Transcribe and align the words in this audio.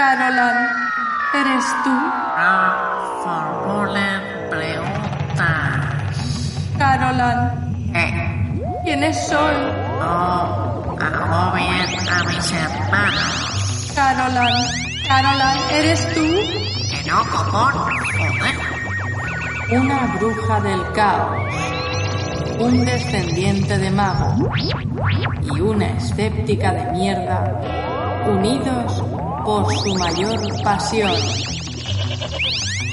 Carolan, 0.00 0.56
¿eres 1.34 1.66
tú? 1.84 1.90
No 1.90 3.20
formulen 3.22 4.22
preguntas. 4.48 5.44
Carolan, 6.78 7.38
Eh, 7.94 8.62
¿quiénes 8.82 9.26
son? 9.28 9.54
no 10.00 10.96
agobien 10.98 12.08
a 12.08 12.24
mis 12.24 12.50
hermanos. 12.50 13.92
Carolan, 13.94 14.54
Carolan, 15.06 15.58
¿eres 15.70 16.14
tú? 16.14 16.22
Que 16.22 17.10
no, 17.10 17.18
cojón. 17.30 17.72
Joder. 18.16 19.82
Una 19.82 19.98
bruja 20.18 20.60
del 20.60 20.92
caos, 20.94 21.54
un 22.58 22.84
descendiente 22.86 23.76
de 23.76 23.90
mago 23.90 24.34
y 25.42 25.60
una 25.60 25.88
escéptica 25.88 26.72
de 26.72 26.84
mierda, 26.92 27.44
unidos 28.26 29.04
por 29.50 29.76
su 29.76 29.94
mayor 29.96 30.62
pasión. 30.62 31.12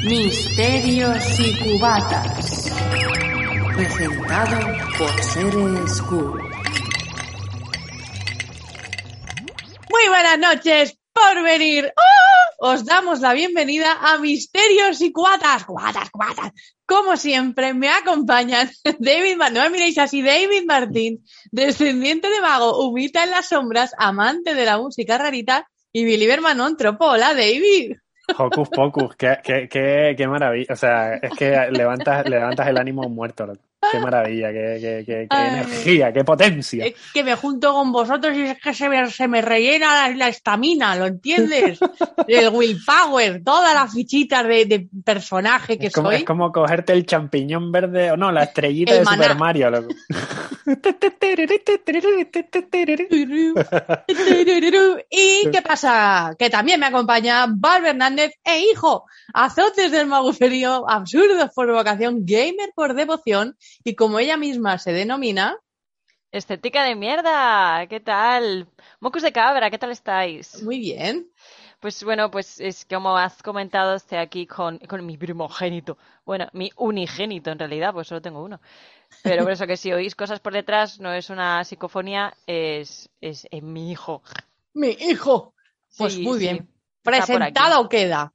Misterios 0.06 1.40
y 1.40 1.56
cubatas. 1.60 2.72
Presentado 3.76 4.58
por 4.98 5.22
Seres 5.22 6.02
Cool. 6.10 6.42
Muy 9.92 10.08
buenas 10.08 10.40
noches 10.40 10.98
por 11.14 11.44
venir. 11.44 11.94
¡Oh! 11.96 12.72
Os 12.72 12.86
damos 12.86 13.20
la 13.20 13.34
bienvenida 13.34 13.96
a 14.02 14.18
Misterios 14.18 15.00
y 15.02 15.12
Cuatas. 15.12 15.64
Cuatas, 15.64 16.10
cuatas. 16.10 16.54
Como 16.88 17.18
siempre, 17.18 17.76
me 17.76 17.90
acompañan 17.90 18.72
David, 18.98 19.38
no 19.38 19.62
me 19.62 19.70
miréis 19.70 20.00
así, 20.00 20.24
David 20.24 20.66
Martín, 20.66 21.24
descendiente 21.52 22.32
de 22.32 22.42
mago, 22.42 22.84
humita 22.84 23.24
en 23.24 23.30
las 23.30 23.50
sombras, 23.50 23.92
amante 24.00 24.56
de 24.56 24.66
la 24.66 24.80
música 24.80 25.20
rarita, 25.20 25.68
y 25.98 26.06
Billy 26.06 26.28
Bermanón, 26.28 26.78
tropo. 26.78 27.06
Hola, 27.08 27.34
David. 27.34 27.98
Hocus 28.38 28.70
Pocus, 28.70 29.16
qué, 29.16 29.38
qué, 29.44 29.68
qué, 29.68 30.14
qué 30.16 30.28
maravilla. 30.28 30.72
O 30.72 30.76
sea, 30.76 31.16
es 31.16 31.32
que 31.36 31.72
levantas, 31.72 32.30
levantas 32.30 32.68
el 32.68 32.78
ánimo 32.78 33.10
muerto. 33.10 33.52
Qué 33.92 34.00
maravilla, 34.00 34.52
qué, 34.52 34.78
qué, 34.82 35.04
qué, 35.06 35.28
qué 35.30 35.38
Ay. 35.38 35.48
energía, 35.50 36.12
qué 36.12 36.24
potencia. 36.24 36.86
Es 36.86 36.96
que 37.14 37.24
me 37.24 37.36
junto 37.36 37.74
con 37.74 37.92
vosotros 37.92 38.36
y 38.36 38.42
es 38.42 38.60
que 38.60 38.74
se 38.74 38.90
me, 38.90 39.10
se 39.12 39.28
me 39.28 39.42
rellena 39.42 40.08
la- 40.10 40.16
la 40.16 40.28
estamina, 40.30 40.96
¿lo 40.96 41.06
entiendes? 41.06 41.80
El 42.28 42.50
willpower, 42.50 43.44
todas 43.44 43.74
las 43.76 43.94
fichitas 43.94 44.46
de, 44.48 44.66
de 44.66 44.88
personaje 45.06 45.78
que 45.78 45.88
Es 45.88 45.94
como, 45.94 46.10
soy. 46.10 46.18
es 46.18 46.24
como 46.26 46.52
cogerte 46.52 46.94
el 46.94 47.06
champiñón 47.06 47.72
verde, 47.72 48.12
o 48.12 48.18
no, 48.18 48.32
la 48.32 48.44
estrellita 48.44 48.94
El 48.94 49.00
de 49.00 49.04
maná. 49.06 49.24
Super 49.24 49.38
Mario, 49.38 49.70
loco. 49.70 49.90
¿Y 55.10 55.50
qué 55.52 55.62
pasa? 55.62 56.36
Que 56.38 56.50
también 56.50 56.80
me 56.80 56.88
acompaña 56.88 57.46
Val 57.50 57.86
Hernández 57.86 58.34
e 58.44 58.60
hijo, 58.60 59.06
azotes 59.34 59.92
del 59.92 60.08
maguferío, 60.08 60.90
absurdos 60.90 61.52
por 61.56 61.72
vocación, 61.72 62.26
gamer 62.26 62.72
por 62.76 62.94
devoción 62.94 63.56
y 63.84 63.96
como 63.96 64.20
ella 64.20 64.38
misma 64.38 64.78
se 64.80 64.94
denomina, 64.94 65.58
Estética 66.32 66.84
de 66.84 66.96
mierda, 66.96 67.86
¿qué 67.90 68.00
tal? 68.00 68.68
Mocos 69.00 69.24
de 69.24 69.32
cabra, 69.34 69.70
¿qué 69.70 69.78
tal 69.78 69.92
estáis? 69.92 70.64
muy 70.64 70.80
bien. 70.80 71.32
Pues 71.80 72.04
bueno, 72.04 72.32
pues 72.32 72.60
es 72.60 72.86
como 72.86 73.18
has 73.18 73.42
comentado, 73.44 73.96
estoy 73.96 74.18
aquí 74.18 74.48
con, 74.48 74.80
con 74.80 75.06
mi 75.06 75.18
primogénito. 75.18 75.98
Bueno, 76.26 76.48
mi 76.54 76.72
unigénito 76.76 77.52
en 77.52 77.60
realidad, 77.60 77.94
pues 77.94 78.08
solo 78.08 78.22
tengo 78.22 78.42
uno. 78.44 78.60
Pero 79.22 79.44
por 79.44 79.52
eso 79.52 79.68
que 79.68 79.78
si 79.78 79.94
oís 79.94 80.16
cosas 80.16 80.40
por 80.40 80.54
detrás, 80.54 81.00
no 81.00 81.14
es 81.14 81.30
una 81.30 81.64
psicofonía, 81.64 82.36
es, 82.48 83.10
es, 83.22 83.48
es 83.52 83.64
mi 83.64 83.92
hijo. 83.92 84.24
Mi 84.74 84.90
hijo. 84.92 85.54
Pues 85.98 86.14
Sí, 86.14 86.24
muy 86.24 86.40
sí, 86.40 86.46
bien. 86.46 86.58
aquí. 86.58 86.68
Presentado 87.04 87.90
queda. 87.90 88.34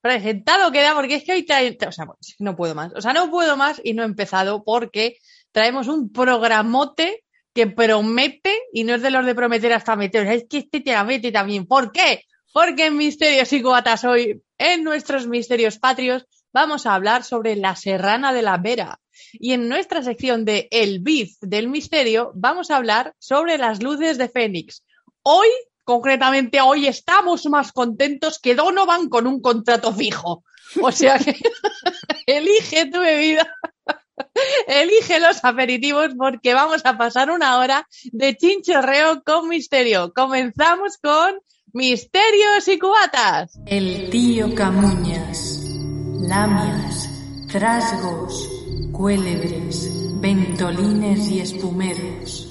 Presentado 0.00 0.72
queda 0.72 0.94
porque 0.94 1.16
es 1.16 1.24
que 1.24 1.32
hoy 1.32 1.44
trae, 1.44 1.76
o 1.86 1.92
sea, 1.92 2.06
no 2.38 2.56
puedo 2.56 2.74
más. 2.74 2.92
O 2.94 3.00
sea, 3.00 3.12
no 3.12 3.30
puedo 3.30 3.56
más 3.56 3.80
y 3.84 3.92
no 3.92 4.02
he 4.02 4.06
empezado 4.06 4.64
porque 4.64 5.18
traemos 5.52 5.88
un 5.88 6.10
programote 6.12 7.24
que 7.54 7.66
promete 7.66 8.56
y 8.72 8.84
no 8.84 8.94
es 8.94 9.02
de 9.02 9.10
los 9.10 9.26
de 9.26 9.34
prometer 9.34 9.72
hasta 9.72 9.96
meter. 9.96 10.26
Es 10.26 10.44
que 10.48 10.58
este 10.58 10.80
te 10.80 10.92
la 10.92 11.04
mete 11.04 11.32
también. 11.32 11.66
¿Por 11.66 11.92
qué? 11.92 12.24
Porque 12.52 12.86
en 12.86 12.96
Misterios 12.96 13.52
y 13.52 13.62
Cubatas 13.62 14.04
hoy, 14.04 14.42
en 14.58 14.84
nuestros 14.84 15.26
Misterios 15.26 15.78
Patrios, 15.78 16.26
vamos 16.52 16.86
a 16.86 16.94
hablar 16.94 17.24
sobre 17.24 17.56
la 17.56 17.76
Serrana 17.76 18.32
de 18.32 18.42
la 18.42 18.56
Vera. 18.56 19.00
Y 19.32 19.52
en 19.52 19.68
nuestra 19.68 20.02
sección 20.02 20.44
de 20.44 20.68
El 20.70 21.00
Biz 21.00 21.38
del 21.40 21.68
Misterio, 21.68 22.32
vamos 22.34 22.70
a 22.70 22.76
hablar 22.76 23.14
sobre 23.18 23.58
las 23.58 23.82
luces 23.82 24.18
de 24.18 24.28
Fénix. 24.28 24.84
Hoy, 25.22 25.48
concretamente 25.90 26.60
hoy, 26.60 26.86
estamos 26.86 27.46
más 27.46 27.72
contentos 27.72 28.38
que 28.38 28.54
Donovan 28.54 29.08
con 29.08 29.26
un 29.26 29.42
contrato 29.42 29.92
fijo. 29.92 30.44
O 30.80 30.92
sea 30.92 31.18
que 31.18 31.36
elige 32.26 32.86
tu 32.86 33.00
bebida, 33.00 33.44
elige 34.68 35.18
los 35.18 35.44
aperitivos 35.44 36.10
porque 36.16 36.54
vamos 36.54 36.82
a 36.84 36.96
pasar 36.96 37.32
una 37.32 37.58
hora 37.58 37.88
de 38.12 38.36
chinchorreo 38.36 39.24
con 39.24 39.48
misterio. 39.48 40.12
Comenzamos 40.14 40.96
con 41.02 41.40
Misterios 41.72 42.68
y 42.68 42.78
Cubatas. 42.78 43.58
El 43.66 44.10
tío 44.10 44.54
Camuñas, 44.54 45.74
lamias, 46.20 47.10
trasgos, 47.50 48.48
cuélebres, 48.92 50.20
ventolines 50.20 51.28
y 51.32 51.40
espumeros. 51.40 52.50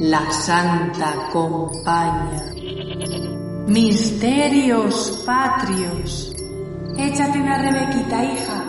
La 0.00 0.32
Santa 0.32 1.28
Compañía. 1.30 2.54
Misterios 3.66 5.22
patrios. 5.26 6.34
Échate 6.96 7.38
una 7.38 7.58
rebequita, 7.58 8.24
hija. 8.24 8.64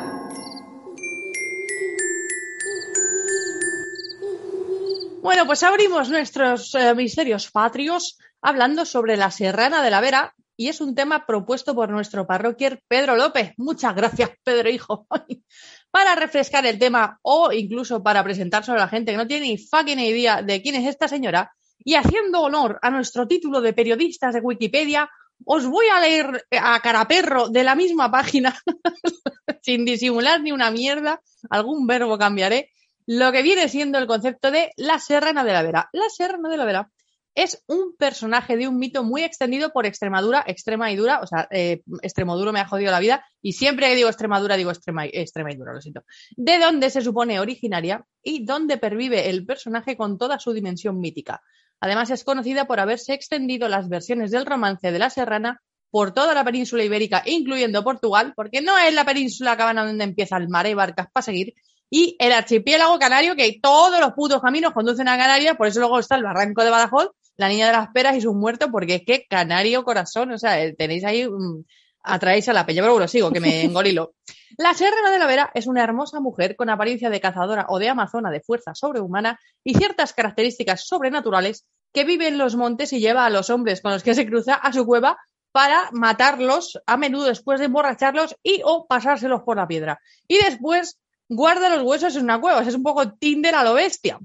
Bueno, 5.21 5.45
pues 5.45 5.63
abrimos 5.63 6.09
nuestros 6.09 6.75
eh, 6.75 6.93
misterios 6.95 7.49
patrios 7.49 8.19
hablando 8.41 8.83
sobre 8.83 9.15
la 9.15 9.31
Serrana 9.31 9.81
de 9.81 9.89
la 9.89 10.01
Vera 10.01 10.35
y 10.57 10.67
es 10.67 10.81
un 10.81 10.95
tema 10.95 11.25
propuesto 11.25 11.73
por 11.73 11.89
nuestro 11.89 12.27
parroquier 12.27 12.83
Pedro 12.89 13.15
López. 13.15 13.53
Muchas 13.55 13.95
gracias, 13.95 14.31
Pedro, 14.43 14.69
hijo. 14.69 15.07
para 15.91 16.15
refrescar 16.15 16.65
el 16.65 16.79
tema 16.79 17.19
o 17.21 17.51
incluso 17.51 18.01
para 18.01 18.23
presentárselo 18.23 18.77
a 18.77 18.81
la 18.81 18.87
gente 18.87 19.11
que 19.11 19.17
no 19.17 19.27
tiene 19.27 19.47
ni 19.47 19.57
fucking 19.57 19.99
idea 19.99 20.41
de 20.41 20.61
quién 20.61 20.75
es 20.75 20.87
esta 20.87 21.07
señora 21.07 21.51
y 21.83 21.95
haciendo 21.95 22.41
honor 22.41 22.79
a 22.81 22.89
nuestro 22.89 23.27
título 23.27 23.61
de 23.61 23.73
periodistas 23.73 24.33
de 24.33 24.39
Wikipedia, 24.39 25.09
os 25.45 25.65
voy 25.65 25.87
a 25.87 25.99
leer 25.99 26.45
a 26.51 26.79
caraperro 26.79 27.49
de 27.49 27.63
la 27.63 27.75
misma 27.75 28.11
página, 28.11 28.55
sin 29.61 29.85
disimular 29.85 30.41
ni 30.41 30.51
una 30.51 30.71
mierda, 30.71 31.21
algún 31.49 31.87
verbo 31.87 32.17
cambiaré, 32.17 32.71
lo 33.07 33.31
que 33.31 33.41
viene 33.41 33.67
siendo 33.67 33.97
el 33.97 34.07
concepto 34.07 34.51
de 34.51 34.71
la 34.77 34.99
Serrana 34.99 35.43
de 35.43 35.53
la 35.53 35.63
Vera. 35.63 35.89
La 35.91 36.07
Serrana 36.09 36.49
de 36.49 36.57
la 36.57 36.65
Vera 36.65 36.91
es 37.35 37.63
un 37.67 37.95
personaje 37.97 38.57
de 38.57 38.67
un 38.67 38.77
mito 38.77 39.03
muy 39.03 39.23
extendido 39.23 39.71
por 39.71 39.85
Extremadura, 39.85 40.43
extrema 40.45 40.91
y 40.91 40.95
dura, 40.95 41.21
o 41.21 41.27
sea, 41.27 41.47
eh, 41.51 41.81
me 41.85 42.59
ha 42.59 42.67
jodido 42.67 42.91
la 42.91 42.99
vida 42.99 43.25
y 43.41 43.53
siempre 43.53 43.87
que 43.87 43.95
digo 43.95 44.09
Extremadura 44.09 44.57
digo 44.57 44.71
extrema, 44.71 45.05
y 45.05 45.55
dura, 45.55 45.73
lo 45.73 45.81
siento. 45.81 46.03
De 46.35 46.59
donde 46.59 46.89
se 46.89 47.01
supone 47.01 47.39
originaria 47.39 48.05
y 48.21 48.45
donde 48.45 48.77
pervive 48.77 49.29
el 49.29 49.45
personaje 49.45 49.95
con 49.95 50.17
toda 50.17 50.39
su 50.39 50.53
dimensión 50.53 50.99
mítica. 50.99 51.41
Además 51.79 52.09
es 52.11 52.23
conocida 52.23 52.65
por 52.65 52.79
haberse 52.79 53.13
extendido 53.13 53.67
las 53.67 53.89
versiones 53.89 54.31
del 54.31 54.45
romance 54.45 54.91
de 54.91 54.99
la 54.99 55.09
Serrana 55.09 55.61
por 55.89 56.13
toda 56.13 56.33
la 56.33 56.43
península 56.43 56.83
ibérica, 56.83 57.23
incluyendo 57.25 57.83
Portugal, 57.83 58.33
porque 58.35 58.61
no 58.61 58.77
es 58.77 58.93
la 58.93 59.05
península 59.05 59.57
cabana 59.57 59.85
donde 59.85 60.03
empieza 60.03 60.37
el 60.37 60.47
mar 60.47 60.67
y 60.67 60.73
barcas 60.73 61.07
para 61.11 61.23
seguir, 61.23 61.53
y 61.89 62.15
el 62.19 62.31
archipiélago 62.31 62.97
canario, 62.97 63.35
que 63.35 63.59
todos 63.61 63.99
los 63.99 64.13
putos 64.13 64.41
caminos 64.41 64.71
conducen 64.71 65.09
a 65.09 65.17
Canarias, 65.17 65.57
por 65.57 65.67
eso 65.67 65.81
luego 65.81 65.99
está 65.99 66.15
el 66.15 66.23
barranco 66.23 66.63
de 66.63 66.69
Badajoz, 66.69 67.09
la 67.37 67.47
niña 67.47 67.67
de 67.67 67.73
las 67.73 67.89
peras 67.89 68.15
y 68.15 68.21
sus 68.21 68.33
muertos, 68.33 68.69
porque 68.71 68.95
es 68.95 69.01
que 69.05 69.25
canario 69.29 69.83
corazón, 69.83 70.31
o 70.31 70.37
sea, 70.37 70.61
eh, 70.61 70.73
tenéis 70.73 71.03
ahí, 71.03 71.27
mm, 71.27 71.63
atraéis 72.03 72.49
a 72.49 72.53
la 72.53 72.65
peña, 72.65 72.81
pero 72.81 72.93
bueno, 72.93 73.07
sigo, 73.07 73.31
que 73.31 73.39
me 73.39 73.63
engorilo. 73.63 74.13
La 74.57 74.73
Serrana 74.73 75.11
de 75.11 75.19
la 75.19 75.27
Vera 75.27 75.51
es 75.53 75.67
una 75.67 75.83
hermosa 75.83 76.19
mujer 76.19 76.55
con 76.55 76.69
apariencia 76.69 77.09
de 77.09 77.21
cazadora 77.21 77.65
o 77.69 77.79
de 77.79 77.89
amazona 77.89 78.31
de 78.31 78.41
fuerza 78.41 78.75
sobrehumana 78.75 79.39
y 79.63 79.73
ciertas 79.75 80.13
características 80.13 80.85
sobrenaturales 80.85 81.65
que 81.93 82.03
vive 82.03 82.27
en 82.27 82.37
los 82.37 82.55
montes 82.55 82.93
y 82.93 82.99
lleva 82.99 83.25
a 83.25 83.29
los 83.29 83.49
hombres 83.49 83.81
con 83.81 83.91
los 83.91 84.03
que 84.03 84.15
se 84.15 84.25
cruza 84.25 84.55
a 84.55 84.73
su 84.73 84.85
cueva 84.85 85.17
para 85.51 85.89
matarlos, 85.91 86.79
a 86.85 86.97
menudo 86.97 87.25
después 87.25 87.59
de 87.59 87.65
emborracharlos 87.65 88.35
y 88.41 88.61
o 88.63 88.85
pasárselos 88.87 89.43
por 89.43 89.57
la 89.57 89.67
piedra. 89.67 89.99
Y 90.27 90.37
después 90.37 90.99
guarda 91.27 91.75
los 91.75 91.83
huesos 91.83 92.15
en 92.15 92.23
una 92.23 92.39
cueva. 92.39 92.59
O 92.59 92.61
sea, 92.61 92.69
es 92.69 92.75
un 92.75 92.83
poco 92.83 93.13
Tinder 93.13 93.55
a 93.55 93.63
lo 93.63 93.73
bestia. 93.73 94.19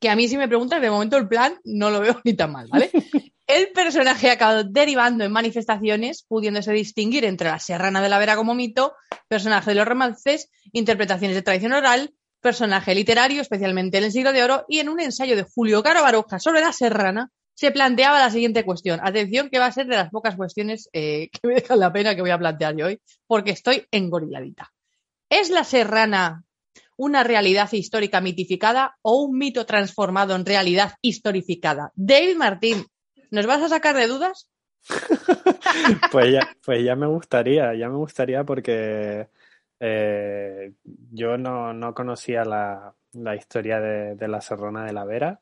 Que 0.00 0.08
a 0.08 0.16
mí, 0.16 0.28
si 0.28 0.36
me 0.36 0.48
preguntas, 0.48 0.80
de 0.80 0.90
momento 0.90 1.16
el 1.16 1.28
plan 1.28 1.58
no 1.64 1.90
lo 1.90 2.00
veo 2.00 2.20
ni 2.24 2.34
tan 2.34 2.52
mal, 2.52 2.68
¿vale? 2.70 2.90
El 3.46 3.68
personaje 3.72 4.28
ha 4.28 4.34
acabado 4.34 4.62
derivando 4.64 5.24
en 5.24 5.32
manifestaciones, 5.32 6.22
pudiéndose 6.22 6.72
distinguir 6.72 7.24
entre 7.24 7.48
la 7.48 7.58
Serrana 7.58 8.02
de 8.02 8.08
la 8.10 8.18
Vera 8.18 8.36
como 8.36 8.54
mito, 8.54 8.94
personaje 9.26 9.70
de 9.70 9.76
los 9.76 9.88
romances, 9.88 10.50
interpretaciones 10.72 11.34
de 11.34 11.42
tradición 11.42 11.72
oral, 11.72 12.12
personaje 12.40 12.94
literario, 12.94 13.40
especialmente 13.40 13.98
en 13.98 14.04
el 14.04 14.12
siglo 14.12 14.32
de 14.32 14.44
oro, 14.44 14.64
y 14.68 14.80
en 14.80 14.88
un 14.88 15.00
ensayo 15.00 15.34
de 15.34 15.44
Julio 15.44 15.82
Caro 15.82 16.02
Baroja 16.02 16.38
sobre 16.38 16.60
la 16.60 16.72
Serrana, 16.72 17.30
se 17.54 17.72
planteaba 17.72 18.20
la 18.20 18.30
siguiente 18.30 18.64
cuestión. 18.64 19.00
Atención, 19.02 19.48
que 19.50 19.58
va 19.58 19.66
a 19.66 19.72
ser 19.72 19.86
de 19.86 19.96
las 19.96 20.10
pocas 20.10 20.36
cuestiones 20.36 20.88
eh, 20.92 21.28
que 21.32 21.48
me 21.48 21.54
dejan 21.54 21.80
la 21.80 21.92
pena 21.92 22.14
que 22.14 22.20
voy 22.20 22.30
a 22.30 22.38
plantear 22.38 22.76
yo 22.76 22.86
hoy, 22.86 23.00
porque 23.26 23.50
estoy 23.50 23.84
engoriladita. 23.90 24.70
¿Es 25.28 25.50
la 25.50 25.64
serrana 25.64 26.44
una 26.96 27.24
realidad 27.24 27.72
histórica 27.72 28.20
mitificada 28.20 28.96
o 29.02 29.22
un 29.22 29.38
mito 29.38 29.66
transformado 29.66 30.34
en 30.34 30.46
realidad 30.46 30.94
historificada? 31.02 31.92
David 31.94 32.36
Martín, 32.36 32.86
¿nos 33.30 33.46
vas 33.46 33.62
a 33.62 33.68
sacar 33.68 33.96
de 33.96 34.06
dudas? 34.06 34.48
Pues 36.10 36.32
ya, 36.32 36.48
pues 36.64 36.82
ya 36.82 36.96
me 36.96 37.06
gustaría, 37.06 37.74
ya 37.74 37.88
me 37.88 37.96
gustaría 37.96 38.42
porque 38.42 39.28
eh, 39.80 40.72
yo 41.12 41.36
no, 41.36 41.72
no 41.74 41.94
conocía 41.94 42.44
la, 42.44 42.94
la 43.12 43.36
historia 43.36 43.80
de, 43.80 44.28
la 44.28 44.40
Serrana 44.40 44.84
de 44.84 44.92
la 44.92 45.04
Vera. 45.04 45.40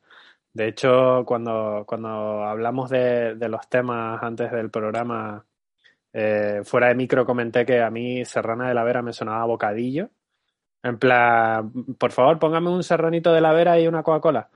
De 0.53 0.69
hecho, 0.69 1.25
cuando, 1.27 1.85
cuando 1.87 2.45
hablamos 2.45 2.91
de, 2.91 3.37
los 3.49 3.69
temas 3.69 4.23
antes 4.23 4.51
del 4.53 4.71
programa, 4.71 5.45
eh, 6.13 6.63
fuera 6.65 6.89
de 6.89 6.95
micro 6.95 7.27
comenté 7.27 7.67
que 7.67 7.81
a 7.81 7.91
mí 7.91 8.25
Serrana 8.25 8.69
de 8.69 8.75
la 8.75 8.85
Vera 8.85 9.03
me 9.03 9.13
sonaba 9.13 9.45
bocadillo. 9.45 10.11
En 10.87 10.99
plan, 10.99 11.73
por 11.99 12.13
favor, 12.13 12.39
póngame 12.39 12.71
un 12.71 12.85
serranito 12.85 13.33
de 13.33 13.41
la 13.41 13.53
Vera 13.53 13.79
y 13.81 13.89
una 13.89 14.05
Coca-Cola. 14.05 14.49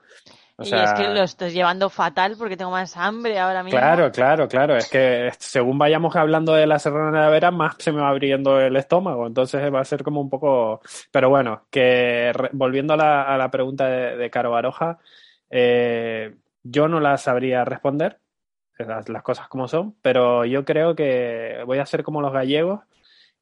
O 0.57 0.63
y 0.63 0.67
sea, 0.67 0.85
es 0.85 0.93
que 0.93 1.09
lo 1.09 1.23
estoy 1.23 1.51
llevando 1.51 1.91
fatal 1.91 2.37
porque 2.39 2.57
tengo 2.57 2.71
más 2.71 2.97
hambre 2.97 3.37
ahora 3.41 3.65
mismo. 3.65 3.81
Claro, 3.81 4.13
claro, 4.13 4.47
claro. 4.47 4.77
Es 4.77 4.89
que 4.89 5.33
según 5.39 5.77
vayamos 5.77 6.15
hablando 6.15 6.53
de 6.53 6.69
la 6.69 6.79
Serrana 6.79 7.19
de 7.19 7.25
la 7.25 7.31
Vera, 7.31 7.51
más 7.51 7.75
se 7.79 7.91
me 7.91 8.01
va 8.01 8.11
abriendo 8.11 8.61
el 8.61 8.77
estómago. 8.77 9.27
Entonces 9.27 9.75
va 9.75 9.81
a 9.81 9.85
ser 9.85 10.05
como 10.05 10.21
un 10.21 10.31
poco. 10.31 10.81
Pero 11.11 11.31
bueno, 11.31 11.65
que 11.69 12.33
volviendo 12.53 12.95
a 12.95 12.97
la, 12.97 13.23
a 13.23 13.37
la 13.37 13.51
pregunta 13.51 13.89
de, 13.89 14.17
de 14.17 14.31
Caro 14.31 14.53
Baroja, 14.53 14.99
eh, 15.51 16.37
yo 16.63 16.87
no 16.87 17.01
la 17.01 17.17
sabría 17.17 17.65
responder, 17.65 18.21
las, 18.79 19.09
las 19.09 19.23
cosas 19.25 19.49
como 19.49 19.67
son, 19.67 19.97
pero 20.01 20.45
yo 20.45 20.65
creo 20.65 20.95
que 20.95 21.63
voy 21.67 21.79
a 21.79 21.87
ser 21.87 22.05
como 22.05 22.21
los 22.21 22.33
gallegos 22.33 22.83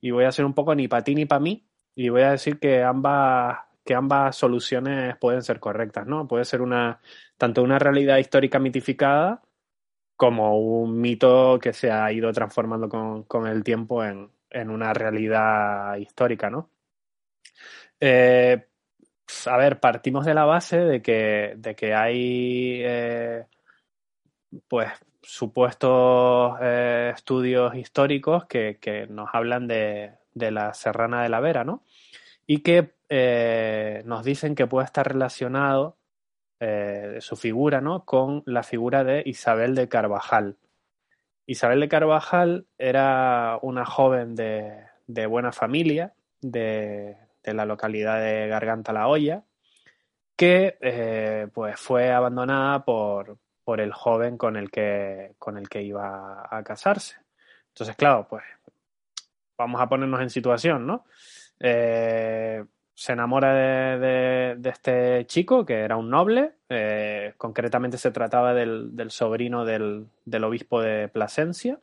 y 0.00 0.11
voy 0.11 0.25
a 0.25 0.32
ser 0.32 0.46
un 0.46 0.55
poco 0.55 0.75
ni 0.75 0.88
para 0.88 1.05
ti 1.05 1.14
ni 1.14 1.26
para 1.26 1.40
mí 1.40 1.68
y 1.99 2.11
voy 2.11 2.23
a 2.23 2.31
decir 2.31 2.61
que 2.61 2.85
ambas 2.85 3.59
que 3.85 3.95
ambas 3.95 4.37
soluciones 4.37 5.17
pueden 5.17 5.43
ser 5.43 5.59
correctas, 5.59 6.06
¿no? 6.06 6.29
Puede 6.29 6.45
ser 6.45 6.62
una 6.62 7.00
tanto 7.37 7.62
una 7.62 7.81
realidad 7.81 8.19
histórica 8.19 8.61
mitificada 8.61 9.43
como 10.17 10.59
un 10.61 11.00
mito 11.00 11.59
que 11.61 11.73
se 11.73 11.91
ha 11.91 12.12
ido 12.12 12.33
transformando 12.33 12.89
con, 12.89 13.25
con 13.25 13.49
el 13.49 13.65
tiempo 13.65 14.05
en, 14.05 14.31
en 14.50 14.71
una 14.71 14.95
realidad 14.95 15.97
histórica, 15.97 16.50
¿no? 16.50 16.71
Eh, 18.00 18.65
a 19.47 19.56
ver, 19.56 19.81
partimos 19.81 20.25
de 20.25 20.35
la 20.35 20.45
base 20.45 20.79
de 20.79 21.03
que, 21.03 21.55
de 21.56 21.75
que 21.75 21.95
hay 21.95 22.81
eh, 22.85 23.47
pues 24.69 24.89
supuestos 25.23 26.59
eh, 26.62 27.12
estudios 27.15 27.75
históricos 27.75 28.47
que, 28.47 28.79
que 28.81 29.09
nos 29.09 29.31
hablan 29.33 29.67
de, 29.67 30.12
de 30.38 30.50
la 30.50 30.75
Serrana 30.75 31.23
de 31.23 31.29
la 31.29 31.40
Vera, 31.40 31.64
¿no? 31.64 31.82
Y 32.46 32.62
que 32.62 32.94
eh, 33.08 34.02
nos 34.06 34.25
dicen 34.25 34.55
que 34.55 34.67
puede 34.67 34.87
estar 34.87 35.06
relacionado 35.06 35.99
eh, 36.61 37.19
su 37.20 37.37
figura, 37.37 37.81
¿no? 37.81 38.05
Con 38.05 38.43
la 38.46 38.62
figura 38.62 39.05
de 39.05 39.23
Isabel 39.26 39.75
de 39.75 39.88
Carvajal. 39.88 40.56
Isabel 41.46 41.81
de 41.81 41.88
Carvajal 41.88 42.67
era 42.79 43.58
una 43.62 43.85
joven 43.85 44.35
de, 44.35 44.85
de 45.06 45.26
buena 45.26 45.52
familia 45.52 46.14
de, 46.40 47.17
de 47.43 47.55
la 47.55 47.64
localidad 47.64 48.20
de 48.20 48.49
Garganta 48.49 48.93
la 48.93 49.08
Olla, 49.08 49.44
que 50.37 50.79
eh, 50.81 51.49
pues 51.52 51.81
fue 51.81 52.12
abandonada 52.12 52.85
por, 52.85 53.38
por 53.64 53.81
el 53.81 53.93
joven 53.93 54.38
con 54.38 54.56
el 54.56 54.70
que, 54.70 55.35
con 55.38 55.58
el 55.58 55.69
que 55.69 55.82
iba 55.82 56.46
a 56.50 56.62
casarse. 56.62 57.17
Entonces, 57.69 57.96
claro, 57.96 58.26
pues 58.29 58.44
vamos 59.59 59.81
a 59.81 59.89
ponernos 59.89 60.21
en 60.23 60.31
situación, 60.31 60.87
¿no? 60.87 61.05
Eh, 61.61 62.65
se 62.95 63.13
enamora 63.13 63.99
de, 63.99 64.59
este 64.65 65.25
chico, 65.27 65.65
que 65.65 65.75
era 65.75 65.97
un 65.97 66.11
noble, 66.11 66.55
eh, 66.69 67.35
concretamente 67.37 67.99
se 67.99 68.11
trataba 68.11 68.55
del, 68.55 68.93
sobrino 69.11 69.65
del, 69.65 70.09
obispo 70.45 70.81
de 70.81 71.09
Plasencia, 71.09 71.79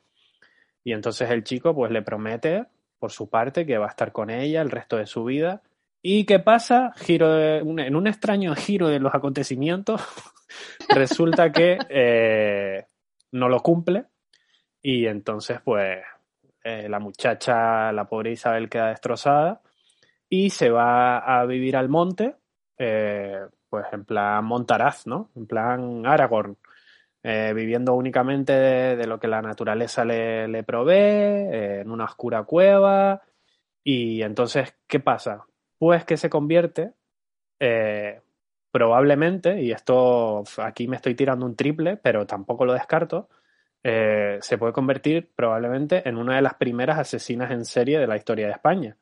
y 0.83 0.94
entonces 0.94 1.30
el 1.30 1.44
chico 1.44 1.74
pues 1.74 1.92
le 1.92 2.01
promete, 2.01 2.66
por 3.00 3.12
su 3.12 3.30
parte, 3.30 3.66
que 3.66 3.77
va 3.77 3.86
a 3.86 3.89
estar 3.89 4.12
con 4.12 4.30
ella 4.30 4.62
el 4.62 4.72
resto 4.72 4.98
de 4.98 5.06
su 5.06 5.24
vida. 5.24 5.62
¿Y 6.01 6.25
qué 6.25 6.39
pasa? 6.39 6.94
Giro 6.98 7.39
en 7.39 7.95
un 7.95 8.07
extraño 8.07 8.56
giro 8.56 8.89
de 8.89 9.00
los 9.00 9.13
acontecimientos, 9.16 10.01
resulta 10.89 11.51
que 11.51 11.77
eh, 11.89 12.86
no 13.31 13.48
lo 13.48 13.62
cumple, 13.62 14.06
y 14.81 15.07
entonces 15.07 15.60
pues 15.63 16.00
eh, 16.67 16.89
la 16.89 16.97
muchacha, 17.00 17.91
la 17.91 18.06
pobre 18.06 18.31
Isabel 18.31 18.69
queda 18.69 18.88
destrozada 18.88 19.62
y 20.27 20.50
se 20.50 20.71
va 20.71 21.19
a 21.19 21.45
vivir 21.45 21.77
al 21.77 21.89
monte, 21.89 22.38
eh, 22.79 23.39
pues 23.69 23.85
en 23.91 24.03
plan 24.03 24.44
Montaraz, 24.45 25.06
¿no? 25.06 25.29
En 25.35 25.45
plan 25.45 26.07
Aragorn, 26.07 26.57
eh, 27.21 27.53
viviendo 27.56 27.94
únicamente 27.94 28.53
de, 28.53 29.06
lo 29.06 29.19
que 29.19 29.27
la 29.27 29.44
naturaleza 29.44 30.06
le, 30.06 30.63
provee, 30.63 31.81
en 31.81 31.91
una 31.91 32.06
oscura 32.06 32.44
cueva. 32.45 33.21
Y 33.83 34.23
entonces, 34.23 34.75
¿qué 34.88 35.00
pasa? 35.00 35.45
Pues 35.77 36.03
que 36.03 36.17
se 36.17 36.31
convierte, 36.31 36.94
probablemente, 38.71 39.62
y 39.62 39.71
esto 39.71 40.44
aquí 40.57 40.88
me 40.88 40.95
estoy 40.95 41.13
tirando 41.13 41.45
un 41.45 41.56
triple, 41.56 41.97
pero 41.97 42.25
tampoco 42.25 42.65
lo 42.65 42.73
descarto, 42.73 43.29
eh, 43.87 44.39
se 44.41 44.57
puede 44.57 44.73
convertir 44.73 45.29
probablemente 45.35 46.09
en 46.09 46.17
una 46.17 46.37
de 46.37 46.41
las 46.41 46.55
primeras 46.55 46.97
asesinas 46.97 47.51
en 47.51 47.65
serie 47.65 47.99
de 47.99 48.07
la 48.07 48.17
historia 48.17 48.47
de 48.47 48.53
España. 48.53 48.97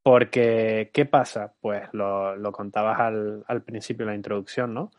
Porque, 0.00 0.90
¿qué 0.94 1.06
pasa? 1.06 1.56
Pues 1.60 1.88
lo, 1.90 2.36
lo 2.36 2.52
contabas 2.52 3.00
al, 3.00 3.44
al 3.48 3.64
principio 3.64 4.06
de 4.06 4.12
la 4.12 4.16
introducción, 4.16 4.72
¿no? 4.74 4.92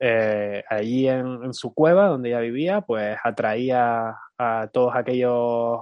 Eh, 0.00 0.64
allí 0.68 1.06
en, 1.08 1.54
su 1.54 1.72
cueva, 1.72 2.08
donde 2.08 2.30
ella 2.30 2.40
vivía, 2.40 2.80
pues 2.80 3.16
atraía 3.22 4.16
a 4.36 4.68
todos 4.72 4.96
aquellos 4.96 5.78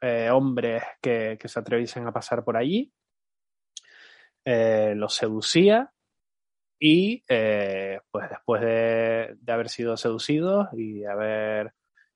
eh, 0.00 0.30
hombres 0.30 0.84
que, 1.02 1.36
se 1.44 1.58
atreviesen 1.58 2.06
a 2.06 2.12
pasar 2.12 2.44
por 2.44 2.56
allí, 2.56 2.92
los 4.44 5.14
seducía 5.14 5.92
y 6.78 7.24
pues 7.26 8.30
después 8.30 8.60
de, 8.62 9.36
de 9.40 9.52
haber 9.52 9.68
sido 9.68 9.96
seducidos 9.96 10.68
y 10.72 11.04
haber 11.04 11.72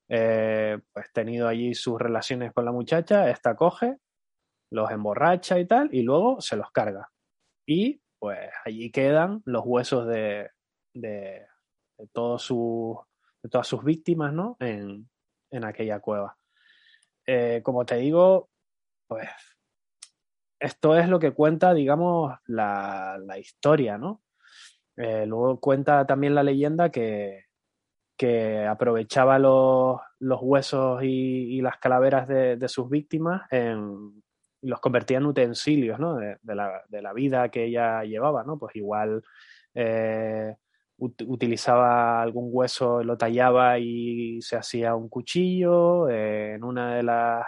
eh, 0.09 0.79
pues 0.93 1.13
tenido 1.13 1.49
allí 1.49 1.75
sus 1.75 1.99
relaciones 1.99 2.53
con 2.53 2.65
la 2.65 2.73
muchacha, 2.73 3.31
esta 3.31 3.57
coge, 3.57 3.99
los 4.71 4.91
emborracha 4.91 5.59
y 5.59 5.67
tal, 5.67 5.89
y 5.93 6.03
luego 6.03 6.41
se 6.41 6.57
los 6.57 6.71
carga. 6.71 7.11
Y 7.67 8.01
pues 8.19 8.51
allí 8.65 8.91
quedan 8.91 9.43
los 9.45 9.63
huesos 9.65 10.07
de, 10.07 10.51
de, 10.95 11.47
de 11.99 12.09
todas 12.13 12.43
sus 12.43 13.85
víctimas, 13.85 14.33
¿no? 14.33 14.57
En, 14.61 15.09
en 15.51 15.65
aquella 15.65 16.01
cueva. 16.01 16.37
Eh, 17.27 17.61
como 17.63 17.87
te 17.87 17.97
digo, 17.97 18.51
pues 19.07 19.29
esto 20.61 20.97
es 20.97 21.09
lo 21.09 21.19
que 21.19 21.33
cuenta, 21.33 21.75
digamos, 21.75 22.35
la, 22.47 23.19
la 23.19 23.39
historia, 23.39 23.99
¿no? 23.99 24.23
Eh, 24.97 25.27
luego 25.27 25.61
cuenta 25.61 26.07
también 26.07 26.35
la 26.35 26.43
leyenda 26.43 26.91
que, 26.91 27.44
que 28.17 28.67
aprovechaba 28.67 29.39
los, 29.39 30.01
los 30.21 30.41
huesos 30.43 31.03
y, 31.03 31.61
las 31.61 31.79
calaveras 31.79 32.29
de, 32.29 32.57
de 32.57 32.69
sus 32.69 32.89
víctimas 32.89 33.43
en, 33.51 34.23
y 34.63 34.69
los 34.69 34.81
convertía 34.81 35.19
en 35.19 35.27
utensilios, 35.27 35.99
¿no? 35.99 36.17
De, 36.17 36.39
la, 36.55 36.83
de 36.89 37.03
la 37.03 37.13
vida 37.13 37.49
que 37.51 37.65
ella 37.65 38.03
llevaba, 38.05 38.45
¿no? 38.45 38.59
Pues 38.59 38.77
igual 38.77 39.23
eh, 39.75 40.55
ut- 40.99 41.25
utilizaba 41.27 42.23
algún 42.23 42.49
hueso, 42.53 43.03
lo 43.03 43.17
tallaba 43.19 43.79
y 43.79 44.41
se 44.43 44.57
hacía 44.57 44.95
un 44.95 45.09
cuchillo. 45.09 46.09
eh, 46.09 46.55
en 46.55 46.65
una 46.65 46.95
de 46.97 47.03
las, 47.03 47.47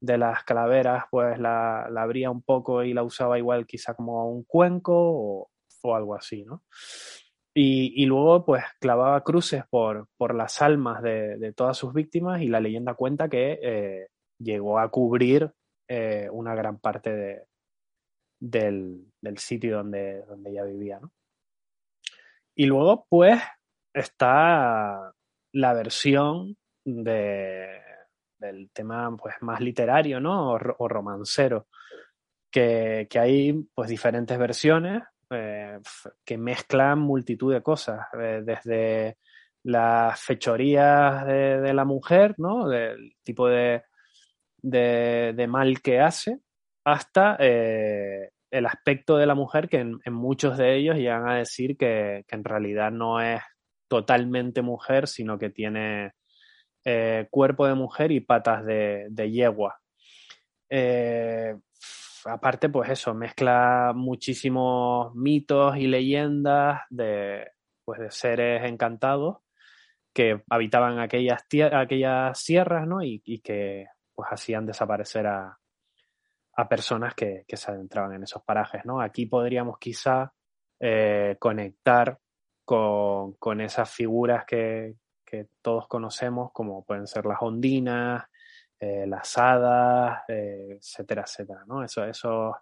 de 0.00 0.18
las 0.18 0.44
calaveras, 0.44 1.04
pues 1.10 1.38
la, 1.38 1.88
la 1.90 2.02
abría 2.02 2.30
un 2.30 2.42
poco 2.42 2.82
y 2.84 2.92
la 2.92 3.02
usaba 3.02 3.38
igual 3.38 3.66
quizá 3.66 3.94
como 3.94 4.28
un 4.30 4.44
cuenco 4.44 4.92
o, 4.94 5.50
o 5.82 5.94
algo 5.96 6.14
así, 6.14 6.44
¿no? 6.44 6.62
Y, 7.56 8.04
luego, 8.06 8.44
pues, 8.44 8.64
clavaba 8.80 9.22
cruces 9.22 9.62
por, 9.70 10.08
por 10.16 10.34
las 10.34 10.60
almas 10.60 11.00
de, 11.02 11.38
de 11.38 11.52
todas 11.52 11.76
sus 11.76 11.94
víctimas 11.94 12.42
y 12.42 12.48
la 12.48 12.58
leyenda 12.58 12.94
cuenta 12.94 13.28
que 13.28 13.60
eh, 13.62 14.08
llegó 14.38 14.80
a 14.80 14.90
cubrir 14.90 15.52
eh, 15.86 16.28
una 16.32 16.56
gran 16.56 16.80
parte 16.80 17.14
de, 17.14 17.46
del, 18.40 19.06
del 19.20 19.38
sitio 19.38 19.76
donde, 19.76 20.22
donde 20.22 20.50
ella 20.50 20.64
vivía, 20.64 20.98
¿no? 20.98 21.12
Y 22.56 22.66
luego, 22.66 23.06
pues, 23.08 23.40
está 23.92 25.12
la 25.52 25.72
versión 25.74 26.56
de, 26.84 27.80
del 28.36 28.68
tema 28.72 29.16
pues, 29.16 29.36
más 29.42 29.60
literario, 29.60 30.18
¿no? 30.18 30.54
O, 30.54 30.58
o 30.78 30.88
romancero, 30.88 31.68
que, 32.50 33.06
que 33.08 33.18
hay 33.20 33.52
pues 33.74 33.88
diferentes 33.88 34.36
versiones 34.38 35.04
eh, 35.30 35.78
que 36.24 36.38
mezclan 36.38 36.98
multitud 36.98 37.52
de 37.52 37.62
cosas, 37.62 38.06
eh, 38.20 38.42
desde 38.44 39.16
las 39.62 40.20
fechorías 40.20 41.26
de, 41.26 41.72
la 41.72 41.84
mujer, 41.84 42.34
¿no? 42.38 42.68
Del 42.68 43.14
tipo 43.22 43.48
de, 43.48 43.82
de, 44.62 45.46
mal 45.48 45.80
que 45.80 46.00
hace, 46.00 46.40
hasta 46.84 47.36
eh, 47.40 48.30
el 48.50 48.66
aspecto 48.66 49.16
de 49.16 49.26
la 49.26 49.34
mujer, 49.34 49.68
que 49.68 49.78
en, 49.78 50.00
muchos 50.12 50.58
de 50.58 50.76
ellos 50.76 50.96
llegan 50.96 51.28
a 51.28 51.36
decir 51.36 51.76
que, 51.76 52.24
que 52.28 52.36
en 52.36 52.44
realidad 52.44 52.92
no 52.92 53.20
es 53.20 53.42
totalmente 53.88 54.62
mujer, 54.62 55.08
sino 55.08 55.38
que 55.38 55.50
tiene 55.50 56.12
cuerpo 57.30 57.66
de 57.66 57.74
mujer 57.74 58.12
y 58.12 58.20
patas 58.20 58.64
de, 58.66 59.30
yegua. 59.32 59.80
Aparte, 62.24 62.68
pues 62.68 62.90
eso, 62.90 63.14
mezcla 63.14 63.92
muchísimos 63.94 65.14
mitos 65.14 65.76
y 65.76 65.86
leyendas 65.86 66.82
de, 66.90 67.50
pues 67.84 68.00
de 68.00 68.10
seres 68.10 68.64
encantados 68.64 69.38
que 70.12 70.42
habitaban 70.48 71.00
aquellas, 71.00 71.44
aquellas 71.72 72.38
sierras, 72.38 72.86
¿no? 72.86 73.02
Y, 73.02 73.20
y 73.24 73.40
que 73.40 73.86
pues 74.14 74.28
hacían 74.30 74.64
desaparecer 74.64 75.26
a, 75.26 75.58
a 76.56 76.68
personas 76.68 77.14
que, 77.14 77.44
que 77.46 77.56
se 77.56 77.70
adentraban 77.70 78.14
en 78.14 78.22
esos 78.22 78.42
parajes, 78.42 78.84
¿no? 78.84 79.00
Aquí 79.00 79.26
podríamos 79.26 79.78
quizá 79.78 80.32
eh, 80.78 81.36
conectar 81.38 82.18
con, 82.64 83.32
con 83.34 83.60
esas 83.60 83.90
figuras 83.90 84.44
que, 84.46 84.94
que 85.24 85.48
todos 85.60 85.88
conocemos, 85.88 86.52
como 86.52 86.84
pueden 86.84 87.06
ser 87.06 87.26
las 87.26 87.38
ondinas, 87.40 88.24
eh, 88.84 89.06
las 89.06 89.38
hadas, 89.38 90.24
eh, 90.28 90.76
etcétera, 90.78 91.22
etcétera, 91.22 91.64
¿no? 91.66 91.82
Eso, 91.82 92.04
esos, 92.04 92.54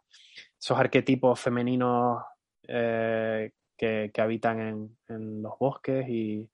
esos 0.57 0.79
arquetipos 0.79 1.41
femeninos 1.41 2.23
eh, 2.69 3.53
que, 3.77 4.11
que 4.15 4.21
habitan 4.21 4.61
en, 4.61 4.99
en 5.09 5.43
los 5.43 5.59
bosques 5.59 6.09
y, 6.09 6.49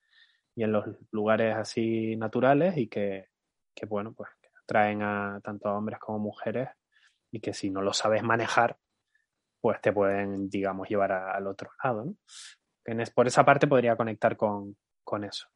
y 0.55 0.63
en 0.65 0.73
los 0.73 0.87
lugares 1.11 1.55
así 1.55 2.17
naturales 2.17 2.79
y 2.79 2.89
que, 2.89 3.27
que, 3.75 3.85
bueno, 3.85 4.15
pues 4.15 4.31
a 4.71 5.41
tanto 5.43 5.69
a 5.69 5.77
hombres 5.77 5.99
como 5.99 6.19
mujeres 6.19 6.69
y 7.31 7.41
que 7.41 7.53
si 7.53 7.71
no 7.71 7.83
lo 7.83 7.93
sabes 7.93 8.23
manejar, 8.23 8.79
pues 9.61 9.81
te 9.81 9.93
pueden, 9.93 10.49
digamos, 10.49 10.89
llevar 10.89 11.13
al 11.13 11.47
otro 11.47 11.71
lado, 11.83 12.05
¿no? 12.05 12.15
Por 13.15 13.27
esa 13.27 13.45
parte 13.45 13.67
podría 13.67 13.97
conectar 13.97 14.37
con, 14.37 14.77
con 15.05 15.25
eso. 15.25 15.49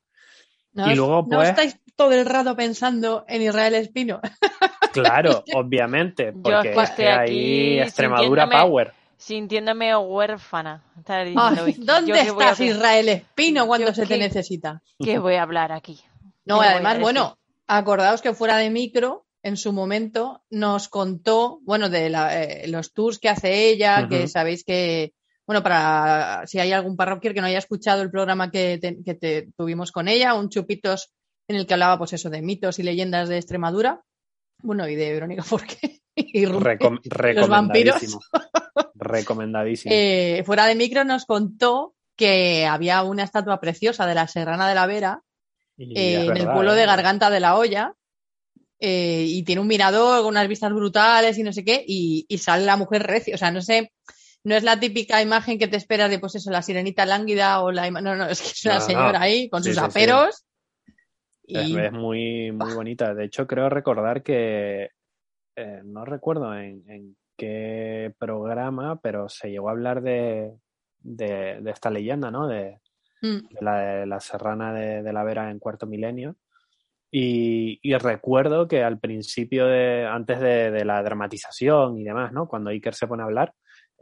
¿No, 0.75 0.91
Y 0.91 0.95
luego, 0.95 1.26
¿no 1.29 1.37
pues- 1.38 1.50
estáis 1.50 1.79
todo 1.97 2.12
el 2.12 2.25
rato 2.26 2.57
pensando 2.57 3.25
en 3.29 3.43
Israel 3.43 3.75
Espino? 3.75 4.21
Claro, 4.93 5.43
obviamente, 5.55 6.33
Yo 6.35 6.43
porque 6.43 6.75
es 6.75 6.91
que 6.91 7.09
aquí 7.09 7.31
ahí 7.33 7.79
Extremadura 7.81 8.45
sintiéndome- 8.45 8.61
Power. 8.62 8.93
Sintiéndome 9.17 9.97
huérfana. 9.97 10.83
Estar 10.99 11.25
diciendo, 11.25 11.62
Ay, 11.64 11.75
"¿Yo 11.79 11.85
¿Dónde 11.85 12.12
a 12.12 12.23
estás? 12.25 12.61
Israel 12.61 13.09
Espino, 13.09 13.67
cuando 13.67 13.87
Yo 13.87 13.95
se 13.95 14.07
te 14.07 14.19
necesita? 14.19 14.83
¿Qué 15.02 15.19
voy 15.19 15.35
a 15.37 15.43
hablar 15.45 15.73
aquí? 15.73 16.00
No, 16.45 16.57
¿Qué 16.57 16.59
voy 16.59 16.67
a 16.67 16.71
además, 16.73 17.00
bueno, 17.00 17.38
acordaos 17.69 18.21
que 18.21 18.35
fuera 18.35 18.57
de 18.59 18.69
micro, 18.69 19.25
en 19.43 19.57
su 19.57 19.73
momento, 19.73 20.43
nos 20.50 20.88
contó, 20.88 21.61
bueno, 21.62 21.88
de 21.88 22.11
la- 22.11 22.43
eh, 22.43 22.69
los 22.69 22.93
tours 22.93 23.19
que 23.19 23.29
hace 23.31 23.69
ella, 23.71 24.09
que 24.11 24.29
sabéis 24.29 24.62
que, 24.64 25.14
bueno, 25.46 25.62
para 25.62 26.42
si 26.46 26.58
hay 26.58 26.72
algún 26.72 26.96
parroquier 26.96 27.34
que 27.34 27.40
no 27.40 27.46
haya 27.46 27.58
escuchado 27.58 28.02
el 28.02 28.11
programa 28.11 28.50
que, 28.50 28.78
te- 28.78 29.02
que 29.04 29.14
te- 29.14 29.49
tuvimos 29.56 29.90
con 29.92 30.08
ella, 30.08 30.34
un 30.34 30.49
chupitos 30.49 31.12
en 31.49 31.56
el 31.56 31.66
que 31.66 31.75
hablaba, 31.75 31.99
pues 31.99 32.12
eso, 32.12 32.30
de 32.30 32.40
mitos 32.42 32.78
y 32.78 32.82
leyendas 32.84 33.28
de 33.28 33.37
Extremadura, 33.38 34.00
bueno, 34.62 34.88
y 34.88 34.94
de 34.94 35.12
Verónica 35.12 35.42
Forqué 35.42 36.00
y. 36.14 36.44
Recom- 36.46 37.00
los 37.34 37.49
vampiros. 37.49 37.96
recomendadísimo. 38.00 38.20
Recomendadísimo. 38.94 39.94
Eh, 39.94 40.42
fuera 40.46 40.66
de 40.66 40.75
micro 40.75 41.04
nos 41.04 41.25
contó 41.26 41.94
que 42.16 42.66
había 42.66 43.02
una 43.02 43.25
estatua 43.25 43.61
preciosa 43.61 44.06
de 44.06 44.14
la 44.14 44.28
Serrana 44.28 44.68
de 44.68 44.75
la 44.75 44.87
Vera 44.87 45.22
eh, 45.78 46.26
en 46.26 46.37
el 46.37 46.44
pueblo 46.44 46.72
¿eh? 46.75 46.76
de 46.76 46.87
Garganta 46.87 47.30
de 47.30 47.40
la 47.40 47.56
Olla. 47.56 47.94
y 48.78 49.42
tiene 49.44 49.61
un 49.61 49.66
mirador 49.66 50.18
con 50.22 50.28
unas 50.28 50.46
vistas 50.49 50.72
brutales 50.72 51.37
y 51.38 51.42
no 51.42 51.52
sé 51.52 51.64
qué, 51.64 51.82
y, 51.87 52.26
y 52.28 52.38
sale 52.38 52.64
la 52.64 52.76
mujer 52.76 53.02
recia. 53.04 53.34
O 53.34 53.38
sea, 53.38 53.50
no 53.50 53.62
sé, 53.62 53.92
no 54.44 54.54
es 54.56 54.62
la 54.64 54.78
típica 54.80 55.22
imagen 55.22 55.58
que 55.58 55.68
te 55.68 55.76
esperas 55.76 56.11
de, 56.11 56.18
pues 56.18 56.34
eso, 56.34 56.50
la 56.50 56.62
sirenita 56.62 57.06
lánguida 57.06 57.62
o 57.62 57.70
la. 57.70 57.90
No, 57.90 58.16
no, 58.16 58.26
es 58.26 58.40
que 58.40 58.49
es 58.49 58.64
una 58.64 58.75
No, 58.75 58.80
no. 58.80 58.87
señora 58.87 59.20
ahí 59.20 59.49
con 59.49 59.62
Sí, 59.62 59.70
sus 59.70 59.78
sí, 59.78 59.84
aperos. 59.84 60.44
Es, 61.44 61.68
Y 61.68 61.78
es 61.78 61.92
muy, 61.92 62.52
muy 62.52 62.72
bonita. 62.75 63.14
De 63.14 63.25
hecho, 63.25 63.46
creo 63.46 63.68
recordar 63.68 64.22
que 64.22 64.90
eh, 65.56 65.80
no 65.84 66.04
recuerdo 66.04 66.54
en, 66.56 66.82
en 66.88 67.16
qué 67.37 68.12
programa, 68.18 69.00
pero 69.00 69.28
se 69.28 69.50
llegó 69.50 69.68
a 69.68 69.72
hablar 69.72 70.02
de, 70.02 70.52
de, 71.00 71.61
de 71.61 71.70
esta 71.70 71.90
leyenda, 71.90 72.30
¿no? 72.30 72.46
De, 72.49 72.80
mm, 73.20 73.49
de 73.54 73.61
la, 73.62 73.78
de 73.80 74.06
la 74.06 74.20
serrana 74.20 74.72
de, 74.72 75.02
de 75.02 75.12
la 75.12 75.25
Vera 75.25 75.50
en 75.50 75.58
cuarto 75.58 75.87
milenio. 75.87 76.37
Y, 77.11 77.78
y 77.82 77.94
recuerdo 77.96 78.66
que 78.66 78.82
al 78.82 78.99
principio, 78.99 79.66
de, 79.66 80.06
antes 80.06 80.40
de, 80.40 80.70
de 80.70 80.84
la 80.87 81.02
dramatización 81.02 81.99
y 81.99 82.04
demás, 82.04 82.32
¿no? 82.32 82.49
Cuando 82.49 82.70
Iker 82.70 82.94
se 82.94 83.06
pone 83.06 83.22
a 83.22 83.26
hablar, 83.26 83.52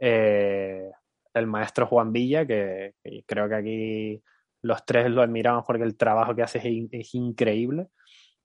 eh, 0.01 0.91
el 1.35 1.47
maestro 1.47 1.87
Juan 1.87 2.11
Villa, 2.13 2.45
que, 2.47 2.95
creo 3.27 3.49
que 3.49 3.55
aquí 3.55 4.23
los 4.63 4.85
tres 4.85 5.09
lo 5.11 5.21
admiramos 5.23 5.65
porque 5.67 5.83
el 5.85 5.97
trabajo 5.97 6.35
que 6.35 6.43
hace 6.43 6.59
es, 6.59 6.65
in- 6.65 6.89
es 6.91 7.15
increíble, 7.15 7.87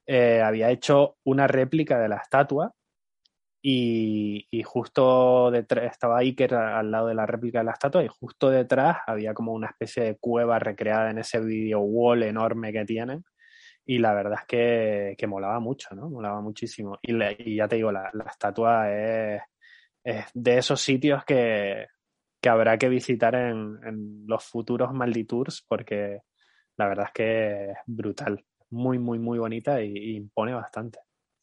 eh, 0.06 0.42
había 0.42 0.70
hecho 0.70 1.18
una 1.24 1.46
réplica 1.48 1.98
de 2.00 2.08
la 2.08 2.18
estatua 2.18 2.72
y, 3.62 4.48
justo 4.64 5.50
detrás 5.50 5.90
estaba 5.92 6.18
Iker 6.18 6.54
al 6.54 6.90
lado 6.90 7.08
de 7.08 7.14
la 7.14 7.26
réplica 7.26 7.58
de 7.60 7.64
la 7.64 7.72
estatua 7.72 8.04
y 8.04 8.08
justo 8.08 8.50
detrás 8.50 8.98
había 9.06 9.34
como 9.34 9.52
una 9.52 9.68
especie 9.68 10.04
de 10.04 10.16
cueva 10.18 10.58
recreada 10.58 11.10
en 11.10 11.18
ese 11.18 11.40
video 11.40 11.80
wall 11.80 12.22
enorme 12.22 12.72
que 12.72 12.84
tienen 12.84 13.24
y 13.86 13.98
la 13.98 14.14
verdad 14.14 14.40
es 14.42 14.46
que, 14.46 15.14
que 15.18 15.26
molaba 15.28 15.60
mucho, 15.60 15.94
¿no? 15.94 16.10
Molaba 16.10 16.40
muchísimo. 16.42 16.98
Y, 17.02 17.12
le- 17.12 17.36
ya 17.56 17.68
te 17.68 17.76
digo, 17.76 17.92
la, 17.92 18.10
la 18.14 18.24
estatua 18.24 18.92
es, 18.92 19.42
de 20.34 20.58
esos 20.58 20.80
sitios 20.80 21.24
que, 21.24 21.86
que 22.40 22.48
habrá 22.48 22.78
que 22.78 22.88
visitar 22.88 23.34
en, 23.34 23.78
en 23.84 24.24
los 24.26 24.44
futuros 24.44 24.92
Malditours 24.92 25.64
porque 25.66 26.20
la 26.76 26.88
verdad 26.88 27.06
es 27.08 27.12
que 27.12 27.70
es 27.70 27.78
brutal. 27.86 28.44
Muy, 28.70 28.98
muy, 28.98 29.18
muy 29.18 29.38
bonita 29.38 29.82
y, 29.82 30.16
impone 30.16 30.54
bastante. 30.54 30.98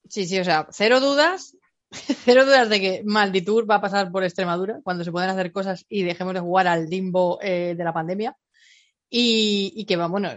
sí, 0.09 0.25
sí, 0.25 0.39
o 0.39 0.43
sea, 0.43 0.67
cero 0.71 0.99
dudas. 0.99 1.57
Cero 2.25 2.45
dudas 2.45 2.69
de 2.69 2.81
que 2.81 3.03
Malditur 3.05 3.69
va 3.69 3.75
a 3.75 3.81
pasar 3.81 4.11
por 4.11 4.23
Extremadura 4.23 4.79
cuando 4.83 5.03
se 5.03 5.11
puedan 5.11 5.29
hacer 5.29 5.51
cosas 5.51 5.85
y 5.87 6.01
dejemos 6.01 6.33
de 6.33 6.39
jugar 6.39 6.67
al 6.67 6.89
limbo 6.89 7.37
eh, 7.39 7.75
de 7.77 7.83
la 7.83 7.93
pandemia. 7.93 8.35
Y, 9.11 9.71
y 9.75 9.85
que 9.85 9.95
va, 9.95 10.07
bueno, 10.07 10.31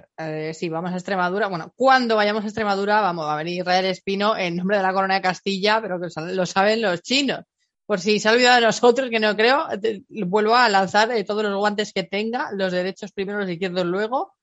si 0.53 0.69
vamos 0.69 0.93
a 0.93 0.97
Extremadura, 0.97 1.47
bueno, 1.47 1.73
cuando 1.77 2.15
vayamos 2.15 2.45
a 2.45 2.49
Extremadura, 2.49 3.01
vamos 3.01 3.25
a 3.27 3.35
venir 3.37 3.61
Israel 3.61 3.87
Espino 3.87 4.37
en 4.37 4.57
nombre 4.57 4.77
de 4.77 4.83
la 4.83 4.93
corona 4.93 5.15
de 5.15 5.23
Castilla, 5.23 5.81
pero 5.81 5.99
que 5.99 6.09
lo 6.35 6.45
saben 6.45 6.83
los 6.83 7.01
chinos. 7.01 7.41
Por 7.87 8.01
si 8.01 8.19
se 8.19 8.29
ha 8.29 8.33
olvidado 8.33 8.57
de 8.57 8.67
nosotros, 8.67 9.09
que 9.11 9.21
no 9.21 9.37
creo, 9.37 9.65
te- 9.81 10.03
vuelvo 10.09 10.55
a 10.57 10.69
lanzar 10.69 11.11
eh, 11.13 11.23
todos 11.25 11.45
los 11.45 11.57
guantes 11.57 11.93
que 11.93 12.03
tenga, 12.03 12.51
los 12.53 12.73
derechos 12.73 13.13
primero, 13.13 13.39
los 13.41 13.49
izquierdos 13.51 13.85
luego, 13.87 14.35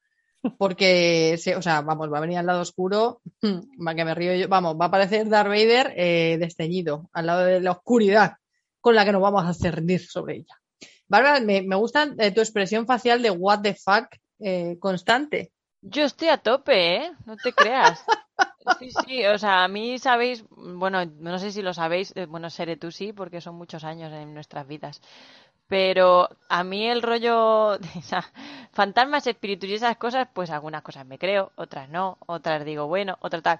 porque, 0.57 1.37
se- 1.37 1.55
o 1.55 1.61
sea, 1.61 1.81
vamos, 1.81 2.11
va 2.11 2.17
a 2.17 2.21
venir 2.21 2.37
al 2.37 2.45
lado 2.45 2.61
oscuro, 2.61 3.21
va 3.43 3.95
que 3.95 4.05
me 4.05 4.15
río 4.15 4.33
yo, 4.35 4.47
vamos, 4.47 4.75
va 4.79 4.85
a 4.85 4.87
aparecer 4.87 5.27
Darth 5.29 5.49
Vader 5.49 5.93
eh, 5.95 6.37
desteñido, 6.39 7.09
al 7.13 7.25
lado 7.25 7.45
de 7.45 7.59
la 7.61 7.71
oscuridad 7.71 8.33
con 8.81 8.95
la 8.95 9.05
que 9.05 9.11
nos 9.13 9.21
vamos 9.21 9.45
a 9.45 9.53
cernir 9.53 10.01
sobre 10.05 10.35
ella. 10.37 10.59
Bárbara, 11.07 11.39
me, 11.41 11.61
me 11.61 11.75
gusta 11.75 12.13
eh, 12.17 12.31
tu 12.31 12.41
expresión 12.41 12.85
facial 12.85 13.21
de 13.21 13.29
what 13.31 13.61
the 13.61 13.75
fuck 13.75 14.07
constante. 14.79 15.51
Yo 15.81 16.03
estoy 16.03 16.29
a 16.29 16.37
tope, 16.37 16.95
¿eh? 16.97 17.11
No 17.25 17.37
te 17.37 17.53
creas. 17.53 18.03
Sí, 18.65 18.91
sí, 18.91 19.25
o 19.25 19.37
sea, 19.37 19.63
a 19.63 19.67
mí 19.67 19.99
sabéis, 19.99 20.45
bueno, 20.49 21.05
no 21.05 21.37
sé 21.39 21.51
si 21.51 21.61
lo 21.61 21.73
sabéis, 21.73 22.13
eh, 22.15 22.25
bueno, 22.25 22.49
seré 22.49 22.77
tú 22.77 22.91
sí, 22.91 23.13
porque 23.13 23.41
son 23.41 23.55
muchos 23.55 23.83
años 23.83 24.11
en 24.13 24.33
nuestras 24.33 24.67
vidas. 24.67 25.01
Pero 25.67 26.29
a 26.49 26.63
mí 26.63 26.87
el 26.87 27.01
rollo, 27.01 27.77
de, 27.79 27.87
fantasmas, 28.73 29.27
espíritus 29.27 29.69
y 29.69 29.75
esas 29.75 29.97
cosas, 29.97 30.27
pues 30.33 30.49
algunas 30.51 30.83
cosas 30.83 31.05
me 31.05 31.19
creo, 31.19 31.51
otras 31.55 31.89
no, 31.89 32.17
otras 32.27 32.65
digo, 32.65 32.87
bueno, 32.87 33.17
otras 33.21 33.43
tal. 33.43 33.59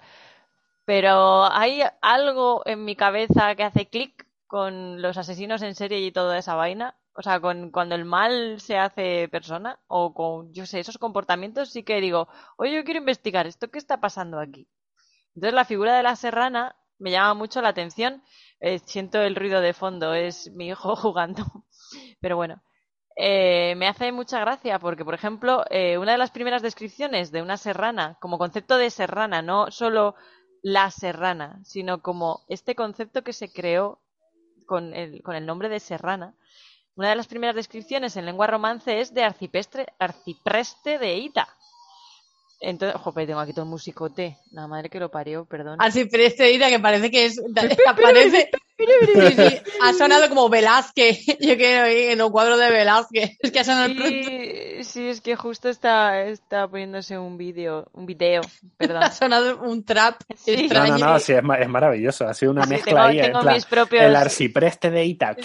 Pero 0.85 1.45
hay 1.51 1.83
algo 2.01 2.63
en 2.65 2.85
mi 2.85 2.95
cabeza 2.95 3.55
que 3.55 3.63
hace 3.63 3.89
clic 3.89 4.27
con 4.47 5.01
los 5.01 5.17
asesinos 5.17 5.61
en 5.63 5.75
serie 5.75 5.99
y 6.01 6.11
toda 6.13 6.37
esa 6.37 6.55
vaina. 6.55 6.95
O 7.15 7.21
sea, 7.23 7.39
con 7.41 7.71
cuando 7.71 7.95
el 7.95 8.05
mal 8.05 8.59
se 8.61 8.77
hace 8.77 9.27
persona 9.29 9.79
o 9.87 10.13
con, 10.13 10.53
yo 10.53 10.65
sé, 10.65 10.79
esos 10.79 10.97
comportamientos 10.99 11.71
sí 11.71 11.83
que 11.83 12.01
digo, 12.01 12.27
oye, 12.57 12.73
yo 12.75 12.83
quiero 12.85 12.99
investigar 13.01 13.47
esto, 13.47 13.69
¿qué 13.71 13.79
está 13.79 13.99
pasando 14.01 14.39
aquí? 14.39 14.67
Entonces 15.35 15.53
la 15.53 15.65
figura 15.65 15.95
de 15.95 16.03
la 16.03 16.15
serrana 16.15 16.75
me 16.99 17.11
llama 17.11 17.33
mucho 17.33 17.61
la 17.61 17.69
atención. 17.69 18.23
Eh, 18.59 18.79
siento 18.79 19.21
el 19.21 19.35
ruido 19.35 19.61
de 19.61 19.73
fondo, 19.73 20.13
es 20.13 20.51
mi 20.51 20.67
hijo 20.67 20.95
jugando. 20.95 21.43
Pero 22.21 22.35
bueno, 22.35 22.61
eh, 23.15 23.75
me 23.75 23.87
hace 23.87 24.11
mucha 24.11 24.39
gracia 24.39 24.79
porque, 24.79 25.05
por 25.05 25.13
ejemplo, 25.13 25.65
eh, 25.69 25.97
una 25.97 26.13
de 26.13 26.17
las 26.17 26.31
primeras 26.31 26.61
descripciones 26.61 27.31
de 27.31 27.41
una 27.41 27.57
serrana, 27.57 28.17
como 28.19 28.37
concepto 28.37 28.77
de 28.77 28.89
serrana, 28.89 29.41
no 29.41 29.69
solo 29.69 30.15
la 30.61 30.89
serrana, 30.91 31.59
sino 31.65 32.01
como 32.01 32.45
este 32.47 32.73
concepto 32.73 33.23
que 33.23 33.33
se 33.33 33.51
creó 33.51 34.01
con 34.65 34.93
el, 34.93 35.21
con 35.21 35.35
el 35.35 35.45
nombre 35.45 35.69
de 35.69 35.79
serrana. 35.79 36.35
Una 36.95 37.09
de 37.09 37.15
las 37.15 37.27
primeras 37.27 37.55
descripciones 37.55 38.15
en 38.15 38.25
lengua 38.25 38.47
romance 38.47 39.01
es 39.01 39.13
de 39.13 39.23
arcipreste 39.23 40.99
de 40.99 41.17
Ita. 41.17 41.49
Entonces, 42.65 42.99
jope, 43.01 43.27
tengo 43.27 43.41
aquí 43.41 43.51
todo 43.51 43.65
el 43.65 43.71
musicote. 43.71 44.37
La 44.51 44.67
madre 44.67 44.89
que 44.89 44.99
lo 44.99 45.11
parió, 45.11 45.43
perdón. 45.43 45.75
Así, 45.79 46.05
pero 46.05 46.23
este 46.23 46.45
día 46.45 46.69
que 46.69 46.79
parece 46.79 47.11
que 47.11 47.25
es. 47.25 47.41
Aparece. 47.87 48.49
Sí, 48.75 48.85
sí, 49.35 49.61
ha 49.81 49.93
sonado 49.93 50.27
como 50.29 50.49
Velázquez. 50.49 51.25
Yo 51.39 51.55
quiero 51.57 51.87
ir 51.89 52.11
en 52.11 52.21
un 52.21 52.31
cuadro 52.31 52.57
de 52.57 52.69
Velázquez. 52.71 53.31
Es 53.39 53.51
que 53.51 53.59
ha 53.59 53.63
sonado 53.63 53.85
el 53.85 53.95
pronto. 53.95 54.15
Sí, 54.29 54.83
sí, 54.83 55.07
es 55.09 55.21
que 55.21 55.35
justo 55.35 55.69
está, 55.69 56.23
está 56.23 56.67
poniéndose 56.67 57.17
un 57.17 57.37
vídeo, 57.37 57.87
un 57.93 58.05
video, 58.05 58.41
perdón. 58.77 59.03
Ha 59.03 59.11
sonado 59.11 59.61
un 59.61 59.83
trap 59.85 60.15
Sí. 60.35 60.55
No, 60.55 60.61
extraño. 60.61 60.97
no, 60.97 61.05
no, 61.13 61.19
sí, 61.19 61.33
es, 61.33 61.39
es 61.59 61.69
maravilloso. 61.69 62.27
Ha 62.27 62.33
sido 62.33 62.51
una 62.51 62.63
Sí, 62.63 62.69
mezcla 62.71 62.91
tengo- 62.93 63.03
ahí. 63.07 63.19
en 63.19 63.25
tengo 63.25 63.41
plan, 63.41 63.53
mis 63.55 63.65
propios- 63.65 64.03
El 64.03 64.15
arcipreste 64.15 64.89
de 64.89 65.05
Ita. 65.05 65.35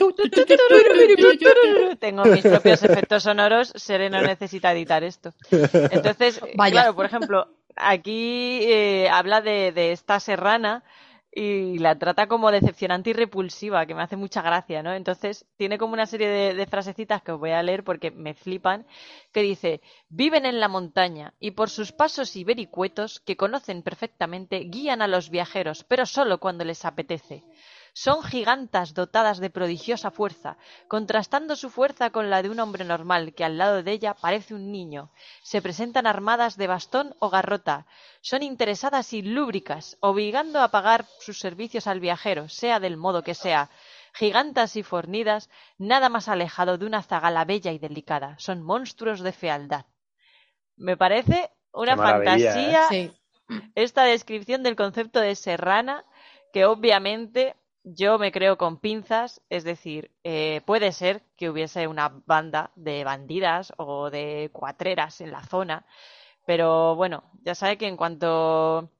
Tengo 1.98 2.24
mis 2.24 2.42
propios 2.42 2.82
efectos 2.82 3.22
sonoros, 3.22 3.72
Sereno 3.76 4.20
necesita 4.22 4.72
editar 4.72 5.02
esto. 5.04 5.34
Entonces, 5.50 6.40
Vaya. 6.54 6.72
claro, 6.72 6.94
por 6.94 7.06
ejemplo, 7.06 7.48
aquí 7.76 8.60
eh, 8.62 9.08
habla 9.10 9.40
de, 9.40 9.72
de 9.72 9.92
esta 9.92 10.20
serrana 10.20 10.82
y 11.30 11.78
la 11.78 11.98
trata 11.98 12.26
como 12.26 12.50
decepcionante 12.50 13.10
y 13.10 13.12
repulsiva, 13.12 13.86
que 13.86 13.94
me 13.94 14.02
hace 14.02 14.16
mucha 14.16 14.42
gracia, 14.42 14.82
¿no? 14.82 14.94
Entonces, 14.94 15.46
tiene 15.56 15.78
como 15.78 15.92
una 15.92 16.06
serie 16.06 16.28
de, 16.28 16.66
frasecitas 16.66 17.22
que 17.22 17.32
os 17.32 17.38
voy 17.38 17.50
a 17.50 17.62
leer 17.62 17.84
porque 17.84 18.10
me 18.10 18.34
flipan, 18.34 18.86
que 19.32 19.42
dice, 19.42 19.80
viven 20.08 20.46
en 20.46 20.60
la 20.60 20.68
montaña 20.68 21.34
y 21.38 21.52
por 21.52 21.70
sus 21.70 21.92
pasos 21.92 22.34
y 22.36 22.44
vericuetos, 22.44 23.20
que 23.20 23.36
conocen 23.36 23.82
perfectamente, 23.82 24.60
guían 24.60 25.02
a 25.02 25.08
los 25.08 25.30
viajeros, 25.30 25.84
pero 25.84 26.06
solo 26.06 26.38
cuando 26.38 26.64
les 26.64 26.84
apetece. 26.84 27.44
Son 27.92 28.22
gigantas 28.22 28.94
dotadas 28.94 29.38
de 29.38 29.50
prodigiosa 29.50 30.10
fuerza, 30.10 30.56
contrastando 30.88 31.56
su 31.56 31.70
fuerza 31.70 32.10
con 32.10 32.30
la 32.30 32.42
de 32.42 32.50
un 32.50 32.60
hombre 32.60 32.84
normal 32.84 33.34
que 33.34 33.44
al 33.44 33.58
lado 33.58 33.82
de 33.82 33.92
ella 33.92 34.14
parece 34.14 34.54
un 34.54 34.70
niño. 34.70 35.10
Se 35.42 35.60
presentan 35.62 36.06
armadas 36.06 36.56
de 36.56 36.66
bastón 36.66 37.14
o 37.18 37.30
garrota. 37.30 37.86
Son 38.20 38.42
interesadas 38.42 39.12
y 39.12 39.22
lúbricas, 39.22 39.96
obligando 40.00 40.60
a 40.60 40.68
pagar 40.68 41.06
sus 41.20 41.38
servicios 41.38 41.86
al 41.86 42.00
viajero, 42.00 42.48
sea 42.48 42.80
del 42.80 42.96
modo 42.96 43.22
que 43.22 43.34
sea. 43.34 43.70
Gigantas 44.14 44.76
y 44.76 44.82
fornidas, 44.82 45.50
nada 45.76 46.08
más 46.08 46.28
alejado 46.28 46.78
de 46.78 46.86
una 46.86 47.02
zagala 47.02 47.44
bella 47.44 47.72
y 47.72 47.78
delicada. 47.78 48.36
Son 48.38 48.62
monstruos 48.62 49.20
de 49.20 49.32
fealdad. 49.32 49.86
Me 50.76 50.96
parece 50.96 51.50
una 51.72 51.96
fantasía 51.96 52.82
Sí. 52.88 53.12
esta 53.74 54.04
descripción 54.04 54.62
del 54.62 54.76
concepto 54.76 55.20
de 55.20 55.34
serrana, 55.34 56.04
que 56.52 56.64
obviamente 56.64 57.54
yo 57.94 58.18
me 58.18 58.32
creo 58.32 58.58
con 58.58 58.78
pinzas, 58.78 59.40
es 59.48 59.64
decir, 59.64 60.10
eh, 60.24 60.60
puede 60.66 60.92
ser 60.92 61.22
que 61.36 61.48
hubiese 61.48 61.86
una 61.86 62.22
banda 62.26 62.70
de 62.76 63.04
bandidas 63.04 63.72
o 63.76 64.10
de 64.10 64.50
cuatreras 64.52 65.20
en 65.20 65.30
la 65.30 65.42
zona, 65.42 65.86
pero 66.46 66.96
bueno, 66.96 67.30
ya 67.42 67.54
sabe 67.54 67.78
que 67.78 67.86
en 67.86 67.96
cuanto 67.96 68.90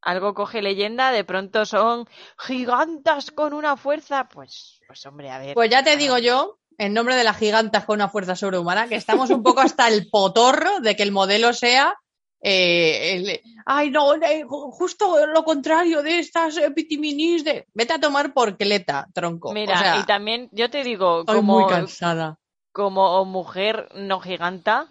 algo 0.00 0.34
coge 0.34 0.62
leyenda, 0.62 1.10
de 1.10 1.24
pronto 1.24 1.66
son 1.66 2.08
gigantas 2.38 3.30
con 3.30 3.52
una 3.52 3.76
fuerza, 3.76 4.28
pues, 4.28 4.80
pues 4.86 5.04
hombre, 5.06 5.30
a 5.30 5.38
ver. 5.38 5.54
Pues 5.54 5.70
ya 5.70 5.82
te 5.82 5.96
digo 5.96 6.18
yo, 6.18 6.58
en 6.78 6.94
nombre 6.94 7.16
de 7.16 7.24
las 7.24 7.36
gigantas 7.36 7.84
con 7.84 7.96
una 7.96 8.08
fuerza 8.08 8.36
sobrehumana, 8.36 8.88
que 8.88 8.94
estamos 8.94 9.30
un 9.30 9.42
poco 9.42 9.60
hasta 9.60 9.88
el 9.88 10.08
potorro 10.08 10.80
de 10.80 10.96
que 10.96 11.02
el 11.02 11.12
modelo 11.12 11.52
sea. 11.52 11.94
Eh, 12.40 13.12
el- 13.16 13.40
ay, 13.66 13.90
no, 13.90 14.14
eh, 14.14 14.44
ju- 14.44 14.70
justo 14.72 15.26
lo 15.26 15.42
contrario 15.44 16.02
de 16.02 16.18
estas 16.20 16.56
eh, 16.56 16.70
pitiminis 16.70 17.44
de. 17.44 17.66
Vete 17.74 17.94
a 17.94 18.00
tomar 18.00 18.32
porqueleta, 18.32 19.06
tronco. 19.12 19.52
Mira, 19.52 19.74
o 19.74 19.78
sea, 19.78 19.98
y 19.98 20.04
también 20.04 20.48
yo 20.52 20.70
te 20.70 20.82
digo, 20.84 21.20
estoy 21.20 21.42
muy 21.42 21.62
como, 21.64 21.68
cansada. 21.68 22.38
como 22.72 23.24
mujer 23.24 23.88
no 23.94 24.20
giganta, 24.20 24.86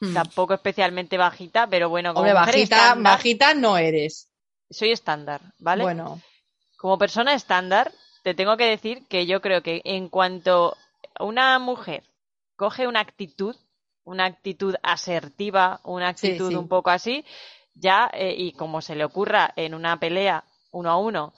Hmm. 0.00 0.12
tampoco 0.12 0.54
especialmente 0.54 1.16
bajita, 1.16 1.66
pero 1.68 1.88
bueno, 1.88 2.12
como 2.14 2.26
Hombre, 2.26 2.34
mujer 2.38 2.54
bajita, 2.56 2.76
estándar, 2.76 3.12
bajita 3.16 3.54
no 3.54 3.76
eres. 3.78 4.28
soy 4.70 4.90
estándar, 4.90 5.40
¿vale? 5.58 5.82
Bueno, 5.84 6.20
Como 6.76 6.98
persona 6.98 7.32
estándar, 7.34 7.92
te 8.24 8.34
tengo 8.34 8.56
que 8.56 8.66
decir 8.66 9.06
que 9.08 9.24
yo 9.26 9.40
creo 9.40 9.62
que 9.62 9.80
en 9.84 10.08
cuanto 10.08 10.76
una 11.18 11.58
mujer 11.58 12.02
coge 12.56 12.86
una 12.88 13.00
actitud, 13.00 13.56
una 14.04 14.26
actitud 14.26 14.74
asertiva, 14.82 15.80
una 15.84 16.08
actitud 16.08 16.50
sí. 16.50 16.54
un 16.56 16.68
poco 16.68 16.90
así, 16.90 17.24
ya, 17.74 18.10
eh, 18.12 18.34
y 18.36 18.52
como 18.52 18.80
se 18.80 18.94
le 18.94 19.04
ocurra 19.04 19.52
en 19.56 19.74
una 19.74 19.98
pelea 19.98 20.44
uno 20.70 20.90
a 20.90 20.98
uno, 20.98 21.32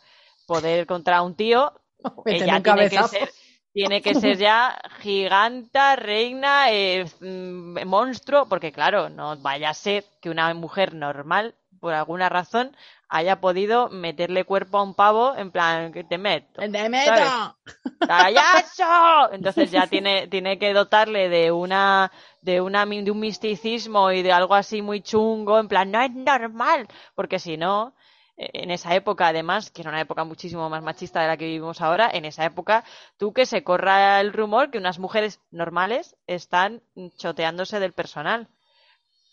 poder 0.47 0.87
contra 0.87 1.23
un 1.23 1.35
tío, 1.35 1.73
ella 2.27 2.57
un 2.57 2.63
tiene 2.63 2.91
que 2.91 3.03
ser 3.09 3.31
tiene 3.77 4.01
que 4.01 4.15
ser 4.15 4.39
ya 4.39 4.75
giganta, 5.01 5.97
reina, 5.97 6.73
eh, 6.73 7.05
mm, 7.21 7.85
monstruo, 7.85 8.49
porque 8.49 8.73
claro, 8.73 9.11
no 9.11 9.37
vaya 9.37 9.69
a 9.69 9.75
ser 9.75 10.03
que 10.23 10.31
una 10.31 10.55
mujer 10.55 10.95
normal, 10.95 11.55
por 11.79 11.93
alguna 11.93 12.31
razón, 12.31 12.75
haya 13.11 13.39
podido 13.39 13.91
meterle 13.91 14.45
cuerpo 14.45 14.79
a 14.79 14.83
un 14.83 14.95
pavo 14.95 15.37
en 15.37 15.51
plan 15.51 15.93
que 15.93 16.05
te 16.05 16.17
meto. 16.17 16.59
¡Te 16.61 16.89
meto! 16.89 17.57
Entonces 19.33 19.71
ya 19.71 19.87
tiene, 19.89 20.27
tiene 20.29 20.59
que 20.59 20.73
dotarle 20.73 21.29
de 21.29 21.53
una, 21.53 22.11
de 22.47 22.61
una, 22.61 22.87
de 22.87 23.11
un 23.11 23.19
misticismo 23.19 24.13
y 24.13 24.23
de 24.23 24.31
algo 24.33 24.55
así 24.55 24.81
muy 24.81 25.01
chungo, 25.01 25.59
en 25.59 25.67
plan, 25.67 25.91
no 25.91 26.01
es 26.01 26.13
normal, 26.13 26.87
porque 27.17 27.41
si 27.41 27.57
no, 27.57 27.93
eh, 28.37 28.51
en 28.53 28.71
esa 28.71 28.95
época 28.95 29.27
además, 29.27 29.73
que 29.73 29.83
era 29.83 29.91
una 29.91 30.01
época 30.01 30.23
muchísimo 30.23 30.71
más 30.71 30.81
machista 30.81 31.21
de 31.21 31.27
la 31.27 31.37
que 31.37 31.47
vivimos 31.47 31.81
ahora, 31.81 32.09
en 32.13 32.25
esa 32.25 32.45
época, 32.45 32.85
tú 33.17 33.33
que 33.33 33.47
se 33.47 33.65
corra 33.65 34.21
el 34.21 34.33
rumor 34.33 34.71
que 34.71 34.79
unas 34.79 35.01
mujeres 35.01 35.41
normales 35.51 36.17
están 36.29 36.83
choteándose 37.19 37.81
del 37.81 37.93
personal. 37.93 38.47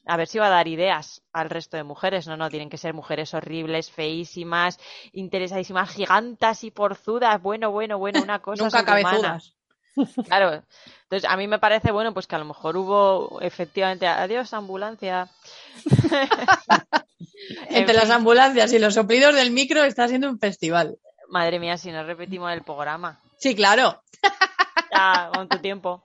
A 0.05 0.17
ver 0.17 0.27
si 0.27 0.39
va 0.39 0.47
a 0.47 0.57
dar 0.57 0.67
ideas 0.67 1.21
al 1.31 1.49
resto 1.49 1.77
de 1.77 1.83
mujeres. 1.83 2.27
No, 2.27 2.35
no, 2.35 2.49
tienen 2.49 2.69
que 2.69 2.77
ser 2.77 2.93
mujeres 2.93 3.33
horribles, 3.33 3.89
feísimas, 3.89 4.77
interesadísimas, 5.13 5.91
gigantas 5.91 6.65
y 6.65 6.71
porzudas. 6.71 7.41
Bueno, 7.41 7.71
bueno, 7.71 7.97
bueno, 7.97 8.21
una 8.21 8.39
cosa 8.39 8.65
Nunca 8.65 8.79
sobrehumana. 8.79 9.11
cabezudas. 9.11 9.55
Claro. 10.27 10.63
Entonces, 11.03 11.29
a 11.29 11.37
mí 11.37 11.47
me 11.47 11.59
parece, 11.59 11.91
bueno, 11.91 12.13
pues 12.13 12.25
que 12.27 12.35
a 12.35 12.39
lo 12.39 12.45
mejor 12.45 12.75
hubo 12.77 13.39
efectivamente, 13.41 14.07
adiós, 14.07 14.53
ambulancia. 14.53 15.29
En 17.69 17.77
Entre 17.77 17.93
las 17.95 18.09
ambulancias 18.09 18.71
y 18.73 18.79
los 18.79 18.93
soplidos 18.93 19.35
del 19.35 19.51
micro 19.51 19.83
está 19.83 20.07
siendo 20.07 20.29
un 20.29 20.39
festival. 20.39 20.97
Madre 21.29 21.59
mía, 21.59 21.77
si 21.77 21.91
no 21.91 22.03
repetimos 22.03 22.51
el 22.53 22.61
programa. 22.61 23.19
Sí, 23.37 23.53
claro. 23.55 24.01
Ya, 24.91 25.29
con 25.33 25.49
tu 25.49 25.57
tiempo. 25.59 26.03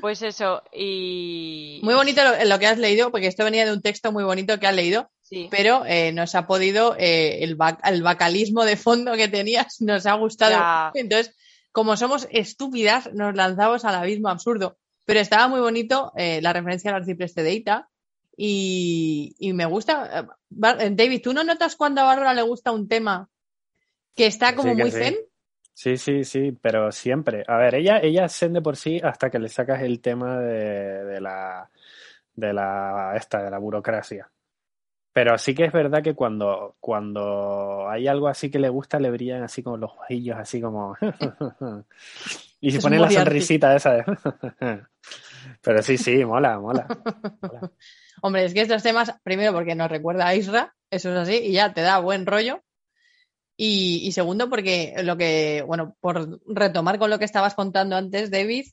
Pues 0.00 0.22
eso, 0.22 0.62
y... 0.72 1.80
Muy 1.82 1.94
bonito 1.94 2.22
lo, 2.24 2.44
lo 2.44 2.58
que 2.58 2.66
has 2.66 2.78
leído, 2.78 3.10
porque 3.10 3.26
esto 3.26 3.44
venía 3.44 3.64
de 3.66 3.72
un 3.72 3.82
texto 3.82 4.10
muy 4.12 4.24
bonito 4.24 4.58
que 4.58 4.66
has 4.66 4.74
leído, 4.74 5.10
Sí. 5.22 5.46
pero 5.50 5.84
eh, 5.86 6.10
nos 6.12 6.34
ha 6.34 6.46
podido, 6.48 6.96
eh, 6.98 7.44
el, 7.44 7.54
ba- 7.54 7.78
el 7.84 8.02
bacalismo 8.02 8.64
de 8.64 8.76
fondo 8.76 9.12
que 9.14 9.28
tenías 9.28 9.80
nos 9.80 10.06
ha 10.06 10.14
gustado. 10.14 10.52
Ya. 10.52 10.90
Entonces, 10.94 11.36
como 11.72 11.96
somos 11.96 12.28
estúpidas, 12.30 13.12
nos 13.12 13.34
lanzamos 13.34 13.84
al 13.84 13.94
abismo 13.94 14.28
absurdo. 14.28 14.78
Pero 15.06 15.20
estaba 15.20 15.48
muy 15.48 15.60
bonito 15.60 16.12
eh, 16.16 16.40
la 16.42 16.52
referencia 16.52 16.90
al 16.90 16.98
arcipreste 16.98 17.42
de 17.42 17.52
Ita. 17.52 17.88
Y, 18.36 19.34
y 19.38 19.52
me 19.52 19.66
gusta. 19.66 20.20
eh, 20.20 20.26
eh, 20.78 20.90
David, 20.92 21.20
¿tú 21.22 21.32
no 21.32 21.44
notas 21.44 21.76
cuando 21.76 22.00
a 22.00 22.04
Bárbara 22.04 22.34
le 22.34 22.42
gusta 22.42 22.72
un 22.72 22.88
tema 22.88 23.28
que 24.14 24.26
está 24.26 24.54
como 24.54 24.74
Sí 24.74 24.80
muy 24.80 24.90
sí. 24.90 24.98
zen? 24.98 25.16
Sí, 25.74 25.96
sí, 25.96 26.24
sí, 26.24 26.52
pero 26.60 26.92
siempre. 26.92 27.42
A 27.46 27.56
ver, 27.56 27.74
ella, 27.74 27.98
ella 27.98 28.26
es 28.26 28.36
zen 28.36 28.52
de 28.52 28.60
por 28.60 28.76
sí 28.76 29.00
hasta 29.02 29.30
que 29.30 29.38
le 29.38 29.48
sacas 29.48 29.82
el 29.82 30.00
tema 30.00 30.38
de, 30.38 31.04
de 31.04 31.20
la 31.20 31.70
de 32.34 32.52
la 32.52 33.12
esta, 33.16 33.42
de 33.42 33.50
la 33.50 33.58
burocracia. 33.58 34.30
Pero 35.12 35.36
sí 35.38 35.54
que 35.54 35.64
es 35.64 35.72
verdad 35.72 36.02
que 36.02 36.14
cuando, 36.14 36.76
cuando 36.78 37.88
hay 37.88 38.06
algo 38.06 38.28
así 38.28 38.50
que 38.50 38.60
le 38.60 38.68
gusta, 38.68 39.00
le 39.00 39.10
brillan 39.10 39.42
así 39.42 39.62
como 39.62 39.76
los 39.76 39.90
ojillos, 39.92 40.36
así 40.38 40.60
como. 40.60 40.96
y 42.60 42.70
se 42.70 42.78
Es 42.78 42.82
pone 42.82 42.98
la 42.98 43.10
sonrisita 43.10 43.74
esa 43.74 43.94
de. 43.94 44.04
Pero 45.62 45.82
sí, 45.82 45.98
sí, 45.98 46.24
mola, 46.24 46.60
mola. 46.60 46.86
mola. 46.86 47.72
Hombre, 48.22 48.44
es 48.44 48.54
que 48.54 48.60
estos 48.60 48.82
temas, 48.82 49.14
primero 49.22 49.52
porque 49.52 49.74
nos 49.74 49.90
recuerda 49.90 50.26
a 50.26 50.34
Isra, 50.34 50.74
eso 50.90 51.10
es 51.10 51.16
así, 51.16 51.36
y 51.36 51.52
ya 51.52 51.72
te 51.72 51.80
da 51.80 51.98
buen 51.98 52.26
rollo. 52.26 52.62
Y, 53.56 54.00
y 54.06 54.12
segundo, 54.12 54.48
porque 54.48 54.94
lo 55.02 55.16
que, 55.16 55.64
bueno, 55.66 55.96
por 56.00 56.40
retomar 56.46 56.98
con 56.98 57.10
lo 57.10 57.18
que 57.18 57.24
estabas 57.24 57.54
contando 57.54 57.96
antes, 57.96 58.30
David, 58.30 58.66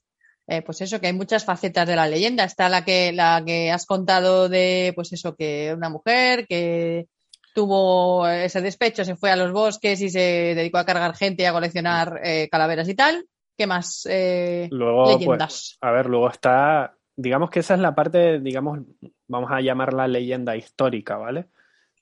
eh, 0.47 0.61
pues 0.61 0.79
eso, 0.81 1.01
que 1.01 1.07
hay 1.07 1.13
muchas 1.13 1.43
facetas 1.43 1.87
de 1.87 1.95
la 1.95 2.07
leyenda. 2.07 2.45
Está 2.45 2.69
la 2.69 2.85
que, 2.85 3.11
la 3.11 3.43
que 3.45 3.69
has 3.71 3.85
contado 3.85 4.47
de, 4.47 4.93
pues 4.95 5.11
eso, 5.11 5.35
que 5.35 5.73
una 5.75 5.89
mujer 5.89 6.47
que 6.47 7.07
tuvo 7.53 8.27
ese 8.27 8.61
despecho, 8.61 9.03
se 9.03 9.15
fue 9.15 9.31
a 9.31 9.35
los 9.35 9.51
bosques 9.51 9.99
y 10.01 10.09
se 10.09 10.53
dedicó 10.55 10.77
a 10.77 10.85
cargar 10.85 11.15
gente 11.15 11.43
y 11.43 11.45
a 11.47 11.51
coleccionar 11.51 12.21
eh, 12.23 12.47
calaveras 12.49 12.87
y 12.87 12.95
tal. 12.95 13.25
¿Qué 13.57 13.67
más? 13.67 14.07
Eh, 14.09 14.69
Luego, 14.71 15.05
pues, 15.05 15.17
leyendas. 15.17 15.77
a 15.81 15.91
ver, 15.91 16.05
luego 16.05 16.29
está, 16.29 16.95
digamos 17.15 17.49
que 17.49 17.61
esa 17.61 17.73
es 17.73 17.79
la 17.79 17.95
parte, 17.95 18.39
digamos, 18.39 18.79
vamos 19.27 19.51
a 19.51 19.59
llamarla 19.59 20.07
leyenda 20.07 20.55
histórica, 20.55 21.17
¿vale? 21.17 21.47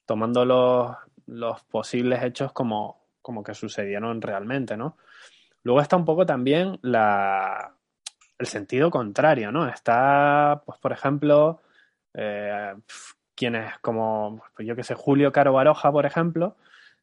Tomando 0.05 0.43
los, 0.43 0.95
los 1.25 1.63
posibles 1.63 2.21
hechos 2.21 2.51
como, 2.51 3.07
como 3.21 3.41
que 3.41 3.55
sucedieron 3.55 4.21
realmente, 4.21 4.75
¿no? 4.75 4.97
Luego 5.63 5.79
está 5.79 5.95
un 5.95 6.05
poco 6.05 6.25
también 6.25 6.77
la, 6.81 7.74
el 8.37 8.47
sentido 8.47 8.91
contrario, 8.91 9.51
¿no? 9.51 9.67
Está, 9.67 10.63
pues, 10.65 10.79
por 10.79 10.91
ejemplo, 10.91 11.61
eh, 12.13 12.75
quienes 13.35 13.77
como, 13.79 14.41
pues 14.55 14.67
yo 14.67 14.75
que 14.75 14.83
sé, 14.83 14.95
Julio 14.95 15.31
Caro 15.31 15.53
Baroja, 15.53 15.91
por 15.91 16.05
ejemplo, 16.05 16.57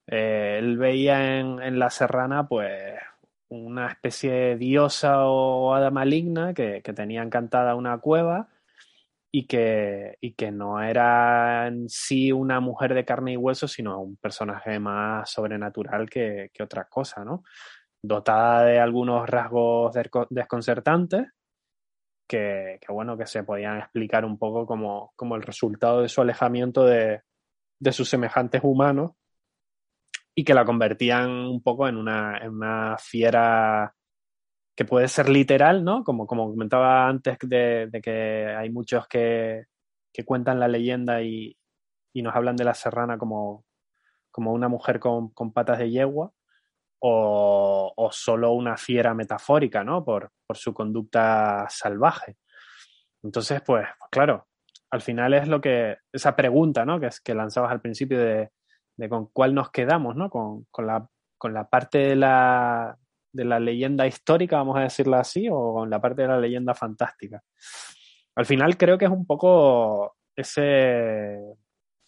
eh, 0.06 0.56
él 0.58 0.78
veía 0.78 1.38
en, 1.40 1.78
la 1.78 1.90
serrana 1.90 2.48
pues 2.48 2.94
una 3.48 3.88
especie 3.88 4.32
de 4.32 4.56
diosa 4.56 5.26
o 5.26 5.74
hada 5.74 5.90
maligna 5.90 6.54
que, 6.54 6.82
que 6.82 6.92
tenía 6.92 7.22
encantada 7.22 7.74
una 7.74 7.98
cueva 7.98 8.48
y 9.30 9.46
que, 9.46 10.18
y 10.20 10.32
que 10.34 10.50
no 10.50 10.82
era 10.82 11.66
en 11.68 11.88
sí 11.88 12.32
una 12.32 12.60
mujer 12.60 12.94
de 12.94 13.04
carne 13.04 13.32
y 13.32 13.36
hueso, 13.36 13.68
sino 13.68 14.00
un 14.00 14.16
personaje 14.16 14.78
más 14.78 15.30
sobrenatural 15.30 16.08
que, 16.10 16.50
que 16.52 16.62
otra 16.62 16.84
cosa, 16.84 17.24
¿no? 17.24 17.44
Dotada 18.02 18.64
de 18.64 18.80
algunos 18.80 19.28
rasgos 19.28 19.94
desconcertantes, 20.30 21.28
que, 22.26 22.78
bueno, 22.88 23.16
que 23.16 23.26
se 23.26 23.44
podían 23.44 23.78
explicar 23.78 24.24
un 24.24 24.38
poco 24.38 24.66
como, 24.66 25.12
como 25.16 25.36
el 25.36 25.42
resultado 25.42 26.00
de 26.00 26.08
su 26.08 26.20
alejamiento 26.20 26.84
de, 26.84 27.22
de 27.78 27.92
sus 27.92 28.08
semejantes 28.08 28.62
humanos 28.64 29.12
y 30.34 30.44
que 30.44 30.54
la 30.54 30.64
convertían 30.64 31.30
un 31.30 31.62
poco 31.62 31.88
en 31.88 31.96
una, 31.96 32.38
en 32.38 32.50
una 32.50 32.96
fiera 32.98 33.94
que 34.74 34.84
puede 34.84 35.08
ser 35.08 35.28
literal, 35.28 35.84
¿no? 35.84 36.02
Como, 36.04 36.26
como 36.26 36.50
comentaba 36.50 37.06
antes 37.06 37.36
de, 37.42 37.88
de 37.88 38.00
que 38.00 38.46
hay 38.56 38.70
muchos 38.70 39.06
que, 39.08 39.66
que, 40.12 40.24
cuentan 40.24 40.58
la 40.58 40.68
leyenda 40.68 41.22
y, 41.22 41.56
y, 42.14 42.22
nos 42.22 42.34
hablan 42.34 42.56
de 42.56 42.64
la 42.64 42.72
serrana 42.72 43.18
como, 43.18 43.66
como 44.30 44.52
una 44.52 44.68
mujer 44.68 44.98
con, 44.98 45.28
con 45.30 45.52
patas 45.52 45.78
de 45.78 45.90
yegua 45.90 46.32
o, 47.04 48.08
solo 48.12 48.52
una 48.52 48.76
fiera 48.76 49.14
metafórica, 49.14 49.82
¿no? 49.82 50.04
Por, 50.04 50.30
su 50.54 50.74
conducta 50.74 51.66
salvaje. 51.70 52.36
Entonces, 53.22 53.62
pues, 53.64 53.86
claro, 54.10 54.48
al 54.90 55.00
final 55.00 55.32
es 55.32 55.48
lo 55.48 55.60
que, 55.60 55.96
esa 56.12 56.36
pregunta, 56.36 56.84
¿no? 56.84 57.00
Que, 57.00 57.06
es, 57.06 57.20
que 57.20 57.34
lanzabas 57.34 57.72
al 57.72 57.80
principio 57.80 58.20
de, 58.20 58.50
con 59.08 59.26
cuál 59.32 59.54
nos 59.54 59.70
quedamos, 59.70 60.14
¿no? 60.14 60.28
Con, 60.28 60.66
la, 60.86 61.68
parte 61.70 61.98
de 61.98 62.16
la, 62.16 62.96
de 63.32 63.44
la 63.44 63.58
leyenda 63.58 64.06
histórica, 64.06 64.58
vamos 64.58 64.76
a 64.76 64.82
decirlo 64.82 65.16
así, 65.16 65.48
o 65.50 65.72
con 65.72 65.90
la 65.90 66.00
parte 66.00 66.22
de 66.22 66.28
la 66.28 66.38
leyenda 66.38 66.74
fantástica. 66.74 67.42
Al 68.36 68.46
final 68.46 68.76
creo 68.76 68.98
que 68.98 69.06
es 69.06 69.10
un 69.10 69.26
poco 69.26 70.16
ese, 70.36 71.38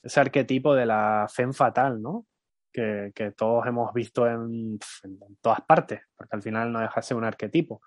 ese 0.03 0.21
arquetipo 0.21 0.75
de 0.75 0.87
la 0.87 1.27
fe 1.33 1.51
fatal, 1.53 2.01
¿no? 2.01 2.27
Que, 2.75 3.13
todos 3.37 3.67
hemos 3.69 3.95
visto 3.95 4.27
en, 4.27 4.81
todas 5.41 5.61
partes, 5.61 6.01
porque 6.17 6.35
al 6.35 6.43
final 6.43 6.73
no 6.73 6.81
deja 6.81 6.97
de 6.97 7.03
ser 7.03 7.17
un 7.17 7.25
arquetipo. 7.25 7.83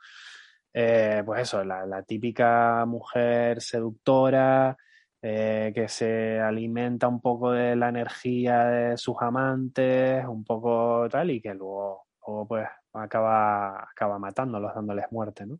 Eh, 0.73 1.23
pues 1.25 1.41
eso, 1.41 1.63
la, 1.65 2.03
típica 2.03 2.85
mujer 2.85 3.61
seductora, 3.61 4.77
eh, 5.21 5.73
que 5.75 5.89
se 5.89 6.39
alimenta 6.39 7.07
un 7.09 7.19
poco 7.19 7.51
de 7.51 7.75
la 7.75 7.89
energía 7.89 8.65
de 8.65 8.97
sus 8.97 9.17
amantes, 9.19 10.25
un 10.25 10.45
poco 10.45 11.09
tal, 11.09 11.31
y 11.31 11.41
que 11.41 11.53
luego, 11.53 12.05
luego 12.25 12.47
pues 12.47 12.67
acaba, 12.93 13.83
acaba 13.83 14.19
matándolos, 14.19 14.73
dándoles 14.73 15.11
muerte, 15.11 15.45
¿no? 15.45 15.59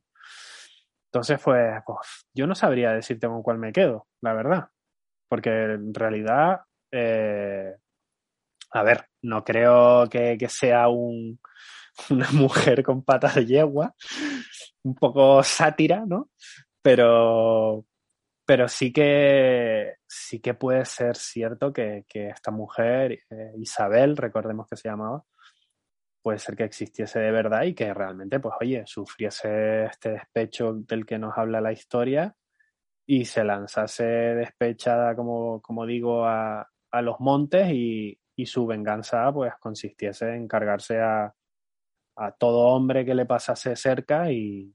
Entonces, 1.12 1.40
pues, 1.44 1.82
pues, 1.86 1.98
yo 2.34 2.48
no 2.48 2.56
sabría 2.56 2.92
decirte 2.94 3.28
con 3.28 3.42
cuál 3.42 3.58
me 3.58 3.74
quedo, 3.74 4.08
la 4.22 4.34
verdad. 4.34 4.70
Porque 5.28 5.50
en 5.50 5.94
realidad, 5.94 6.62
eh, 6.92 7.76
a 8.72 8.84
ver, 8.84 9.07
no 9.28 9.44
creo 9.44 10.08
que, 10.10 10.38
que 10.38 10.50
sea 10.50 10.88
un, 10.88 11.40
una 12.10 12.32
mujer 12.32 12.84
con 12.84 13.04
patas 13.04 13.36
de 13.36 13.46
yegua, 13.46 13.94
un 14.84 14.96
poco 14.96 15.44
sátira, 15.44 16.06
¿no? 16.06 16.30
Pero, 16.82 17.86
pero 18.46 18.68
sí 18.68 18.94
que 18.94 19.96
sí 20.08 20.40
que 20.40 20.54
puede 20.54 20.86
ser 20.86 21.18
cierto 21.18 21.74
que, 21.74 22.06
que 22.08 22.30
esta 22.30 22.52
mujer, 22.52 23.20
eh, 23.30 23.52
Isabel, 23.58 24.16
recordemos 24.16 24.68
que 24.68 24.78
se 24.78 24.90
llamaba, 24.90 25.24
puede 26.22 26.40
ser 26.40 26.56
que 26.56 26.64
existiese 26.64 27.20
de 27.20 27.32
verdad 27.32 27.64
y 27.64 27.74
que 27.74 27.94
realmente, 27.94 28.40
pues 28.40 28.56
oye, 28.62 28.84
sufriese 28.86 29.86
este 29.86 30.12
despecho 30.12 30.74
del 30.74 31.06
que 31.06 31.20
nos 31.20 31.38
habla 31.38 31.62
la 31.62 31.74
historia 31.74 32.36
y 33.06 33.26
se 33.26 33.44
lanzase 33.44 34.06
despechada, 34.06 35.16
como, 35.16 35.62
como 35.62 35.86
digo, 35.86 36.26
a, 36.26 36.70
a 36.92 37.02
los 37.02 37.20
montes 37.20 37.70
y, 37.72 38.20
y, 38.38 38.46
su 38.46 38.66
venganza 38.66 39.32
pues 39.34 39.54
consistiese 39.60 40.34
en 40.36 40.48
cargarse 40.48 41.02
a, 41.02 41.34
a 42.16 42.32
todo 42.32 42.68
hombre 42.68 43.04
que 43.04 43.16
le 43.16 43.26
pasase 43.26 43.76
cerca 43.76 44.32
y, 44.32 44.74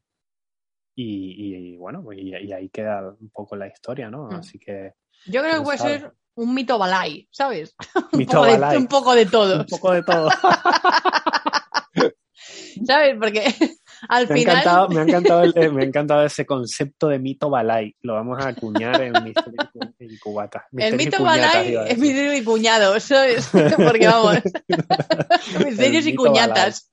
y, 0.95 1.73
y 1.73 1.77
bueno, 1.77 2.03
pues, 2.03 2.19
y, 2.19 2.35
y, 2.35 2.53
ahí 2.53 2.69
queda 2.69 3.09
un 3.09 3.31
poco 3.31 3.57
la 3.57 3.69
historia, 3.69 4.11
¿no? 4.11 4.27
Mm. 4.27 4.35
Así 4.35 4.59
que... 4.59 4.95
Yo 5.27 5.41
creo 5.43 5.59
que 5.59 5.65
puede 5.65 5.79
sabe. 5.79 6.01
ser 6.01 6.13
un 6.35 6.55
mito 6.55 6.79
balay, 6.79 7.29
¿sabes? 7.31 7.75
Mito 8.13 8.41
un, 8.41 8.47
poco 8.47 8.61
balay. 8.61 8.71
De, 8.73 8.79
un 8.79 8.87
poco 8.87 9.15
de 9.15 9.27
todo. 9.27 9.61
Un 9.61 9.67
poco 9.67 9.93
de 9.93 10.03
todo. 10.03 10.29
¿Sabes? 12.87 13.17
Porque 13.21 13.55
al 14.09 14.29
me 14.29 14.35
final. 14.35 14.57
Ha 14.57 14.61
encantado, 14.61 14.89
me, 14.89 15.01
ha 15.01 15.03
encantado 15.05 15.43
el, 15.43 15.73
me 15.73 15.83
ha 15.83 15.87
encantado 15.87 16.25
ese 16.25 16.47
concepto 16.47 17.09
de 17.09 17.19
mito 17.19 17.51
balay. 17.51 17.95
Lo 18.01 18.15
vamos 18.15 18.45
a 18.45 18.49
acuñar 18.49 19.01
en 19.03 19.13
Misterio 19.25 19.93
y 19.99 20.19
Cubata. 20.19 20.67
El 20.77 20.97
mito 20.97 21.23
balay 21.23 21.77
es 21.89 21.99
misterio 21.99 22.37
y 22.37 22.45
cuñado, 22.45 22.99
¿sabes? 23.01 23.49
Porque 23.77 24.07
vamos. 24.07 24.39
Misterios 25.65 26.07
y 26.07 26.15
cuñatas. 26.15 26.91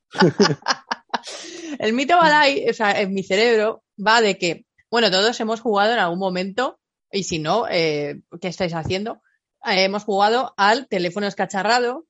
el 1.80 1.94
mito 1.94 2.18
balay, 2.18 2.68
o 2.70 2.74
sea, 2.74 3.00
en 3.00 3.14
mi 3.14 3.24
cerebro 3.24 3.84
va 4.06 4.22
de 4.22 4.38
que, 4.38 4.66
bueno, 4.92 5.12
todos 5.12 5.40
hemos 5.40 5.62
jugado 5.62 5.94
en 5.94 6.00
algún 6.00 6.20
momento, 6.20 6.80
y 7.12 7.24
si 7.24 7.40
no, 7.40 7.66
eh, 7.70 8.22
¿qué 8.42 8.48
estáis 8.48 8.74
haciendo? 8.74 9.22
Eh, 9.66 9.84
hemos 9.84 10.04
jugado 10.04 10.54
al 10.58 10.88
teléfono 10.88 11.28
escacharrado, 11.28 12.06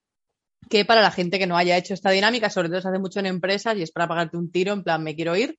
que 0.69 0.85
para 0.85 1.01
la 1.01 1.11
gente 1.11 1.39
que 1.39 1.47
no 1.47 1.57
haya 1.57 1.77
hecho 1.77 1.93
esta 1.93 2.11
dinámica, 2.11 2.49
sobre 2.49 2.69
todo 2.69 2.81
se 2.81 2.87
hace 2.89 2.99
mucho 2.99 3.19
en 3.19 3.27
empresas 3.27 3.77
y 3.77 3.81
es 3.81 3.91
para 3.91 4.07
pagarte 4.07 4.37
un 4.37 4.51
tiro, 4.51 4.73
en 4.73 4.83
plan, 4.83 5.03
me 5.03 5.15
quiero 5.15 5.35
ir. 5.35 5.57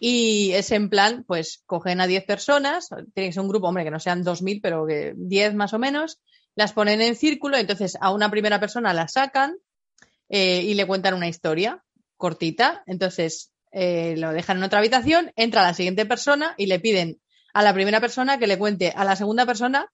Y 0.00 0.52
es 0.52 0.72
en 0.72 0.88
plan, 0.90 1.24
pues 1.26 1.62
cogen 1.66 2.00
a 2.00 2.06
10 2.06 2.24
personas, 2.24 2.88
tiene 3.14 3.28
que 3.28 3.32
ser 3.32 3.42
un 3.42 3.48
grupo, 3.48 3.68
hombre, 3.68 3.84
que 3.84 3.90
no 3.90 4.00
sean 4.00 4.24
2.000, 4.24 4.60
pero 4.62 4.86
que 4.86 5.14
10 5.16 5.54
más 5.54 5.74
o 5.74 5.78
menos, 5.78 6.20
las 6.54 6.72
ponen 6.72 7.00
en 7.00 7.14
círculo, 7.14 7.56
entonces 7.56 7.96
a 8.00 8.12
una 8.12 8.30
primera 8.30 8.58
persona 8.60 8.92
la 8.92 9.08
sacan 9.08 9.56
eh, 10.28 10.62
y 10.62 10.74
le 10.74 10.86
cuentan 10.86 11.14
una 11.14 11.28
historia 11.28 11.82
cortita, 12.16 12.82
entonces 12.86 13.52
eh, 13.70 14.16
lo 14.18 14.32
dejan 14.32 14.58
en 14.58 14.64
otra 14.64 14.80
habitación, 14.80 15.32
entra 15.36 15.62
la 15.62 15.74
siguiente 15.74 16.04
persona 16.04 16.54
y 16.58 16.66
le 16.66 16.78
piden 16.78 17.20
a 17.54 17.62
la 17.62 17.74
primera 17.74 18.00
persona 18.00 18.38
que 18.38 18.46
le 18.46 18.58
cuente 18.58 18.92
a 18.94 19.04
la 19.04 19.16
segunda 19.16 19.46
persona 19.46 19.90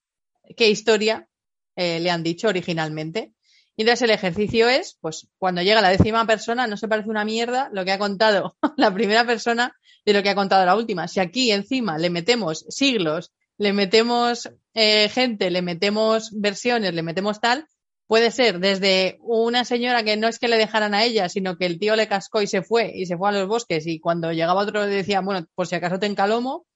qué 0.57 0.69
historia 0.69 1.29
eh, 1.77 2.01
le 2.01 2.11
han 2.11 2.23
dicho 2.23 2.49
originalmente. 2.49 3.33
Y 3.79 3.83
entonces 3.83 4.03
el 4.03 4.11
ejercicio 4.11 4.69
es, 4.69 4.99
pues 5.01 5.29
cuando 5.39 5.63
llega 5.63 5.81
la 5.81 5.91
décima 5.91 6.27
persona, 6.27 6.67
no 6.67 6.77
se 6.77 6.89
parece 6.89 7.11
una 7.11 7.25
mierda 7.25 7.71
lo 7.73 7.85
que 7.85 7.93
ha 7.93 7.99
contado 7.99 8.57
la 8.77 8.93
primera 8.93 9.25
persona 9.25 9.73
de 10.05 10.13
lo 10.15 10.21
que 10.25 10.31
ha 10.31 10.35
contado 10.35 10.67
la 10.67 10.75
última. 10.75 11.07
Si 11.07 11.21
aquí 11.21 11.53
encima 11.53 11.97
le 11.97 12.11
metemos 12.11 12.67
siglos, 12.71 13.33
le 13.57 13.73
metemos 13.73 14.51
eh, 14.75 15.09
gente, 15.11 15.53
le 15.53 15.63
metemos 15.63 16.33
versiones, 16.33 16.93
le 16.93 17.05
metemos 17.05 17.41
tal, 17.41 17.69
puede 18.09 18.33
ser 18.33 18.59
desde 18.59 19.19
una 19.21 19.65
señora 19.65 20.03
que 20.03 20.17
no 20.17 20.27
es 20.27 20.41
que 20.41 20.49
le 20.49 20.57
dejaran 20.57 20.93
a 20.93 21.05
ella, 21.05 21.29
sino 21.29 21.57
que 21.57 21.67
el 21.67 21.79
tío 21.79 21.95
le 21.95 22.09
cascó 22.09 22.43
y 22.43 22.49
se 22.49 22.63
fue, 22.63 22.91
y 22.93 23.07
se 23.07 23.17
fue 23.17 23.29
a 23.29 23.33
los 23.33 23.47
bosques, 23.47 23.87
y 23.87 24.01
cuando 24.01 24.33
llegaba 24.33 24.63
otro 24.63 24.87
le 24.87 24.93
decía, 24.93 25.21
bueno, 25.21 25.47
por 25.55 25.69
si 25.69 25.77
acaso 25.77 26.01
te 26.01 26.07
encalomo, 26.07 26.67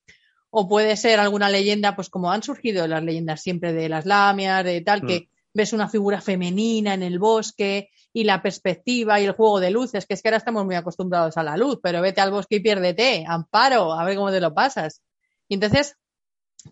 o 0.50 0.68
puede 0.68 0.96
ser 0.96 1.18
alguna 1.18 1.50
leyenda, 1.50 1.96
pues 1.96 2.08
como 2.10 2.30
han 2.30 2.44
surgido 2.44 2.86
las 2.86 3.02
leyendas 3.02 3.42
siempre 3.42 3.72
de 3.72 3.88
las 3.88 4.06
lamias, 4.06 4.62
de 4.62 4.82
tal, 4.82 5.02
mm. 5.02 5.06
que 5.08 5.31
ves 5.54 5.72
una 5.72 5.88
figura 5.88 6.20
femenina 6.20 6.94
en 6.94 7.02
el 7.02 7.18
bosque 7.18 7.90
y 8.12 8.24
la 8.24 8.42
perspectiva 8.42 9.20
y 9.20 9.24
el 9.24 9.32
juego 9.32 9.60
de 9.60 9.70
luces, 9.70 10.06
que 10.06 10.14
es 10.14 10.22
que 10.22 10.28
ahora 10.28 10.38
estamos 10.38 10.64
muy 10.64 10.74
acostumbrados 10.74 11.36
a 11.36 11.42
la 11.42 11.56
luz, 11.56 11.78
pero 11.82 12.00
vete 12.00 12.20
al 12.20 12.30
bosque 12.30 12.56
y 12.56 12.60
piérdete, 12.60 13.24
amparo, 13.26 13.92
a 13.92 14.04
ver 14.04 14.16
cómo 14.16 14.30
te 14.30 14.40
lo 14.40 14.54
pasas. 14.54 15.02
Y 15.48 15.54
entonces 15.54 15.96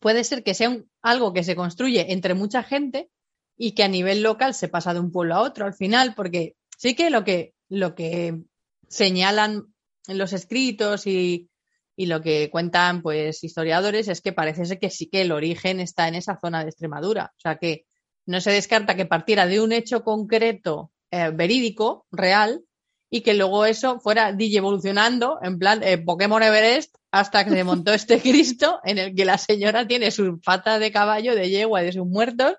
puede 0.00 0.24
ser 0.24 0.42
que 0.42 0.54
sea 0.54 0.76
algo 1.02 1.32
que 1.32 1.44
se 1.44 1.56
construye 1.56 2.12
entre 2.12 2.34
mucha 2.34 2.62
gente 2.62 3.10
y 3.56 3.72
que 3.72 3.82
a 3.82 3.88
nivel 3.88 4.22
local 4.22 4.54
se 4.54 4.68
pasa 4.68 4.94
de 4.94 5.00
un 5.00 5.12
pueblo 5.12 5.34
a 5.34 5.42
otro 5.42 5.66
al 5.66 5.74
final, 5.74 6.14
porque 6.14 6.56
sí 6.78 6.94
que 6.94 7.10
lo 7.10 7.24
que, 7.24 7.54
lo 7.68 7.94
que 7.94 8.42
señalan 8.88 9.74
en 10.06 10.18
los 10.18 10.32
escritos 10.32 11.06
y, 11.06 11.50
y 11.96 12.06
lo 12.06 12.22
que 12.22 12.50
cuentan 12.50 13.02
pues 13.02 13.44
historiadores 13.44 14.08
es 14.08 14.20
que 14.20 14.32
parece 14.32 14.64
ser 14.64 14.78
que 14.78 14.90
sí 14.90 15.08
que 15.08 15.22
el 15.22 15.32
origen 15.32 15.80
está 15.80 16.08
en 16.08 16.14
esa 16.14 16.38
zona 16.40 16.62
de 16.62 16.70
Extremadura. 16.70 17.32
O 17.36 17.40
sea 17.40 17.56
que 17.56 17.84
no 18.26 18.40
se 18.40 18.52
descarta 18.52 18.96
que 18.96 19.06
partiera 19.06 19.46
de 19.46 19.60
un 19.60 19.72
hecho 19.72 20.04
concreto 20.04 20.92
eh, 21.10 21.30
verídico, 21.34 22.06
real, 22.12 22.64
y 23.10 23.22
que 23.22 23.34
luego 23.34 23.66
eso 23.66 23.98
fuera 23.98 24.32
DJ 24.32 24.58
evolucionando, 24.58 25.40
en 25.42 25.58
plan 25.58 25.82
eh, 25.82 25.98
Pokémon 25.98 26.42
Everest, 26.42 26.94
hasta 27.10 27.44
que 27.44 27.50
se 27.50 27.64
montó 27.64 27.92
este 27.92 28.20
Cristo 28.22 28.80
en 28.84 28.98
el 28.98 29.14
que 29.16 29.24
la 29.24 29.36
señora 29.36 29.86
tiene 29.86 30.12
su 30.12 30.40
pata 30.40 30.78
de 30.78 30.92
caballo, 30.92 31.34
de 31.34 31.50
yegua 31.50 31.82
y 31.82 31.86
de 31.86 31.92
sus 31.92 32.06
muertos, 32.06 32.54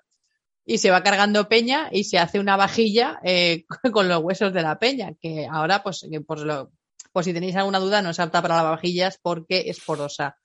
y 0.64 0.78
se 0.78 0.90
va 0.90 1.02
cargando 1.02 1.48
peña 1.48 1.88
y 1.90 2.04
se 2.04 2.18
hace 2.18 2.38
una 2.38 2.56
vajilla 2.56 3.18
eh, 3.24 3.64
con 3.92 4.08
los 4.08 4.22
huesos 4.22 4.52
de 4.52 4.62
la 4.62 4.78
peña, 4.78 5.14
que 5.20 5.48
ahora, 5.50 5.82
pues, 5.82 6.06
pues, 6.26 6.40
lo, 6.42 6.70
pues 7.12 7.24
si 7.24 7.32
tenéis 7.32 7.56
alguna 7.56 7.78
duda, 7.78 8.02
no 8.02 8.10
es 8.10 8.20
apta 8.20 8.42
para 8.42 8.56
lavavajillas 8.56 9.18
porque 9.22 9.64
es 9.66 9.80
porosa. 9.80 10.36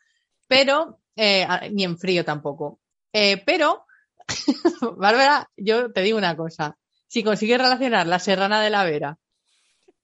Pero, 0.47 1.01
eh, 1.17 1.45
ni 1.73 1.83
en 1.83 1.97
frío 1.97 2.23
tampoco. 2.23 2.79
Pero 3.11 3.86
Bárbara, 4.97 5.49
yo 5.55 5.91
te 5.91 6.01
digo 6.01 6.17
una 6.17 6.35
cosa. 6.35 6.77
Si 7.07 7.23
consigues 7.23 7.57
relacionar 7.57 8.07
la 8.07 8.19
Serrana 8.19 8.61
de 8.61 8.69
la 8.69 8.83
Vera 8.83 9.17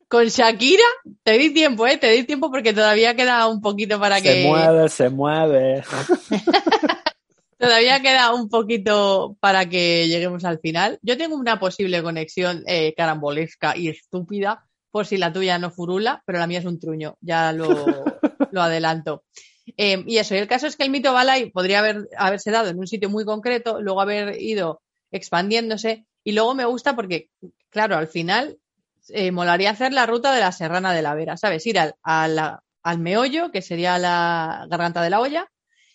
con 0.07 0.25
Shakira, 0.25 0.83
te 1.23 1.39
di 1.39 1.51
tiempo, 1.51 1.87
¿eh? 1.87 1.97
Te 1.97 2.11
di 2.11 2.23
tiempo 2.23 2.51
porque 2.51 2.71
todavía 2.71 3.15
queda 3.15 3.47
un 3.47 3.61
poquito 3.61 3.99
para 3.99 4.17
Se 4.17 4.23
que... 4.23 4.45
mueve, 4.45 4.87
se 4.89 5.09
mueve. 5.09 5.83
Todavía 7.57 8.01
queda 8.01 8.33
un 8.33 8.49
poquito 8.49 9.37
para 9.39 9.67
que 9.69 10.07
lleguemos 10.07 10.43
al 10.43 10.59
final. 10.59 10.99
Yo 11.01 11.17
tengo 11.17 11.35
una 11.35 11.59
posible 11.59 12.03
conexión 12.03 12.61
eh, 12.67 12.93
carambolesca 12.93 13.77
y 13.77 13.87
estúpida, 13.87 14.65
por 14.91 15.05
si 15.07 15.17
la 15.17 15.31
tuya 15.31 15.57
no 15.57 15.71
furula, 15.71 16.21
pero 16.25 16.39
la 16.39 16.45
mía 16.45 16.59
es 16.59 16.65
un 16.65 16.79
truño, 16.79 17.15
ya 17.21 17.53
lo, 17.53 17.65
lo 18.51 18.61
adelanto. 18.61 19.23
Eh, 19.77 20.03
y 20.07 20.17
eso, 20.17 20.35
y 20.35 20.39
el 20.39 20.47
caso 20.47 20.67
es 20.67 20.75
que 20.75 20.83
el 20.83 20.89
mito 20.89 21.13
Balai 21.13 21.49
podría 21.51 21.79
haber, 21.79 22.09
haberse 22.17 22.51
dado 22.51 22.69
en 22.69 22.79
un 22.79 22.87
sitio 22.87 23.09
muy 23.09 23.25
concreto, 23.25 23.81
luego 23.81 24.01
haber 24.01 24.41
ido 24.41 24.81
expandiéndose, 25.11 26.05
y 26.23 26.33
luego 26.33 26.53
me 26.53 26.65
gusta 26.65 26.95
porque, 26.95 27.29
claro, 27.69 27.95
al 27.97 28.07
final 28.07 28.57
eh, 29.09 29.31
molaría 29.31 29.71
hacer 29.71 29.93
la 29.93 30.05
ruta 30.05 30.33
de 30.33 30.41
la 30.41 30.51
Serrana 30.51 30.93
de 30.93 31.01
la 31.01 31.15
Vera, 31.15 31.37
¿sabes? 31.37 31.65
Ir 31.65 31.79
al, 31.79 31.95
al 32.03 32.99
meollo, 32.99 33.51
que 33.51 33.61
sería 33.61 33.97
la 33.97 34.65
garganta 34.69 35.01
de 35.01 35.09
la 35.09 35.21
olla, 35.21 35.49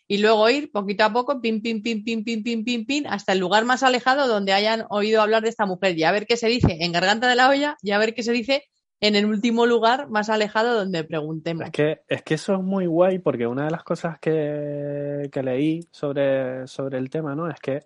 y 0.06 0.18
luego 0.18 0.48
ir 0.48 0.72
poquito 0.72 1.04
a 1.04 1.12
poco, 1.12 1.40
pim, 1.40 1.60
pim, 1.60 1.82
pim, 1.82 2.02
pim, 2.02 2.24
pim, 2.24 2.42
pim, 2.42 2.64
pim, 2.64 2.86
pim, 2.86 3.04
hasta 3.06 3.32
el 3.32 3.38
lugar 3.38 3.66
más 3.66 3.82
alejado 3.82 4.26
donde 4.26 4.54
hayan 4.54 4.86
oído 4.88 5.20
hablar 5.20 5.42
de 5.42 5.50
esta 5.50 5.66
mujer 5.66 5.98
y 5.98 6.04
a 6.04 6.12
ver 6.12 6.26
qué 6.26 6.38
se 6.38 6.48
dice 6.48 6.78
en 6.80 6.92
Garganta 6.92 7.28
de 7.28 7.34
la 7.34 7.50
Olla 7.50 7.76
y 7.82 7.90
a 7.90 7.98
ver 7.98 8.14
qué 8.14 8.22
se 8.22 8.32
dice 8.32 8.64
en 9.00 9.14
el 9.14 9.26
último 9.26 9.66
lugar 9.66 10.08
más 10.08 10.28
alejado 10.28 10.74
donde 10.74 11.04
preguntemos. 11.04 11.66
Es 11.66 11.72
que, 11.72 12.00
es 12.08 12.22
que 12.22 12.34
eso 12.34 12.54
es 12.54 12.60
muy 12.60 12.86
guay 12.86 13.18
porque 13.18 13.46
una 13.46 13.64
de 13.64 13.70
las 13.70 13.84
cosas 13.84 14.18
que, 14.18 15.28
que 15.30 15.42
leí 15.42 15.86
sobre, 15.90 16.66
sobre 16.66 16.98
el 16.98 17.08
tema, 17.10 17.34
¿no? 17.34 17.48
Es 17.48 17.60
que 17.60 17.84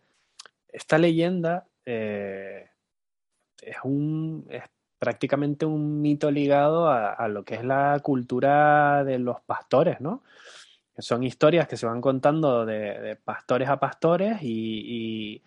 esta 0.68 0.96
leyenda 0.98 1.66
eh, 1.84 2.66
es 3.60 3.76
un 3.84 4.46
es 4.48 4.62
prácticamente 4.98 5.66
un 5.66 6.00
mito 6.00 6.30
ligado 6.30 6.88
a, 6.88 7.26
lo 7.26 7.44
que 7.44 7.56
es 7.56 7.64
la 7.64 7.98
cultura 8.04 9.02
de 9.02 9.18
los 9.18 9.40
pastores, 9.40 10.00
¿no? 10.00 10.22
Son 10.96 11.24
historias 11.24 11.66
que 11.66 11.76
se 11.76 11.86
van 11.86 12.00
contando 12.00 12.64
de, 12.64 13.18
pastores 13.24 13.68
a 13.68 13.80
pastores 13.80 14.38
y- 14.42 15.42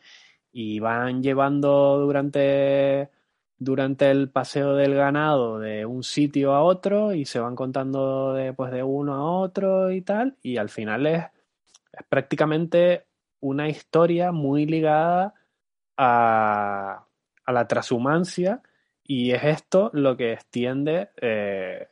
y 0.51 0.79
van 0.79 1.23
llevando 1.23 1.99
durante 1.99 3.09
durante 3.57 4.11
el 4.11 4.29
paseo 4.29 4.75
del 4.75 4.95
ganado 4.95 5.59
de 5.59 5.85
un 5.85 6.03
sitio 6.03 6.53
a 6.53 6.61
otro 6.63 7.13
y 7.13 7.25
se 7.25 7.39
van 7.39 7.55
contando 7.55 8.33
de, 8.33 8.53
pues, 8.53 8.71
de 8.71 8.83
uno 8.83 9.13
a 9.13 9.23
otro 9.23 9.91
y 9.91 10.01
tal, 10.01 10.37
y 10.41 10.57
al 10.57 10.69
final 10.69 11.05
es, 11.07 11.23
es 11.93 12.05
prácticamente 12.09 13.05
una 13.39 13.69
historia 13.69 14.31
muy 14.31 14.65
ligada 14.65 15.33
a, 15.97 17.05
a 17.45 17.51
la 17.51 17.67
transhumancia 17.67 18.61
y 19.03 19.31
es 19.31 19.43
esto 19.43 19.91
lo 19.93 20.17
que 20.17 20.33
extiende 20.33 21.11
eh, 21.21 21.87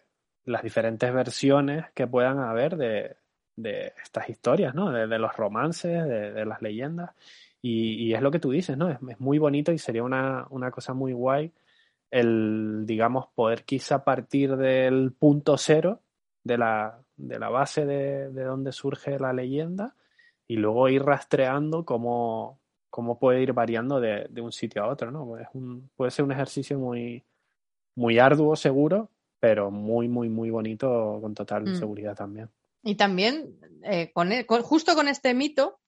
las 0.46 0.64
diferentes 0.64 1.14
versiones 1.14 1.86
que 1.94 2.08
puedan 2.08 2.40
haber 2.40 2.76
de, 2.76 3.18
de 3.56 3.94
estas 4.04 4.30
historias, 4.30 4.74
¿no? 4.74 4.92
De, 4.92 5.20
los 5.20 5.36
romances, 5.38 6.06
de 6.06 6.46
las 6.46 6.62
leyendas. 6.62 7.12
Y, 7.66 7.94
y 7.96 8.14
es 8.14 8.22
lo 8.22 8.30
que 8.30 8.40
tú 8.40 8.52
dices, 8.52 8.78
¿no? 8.78 8.90
Es, 8.90 8.98
es 9.10 9.20
muy 9.20 9.40
bonito 9.40 9.72
y 9.72 9.78
sería 9.80 10.04
una, 10.04 10.46
una 10.50 10.70
cosa 10.70 10.94
muy 10.94 11.14
guay 11.14 11.52
el, 12.12 12.84
digamos, 12.86 13.28
poder 13.34 13.64
quizá 13.64 14.04
partir 14.04 14.56
del 14.58 15.14
punto 15.14 15.58
cero 15.58 16.02
de 16.44 16.58
la, 16.60 17.00
de 17.16 17.40
la 17.40 17.50
base 17.50 17.86
de, 17.86 18.30
de 18.30 18.44
donde 18.44 18.72
surge 18.72 19.18
la 19.18 19.34
leyenda 19.34 19.96
y 20.48 20.58
luego 20.58 20.90
ir 20.90 21.04
rastreando 21.04 21.86
cómo, 21.86 22.60
cómo 22.90 23.18
puede 23.18 23.42
ir 23.42 23.54
variando 23.54 24.00
de, 24.00 24.28
de 24.30 24.42
un 24.42 24.52
sitio 24.52 24.84
a 24.84 24.90
otro, 24.90 25.10
¿no? 25.10 25.38
Es 25.40 25.48
un, 25.54 25.90
puede 25.96 26.12
ser 26.12 26.26
un 26.26 26.34
ejercicio 26.34 26.78
muy, 26.78 27.24
muy 27.96 28.20
arduo, 28.20 28.56
seguro, 28.56 29.10
pero 29.40 29.72
muy, 29.72 30.08
muy, 30.08 30.30
muy 30.30 30.50
bonito 30.52 31.18
con 31.22 31.34
total 31.34 31.64
Mm. 31.70 31.76
seguridad 31.76 32.16
también. 32.16 32.50
Y 32.84 32.96
también, 32.96 33.56
eh, 33.84 34.12
con, 34.14 34.32
e- 34.34 34.46
con- 34.46 34.62
justo 34.62 34.94
con 34.96 35.08
este 35.08 35.34
mito, 35.34 35.80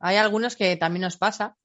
hay 0.00 0.16
algunos 0.16 0.56
que 0.56 0.76
también 0.76 1.02
nos 1.02 1.16
pasa, 1.16 1.56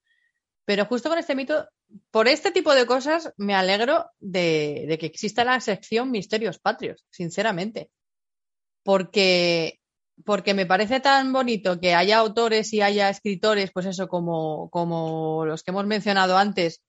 pero 0.66 0.86
justo 0.86 1.10
con 1.10 1.20
este 1.20 1.36
mito, 1.36 1.68
por 2.12 2.28
este 2.28 2.52
tipo 2.52 2.74
de 2.74 2.86
cosas 2.86 3.34
me 3.38 3.56
alegro 3.56 4.06
de, 4.20 4.98
que 5.00 5.06
exista 5.06 5.44
la 5.46 5.60
sección 5.60 6.12
Misterios 6.12 6.60
Patrios, 6.60 7.06
sinceramente. 7.10 7.90
Porque, 8.84 9.80
porque 10.26 10.54
me 10.54 10.66
parece 10.66 11.00
tan 11.00 11.32
bonito 11.34 11.80
que 11.80 11.94
haya 11.96 12.18
autores 12.20 12.74
y 12.74 12.82
haya 12.82 13.10
escritores, 13.10 13.72
pues 13.74 13.86
eso, 13.86 14.08
como, 14.08 14.70
como 14.70 15.46
los 15.46 15.64
que 15.64 15.72
hemos 15.72 15.86
mencionado 15.86 16.38
antes, 16.38 16.82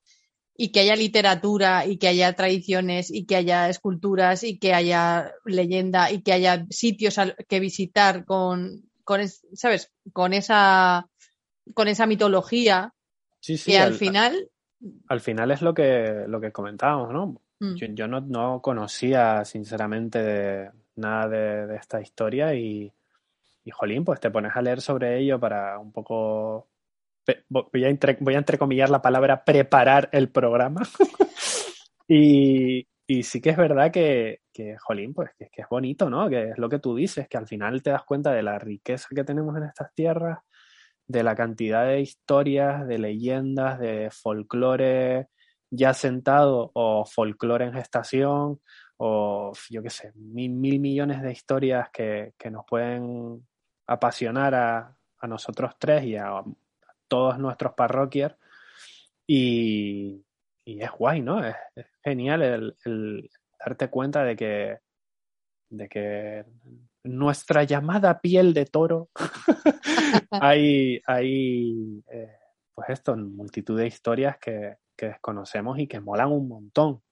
y 0.57 0.71
que 0.71 0.81
haya 0.81 0.95
literatura 0.97 1.85
y 1.87 1.99
que 1.99 2.09
haya 2.09 2.33
tradiciones 2.35 3.11
y 3.11 3.27
que 3.27 3.37
haya 3.37 3.69
esculturas 3.69 4.45
y 4.45 4.59
que 4.59 4.73
haya 4.73 5.33
leyenda 5.45 6.13
y 6.13 6.23
que 6.23 6.33
haya 6.33 6.65
sitios 6.71 7.17
que 7.49 7.61
visitar 7.61 8.25
con, 8.25 8.89
con 9.03 9.21
es- 9.21 9.45
¿sabes? 9.55 9.91
Con 10.13 10.33
esa, 10.33 11.09
con 11.73 11.89
esa 11.89 12.07
mitología 12.07 12.93
Sí, 13.41 13.57
sí, 13.57 13.73
que 13.73 13.79
al 13.79 13.89
al- 13.89 13.95
final, 13.95 14.51
al 15.09 15.21
final 15.21 15.51
es 15.51 15.63
lo 15.63 15.73
que, 15.75 16.25
lo 16.27 16.41
que 16.41 16.53
comentábamos, 16.53 17.13
¿no? 17.13 17.41
mm, 17.61 17.75
Yo, 17.77 17.87
yo 17.89 18.09
no, 18.09 18.21
no 18.21 18.61
conocía, 18.63 19.45
sinceramente, 19.45 20.23
de- 20.23 20.71
nada 20.97 21.29
de, 21.29 21.67
de 21.67 21.77
esta 21.77 22.01
historia 22.01 22.55
y, 22.55 22.93
y, 23.65 23.71
jolín, 23.71 24.05
pues 24.05 24.21
te 24.21 24.31
pones 24.31 24.53
a 24.55 24.63
leer 24.63 24.81
sobre 24.81 25.19
ello 25.19 25.39
para 25.41 25.79
un 25.79 25.91
poco... 25.93 26.69
Voy 27.49 27.85
a, 27.85 27.89
entre, 27.89 28.17
voy 28.21 28.35
a 28.35 28.39
entrecomillar 28.39 28.91
la 28.91 29.01
palabra 29.03 29.45
preparar 29.45 30.09
el 30.13 30.29
programa. 30.29 30.83
y, 32.09 32.87
y 33.07 33.23
sí 33.23 33.41
que 33.41 33.51
es 33.51 33.57
verdad 33.57 33.91
que, 33.91 34.41
que 34.53 34.77
jolín, 34.79 35.15
pues 35.15 35.31
que, 35.39 35.49
que 35.51 35.63
es 35.63 35.69
bonito, 35.69 36.09
¿no? 36.11 36.29
Que 36.29 36.51
es 36.51 36.59
lo 36.59 36.69
que 36.69 36.79
tú 36.79 36.95
dices, 36.95 37.29
que 37.29 37.37
al 37.39 37.47
final 37.47 37.83
te 37.83 37.91
das 37.91 38.05
cuenta 38.05 38.33
de 38.33 38.43
la 38.43 38.59
riqueza 38.59 39.09
que 39.15 39.25
tenemos 39.25 39.57
en 39.57 39.65
estas 39.65 39.93
tierras, 39.95 40.39
de 41.07 41.23
la 41.23 41.35
cantidad 41.35 41.87
de 41.87 42.01
historias, 42.01 42.87
de 42.87 42.99
leyendas, 42.99 43.79
de 43.79 44.11
folclore 44.11 45.29
ya 45.71 45.93
sentado 45.93 46.71
o 46.75 47.05
folclore 47.05 47.67
en 47.67 47.73
gestación 47.73 48.61
o 48.97 49.53
yo 49.71 49.83
qué 49.83 49.91
sé, 49.91 50.13
mil, 50.15 50.53
mil 50.53 50.79
millones 50.79 51.21
de 51.23 51.33
historias 51.33 51.91
que, 51.93 52.33
que 52.39 52.51
nos 52.51 52.65
pueden 52.65 53.47
apasionar 53.87 54.55
a, 54.55 54.97
a 55.19 55.27
nosotros 55.27 55.75
tres 55.79 56.05
y 56.05 56.17
a, 56.17 56.43
todos 57.09 57.39
nuestros 57.39 57.75
parroquias 57.75 58.35
y, 59.27 60.25
y 60.65 60.83
es 60.83 60.91
guay, 60.91 61.21
¿no? 61.21 61.45
Es, 61.45 61.55
es 61.75 61.87
genial 62.03 62.43
el, 62.43 62.77
el 62.85 63.31
darte 63.59 63.89
cuenta 63.91 64.25
de 64.25 64.37
que, 64.37 64.79
de 65.69 65.89
que 65.89 66.45
nuestra 67.05 67.65
llamada 67.65 68.21
piel 68.21 68.55
de 68.55 68.67
toro 68.67 69.11
hay, 70.31 71.01
hay 71.07 72.03
eh, 72.11 72.37
pues 72.75 72.89
esto, 72.89 73.17
multitud 73.17 73.79
de 73.79 73.87
historias 73.87 74.39
que, 74.39 74.77
que 74.97 75.07
desconocemos 75.07 75.79
y 75.79 75.87
que 75.87 76.01
molan 76.01 76.33
un 76.33 76.49
montón. 76.49 77.03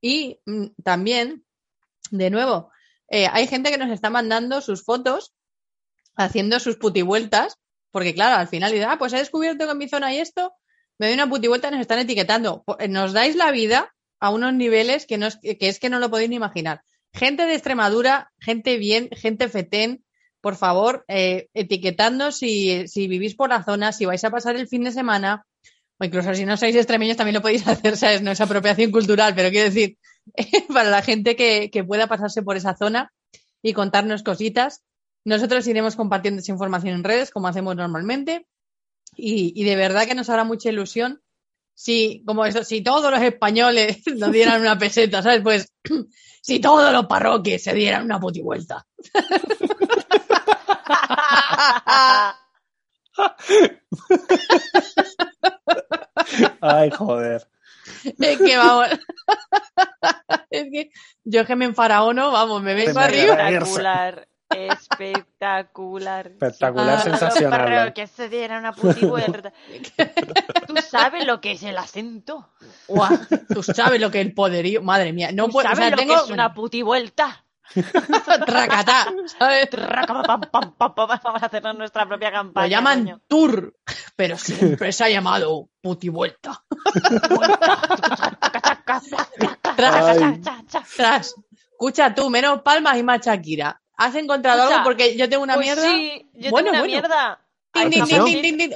Y 0.00 0.40
mm, 0.46 0.66
también, 0.82 1.44
de 2.10 2.30
nuevo, 2.30 2.70
eh, 3.08 3.28
hay 3.30 3.46
gente 3.46 3.70
que 3.70 3.78
nos 3.78 3.90
está 3.90 4.10
mandando 4.10 4.60
sus 4.60 4.84
fotos 4.84 5.34
haciendo 6.16 6.60
sus 6.60 6.76
putivueltas, 6.76 7.58
porque 7.90 8.14
claro, 8.14 8.36
al 8.36 8.48
final 8.48 8.72
dice, 8.72 8.84
ah, 8.84 8.96
pues 8.98 9.12
he 9.12 9.18
descubierto 9.18 9.64
que 9.64 9.72
en 9.72 9.78
mi 9.78 9.88
zona 9.88 10.08
hay 10.08 10.18
esto, 10.18 10.54
me 10.98 11.06
doy 11.06 11.14
una 11.14 11.28
putivuelta 11.28 11.68
y 11.68 11.72
nos 11.72 11.80
están 11.80 11.98
etiquetando. 11.98 12.64
Eh, 12.78 12.88
Nos 12.88 13.12
dais 13.12 13.36
la 13.36 13.50
vida 13.50 13.94
a 14.20 14.30
unos 14.30 14.54
niveles 14.54 15.06
que, 15.06 15.18
que 15.58 15.68
es 15.68 15.80
que 15.80 15.90
no 15.90 15.98
lo 15.98 16.10
podéis 16.10 16.30
ni 16.30 16.36
imaginar. 16.36 16.82
Gente 17.12 17.46
de 17.46 17.54
Extremadura, 17.54 18.32
gente 18.40 18.78
bien, 18.78 19.08
gente 19.12 19.48
fetén, 19.48 20.04
por 20.40 20.56
favor, 20.56 21.04
eh, 21.08 21.48
si, 22.32 22.88
si 22.88 23.06
vivís 23.06 23.34
por 23.34 23.50
la 23.50 23.62
zona, 23.62 23.92
si 23.92 24.06
vais 24.06 24.24
a 24.24 24.30
pasar 24.30 24.56
el 24.56 24.66
fin 24.66 24.82
de 24.82 24.90
semana, 24.90 25.46
o 25.98 26.04
incluso 26.04 26.34
si 26.34 26.44
no 26.44 26.56
sois 26.56 26.74
extremeños 26.74 27.16
también 27.16 27.34
lo 27.34 27.42
podéis 27.42 27.66
hacer, 27.68 27.96
¿sabes? 27.96 28.22
No 28.22 28.32
es 28.32 28.40
apropiación 28.40 28.90
cultural, 28.90 29.34
pero 29.36 29.50
quiero 29.50 29.70
decir, 29.70 29.98
para 30.68 30.90
la 30.90 31.02
gente 31.02 31.36
que, 31.36 31.70
que 31.70 31.84
pueda 31.84 32.08
pasarse 32.08 32.42
por 32.42 32.56
esa 32.56 32.76
zona 32.76 33.12
y 33.62 33.72
contarnos 33.72 34.22
cositas. 34.22 34.82
Nosotros 35.24 35.66
iremos 35.68 35.94
compartiendo 35.94 36.40
esa 36.40 36.50
información 36.50 36.96
en 36.96 37.04
redes, 37.04 37.30
como 37.30 37.46
hacemos 37.46 37.76
normalmente, 37.76 38.46
y, 39.14 39.52
y 39.54 39.64
de 39.64 39.76
verdad 39.76 40.06
que 40.06 40.16
nos 40.16 40.28
hará 40.28 40.42
mucha 40.42 40.70
ilusión 40.70 41.22
si, 41.82 42.22
como 42.24 42.46
eso, 42.46 42.62
si 42.62 42.80
todos 42.80 43.10
los 43.10 43.20
españoles 43.20 44.02
nos 44.16 44.30
dieran 44.30 44.60
una 44.60 44.78
peseta, 44.78 45.20
¿sabes? 45.20 45.40
Pues 45.42 45.72
si 46.40 46.60
todos 46.60 46.92
los 46.92 47.06
parroquios 47.06 47.60
se 47.60 47.74
dieran 47.74 48.04
una 48.04 48.20
putivuelta. 48.20 48.86
Ay, 56.60 56.90
joder. 56.90 57.48
Es 58.18 58.38
que 58.38 58.56
vamos. 58.56 58.88
es 60.50 60.64
que 60.70 60.90
yo 61.24 61.44
que 61.44 61.56
me 61.56 61.64
enfaraono, 61.64 62.30
vamos, 62.30 62.62
me 62.62 62.74
vengo 62.74 63.00
arriba. 63.00 63.34
Espectacular. 64.56 66.26
espectacular. 66.40 67.02
Sí. 67.02 67.10
sensacional. 67.10 67.64
Pero 67.64 67.94
que 67.94 68.06
se 68.06 68.28
diera 68.28 68.58
una 68.58 68.72
putivuelta. 68.72 69.52
¿Tú 70.66 70.74
sabes 70.88 71.26
lo 71.26 71.40
que 71.40 71.52
es 71.52 71.62
el 71.62 71.76
acento? 71.78 72.48
Guau, 72.88 73.18
Tú 73.52 73.62
sabes 73.62 74.00
lo 74.00 74.10
que 74.10 74.20
es 74.20 74.26
el 74.26 74.34
poderío. 74.34 74.82
Madre 74.82 75.12
mía, 75.12 75.30
no 75.32 75.46
¿Tú 75.46 75.52
puedo. 75.52 75.66
O 75.66 75.70
sabes 75.70 75.78
sea, 75.78 75.90
lo 75.90 75.96
tengo. 75.96 76.14
que 76.14 76.24
es 76.24 76.30
una 76.30 76.54
putivuelta? 76.54 77.44
Tracatá, 78.46 79.06
¿sabes? 79.38 79.70
Traca, 79.70 80.22
pam, 80.22 80.40
pam, 80.50 80.74
pam, 80.76 80.94
pam, 80.94 81.08
Vamos 81.22 81.42
a 81.42 81.46
hacernos 81.46 81.78
nuestra 81.78 82.06
propia 82.06 82.30
campaña. 82.30 82.66
Lo 82.66 82.70
llaman 82.70 83.04
coño. 83.04 83.20
tour, 83.26 83.74
pero 84.14 84.36
siempre 84.36 84.92
se 84.92 85.04
ha 85.04 85.08
llamado 85.08 85.70
putivuelta. 85.80 86.62
Tras. 90.96 91.34
Escucha 91.70 92.14
tú, 92.14 92.30
menos 92.30 92.62
palmas 92.62 92.96
y 92.98 93.02
más 93.02 93.20
Shakira. 93.22 93.81
¿Has 93.96 94.14
encontrado 94.14 94.58
Escucha, 94.60 94.76
algo? 94.76 94.84
Porque 94.84 95.16
yo 95.16 95.28
tengo 95.28 95.42
una 95.42 95.54
Pues 95.54 95.66
mierda. 95.66 95.82
sí, 95.82 96.30
yo 96.34 96.50
Bueno, 96.50 96.70
tengo 96.70 96.70
una 96.70 96.78
bueno. 96.80 96.92
mierda. 96.92 97.40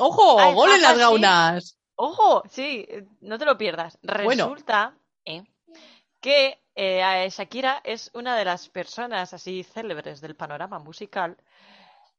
¡Ojo! 0.00 0.40
Ay, 0.40 0.54
¡Gol 0.54 0.70
en 0.72 0.82
las 0.82 0.94
sí. 0.94 0.98
gaunas! 0.98 1.78
Ojo, 1.96 2.42
sí, 2.50 2.86
no 3.20 3.38
te 3.38 3.44
lo 3.44 3.56
pierdas. 3.56 3.98
Bueno. 4.02 4.44
Resulta 4.44 4.94
eh, 5.24 5.44
que 6.20 6.58
eh, 6.74 7.28
Shakira 7.30 7.80
es 7.84 8.10
una 8.14 8.36
de 8.36 8.44
las 8.44 8.68
personas 8.68 9.32
así 9.32 9.62
célebres 9.64 10.20
del 10.20 10.36
panorama 10.36 10.78
musical 10.78 11.36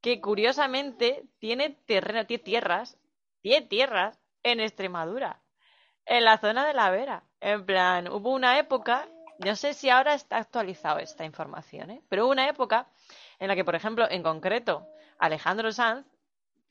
que 0.01 0.21
curiosamente 0.21 1.23
tiene 1.39 1.71
terreno, 1.86 2.25
tiene 2.25 2.43
tierras, 2.43 2.97
tiene 3.41 3.65
tierras 3.67 4.19
en 4.43 4.60
Extremadura, 4.60 5.41
en 6.05 6.23
la 6.25 6.38
zona 6.38 6.65
de 6.67 6.73
la 6.73 6.89
Vera. 6.89 7.23
En 7.39 7.65
plan, 7.65 8.07
hubo 8.07 8.31
una 8.31 8.57
época, 8.60 9.07
no 9.39 9.56
sé 9.56 9.73
si 9.73 9.89
ahora 9.89 10.13
está 10.13 10.38
actualizado 10.38 11.00
esta 11.00 11.26
información, 11.26 11.91
¿eh? 11.91 12.02
pero 12.10 12.26
hubo 12.26 12.32
una 12.32 12.50
época 12.50 12.88
en 13.39 13.47
la 13.47 13.56
que, 13.56 13.65
por 13.65 13.76
ejemplo, 13.76 14.08
en 14.10 14.23
concreto, 14.23 14.88
Alejandro 15.19 15.71
Sanz 15.71 16.06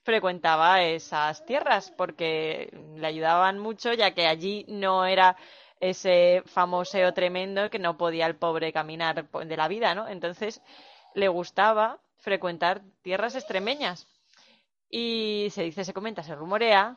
frecuentaba 0.02 0.82
esas 0.82 1.44
tierras 1.44 1.90
porque 1.90 2.70
le 2.96 3.06
ayudaban 3.06 3.58
mucho 3.58 3.92
ya 3.92 4.12
que 4.12 4.26
allí 4.26 4.64
no 4.68 5.04
era 5.04 5.36
ese 5.80 6.42
famoseo 6.46 7.12
tremendo 7.12 7.70
que 7.70 7.78
no 7.78 7.96
podía 7.96 8.26
el 8.26 8.36
pobre 8.36 8.72
caminar 8.72 9.28
de 9.28 9.56
la 9.56 9.68
vida, 9.68 9.94
¿no? 9.94 10.08
Entonces 10.08 10.62
le 11.14 11.28
gustaba 11.28 11.98
frecuentar 12.18 12.82
tierras 13.02 13.34
extremeñas 13.34 14.06
y 14.88 15.48
se 15.50 15.64
dice, 15.64 15.84
se 15.84 15.92
comenta, 15.92 16.22
se 16.22 16.34
rumorea 16.34 16.96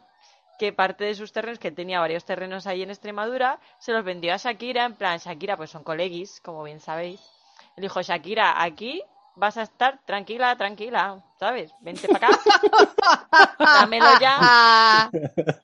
que 0.59 0.73
parte 0.73 1.05
de 1.05 1.15
sus 1.15 1.31
terrenos, 1.31 1.57
que 1.57 1.71
tenía 1.71 1.99
varios 2.01 2.25
terrenos 2.25 2.67
ahí 2.67 2.83
en 2.83 2.89
Extremadura, 2.89 3.59
se 3.79 3.93
los 3.93 4.03
vendió 4.03 4.33
a 4.33 4.37
Shakira, 4.37 4.85
en 4.85 4.93
plan, 4.93 5.17
Shakira, 5.17 5.57
pues 5.57 5.71
son 5.71 5.83
coleguis, 5.83 6.41
como 6.41 6.63
bien 6.63 6.81
sabéis. 6.81 7.21
Le 7.77 7.83
dijo, 7.83 8.01
Shakira, 8.01 8.61
aquí 8.61 9.01
vas 9.35 9.57
a 9.57 9.63
estar 9.63 10.01
tranquila, 10.05 10.55
tranquila, 10.57 11.23
¿sabes? 11.39 11.73
Vente 11.79 12.09
para 12.09 12.27
acá, 12.27 12.39
dámelo 13.59 14.19
ya, 14.19 15.09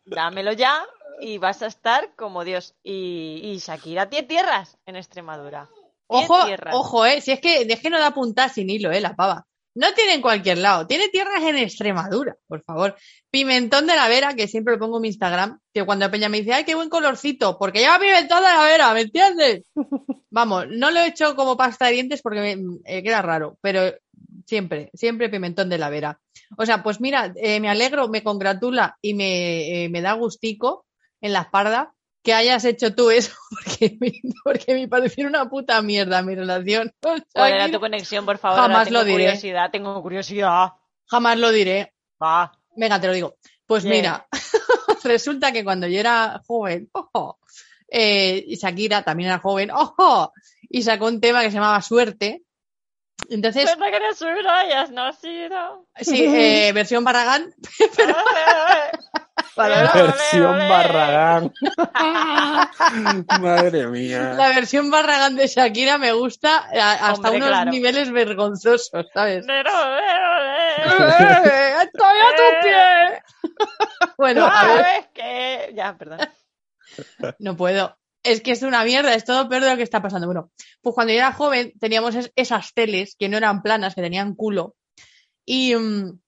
dámelo 0.05 0.53
ya 0.53 0.85
y 1.19 1.37
vas 1.39 1.61
a 1.61 1.67
estar 1.67 2.15
como 2.15 2.45
Dios. 2.45 2.73
Y, 2.81 3.41
y 3.43 3.57
Shakira 3.57 4.09
tiene 4.09 4.27
tierras 4.27 4.77
en 4.85 4.95
Extremadura. 4.95 5.69
Ojo, 6.07 6.45
tierras. 6.45 6.73
ojo, 6.73 7.05
eh. 7.05 7.19
Si 7.19 7.31
es 7.31 7.41
que, 7.41 7.63
es 7.63 7.79
que 7.81 7.89
no 7.89 7.99
da 7.99 8.11
puntada 8.11 8.47
sin 8.47 8.69
hilo, 8.69 8.91
eh, 8.91 9.01
la 9.01 9.15
pava. 9.15 9.45
No 9.75 9.93
tiene 9.93 10.13
en 10.13 10.21
cualquier 10.21 10.59
lado, 10.59 10.87
tiene 10.87 11.09
tierras 11.09 11.43
en 11.43 11.57
Extremadura, 11.57 12.37
por 12.47 12.63
favor. 12.63 12.95
Pimentón 13.29 13.85
de 13.87 13.95
la 13.95 14.07
Vera, 14.07 14.33
que 14.33 14.47
siempre 14.47 14.73
lo 14.73 14.79
pongo 14.79 14.97
en 14.97 15.01
mi 15.01 15.07
Instagram, 15.09 15.59
que 15.73 15.83
cuando 15.83 16.09
Peña 16.09 16.29
me 16.29 16.39
dice, 16.39 16.53
ay, 16.53 16.63
qué 16.63 16.75
buen 16.75 16.87
colorcito, 16.87 17.57
porque 17.59 17.79
lleva 17.79 17.99
pimentón 17.99 18.37
de 18.37 18.49
la 18.49 18.63
Vera, 18.63 18.93
¿me 18.93 19.01
entiendes? 19.01 19.63
Vamos, 20.29 20.67
no 20.69 20.91
lo 20.91 21.01
he 21.01 21.07
hecho 21.07 21.35
como 21.35 21.57
pasta 21.57 21.87
de 21.87 21.91
dientes 21.91 22.21
porque 22.21 22.39
me 22.39 22.79
eh, 22.85 23.03
queda 23.03 23.21
raro, 23.21 23.57
pero 23.59 23.93
siempre, 24.45 24.91
siempre 24.93 25.29
pimentón 25.29 25.67
de 25.67 25.77
la 25.77 25.89
Vera. 25.89 26.21
O 26.57 26.65
sea, 26.65 26.81
pues 26.81 27.01
mira, 27.01 27.33
eh, 27.35 27.59
me 27.59 27.67
alegro, 27.67 28.07
me 28.07 28.23
congratula 28.23 28.97
y 29.01 29.13
me, 29.13 29.83
eh, 29.83 29.89
me 29.89 30.01
da 30.01 30.13
gustico 30.13 30.85
en 31.19 31.33
la 31.33 31.41
espalda 31.41 31.94
que 32.25 32.33
hayas 32.33 32.65
hecho 32.65 32.93
tú 32.93 33.09
eso, 33.11 33.31
porque, 33.51 33.97
me- 34.01 34.19
porque 34.43 34.73
una 35.27 35.47
puta 35.47 35.81
mierda 35.81 36.21
mi 36.23 36.35
relación. 36.35 36.93
¿Cuál 36.99 37.23
era 37.53 37.59
Shakira. 37.59 37.71
tu 37.77 37.79
conexión, 37.79 38.25
por 38.25 38.37
favor? 38.37 38.59
Jamás 38.59 38.85
tengo 38.87 38.99
lo 38.99 39.05
diré. 39.05 39.23
curiosidad, 39.25 39.69
tengo 39.71 40.01
curiosidad. 40.01 40.69
Jamás 41.05 41.37
lo 41.37 41.51
diré. 41.51 41.93
Va. 42.21 42.51
Venga, 42.75 42.99
te 42.99 43.07
lo 43.07 43.13
digo. 43.13 43.37
Pues 43.67 43.85
mira, 43.85 44.27
resulta 45.03 45.51
que 45.51 45.63
cuando 45.63 45.87
yo 45.87 45.99
era 45.99 46.41
joven, 46.45 46.89
ojo, 46.91 47.39
eh, 47.87 48.43
y 48.47 48.57
Shakira 48.57 49.03
también 49.03 49.29
era 49.29 49.39
joven, 49.39 49.71
ojo, 49.71 50.33
y 50.69 50.83
sacó 50.83 51.05
un 51.07 51.21
tema 51.21 51.41
que 51.41 51.49
se 51.49 51.55
llamaba 51.55 51.81
Suerte. 51.81 52.43
Entonces, 53.29 53.63
Suerte 53.69 53.91
que 53.91 53.97
nacido. 54.91 55.87
sí, 56.01 56.25
eh, 56.25 56.71
versión 56.73 57.03
Barragán. 57.03 57.53
Ole, 59.57 59.75
Versión. 59.93 60.57
Barragán. 60.69 61.53
Madre 63.41 63.87
mía. 63.87 64.33
La 64.33 64.49
versión 64.49 64.89
Barragán 64.89 65.35
de 65.35 65.47
Shakira 65.47 65.97
me 65.97 66.13
gusta 66.13 66.57
a- 66.73 67.09
hasta 67.09 67.27
Hombre, 67.29 67.37
unos 67.37 67.49
claro. 67.49 67.71
niveles 67.71 68.11
vergonzosos, 68.11 69.07
¿sabes? 69.13 69.45
Ole, 69.47 69.59
ole. 69.65 71.15
¡Eh, 71.45 71.73
¡Estoy 71.83 72.17
a 72.19 72.35
tu 72.35 72.43
pie! 72.63 73.23
bueno, 74.17 74.45
a 74.45 74.65
ver. 74.65 74.77
¿Sabes 74.77 75.07
qué? 75.13 75.73
Ya, 75.75 75.97
perdón. 75.97 76.19
No 77.39 77.55
puedo. 77.57 77.97
Es 78.23 78.41
que 78.41 78.51
es 78.51 78.63
una 78.63 78.83
mierda, 78.83 79.13
es 79.13 79.23
todo 79.25 79.47
peor 79.49 79.63
de 79.63 79.69
lo 79.71 79.77
que 79.77 79.83
está 79.83 80.01
pasando. 80.01 80.27
Bueno, 80.27 80.51
pues 80.81 80.95
cuando 80.95 81.13
yo 81.13 81.19
era 81.19 81.31
joven 81.33 81.73
teníamos 81.79 82.15
es- 82.15 82.31
esas 82.35 82.73
teles 82.73 83.15
que 83.19 83.29
no 83.29 83.37
eran 83.37 83.61
planas, 83.61 83.95
que 83.95 84.01
tenían 84.01 84.33
culo. 84.35 84.75
Y 85.45 85.75
mm, 85.75 86.19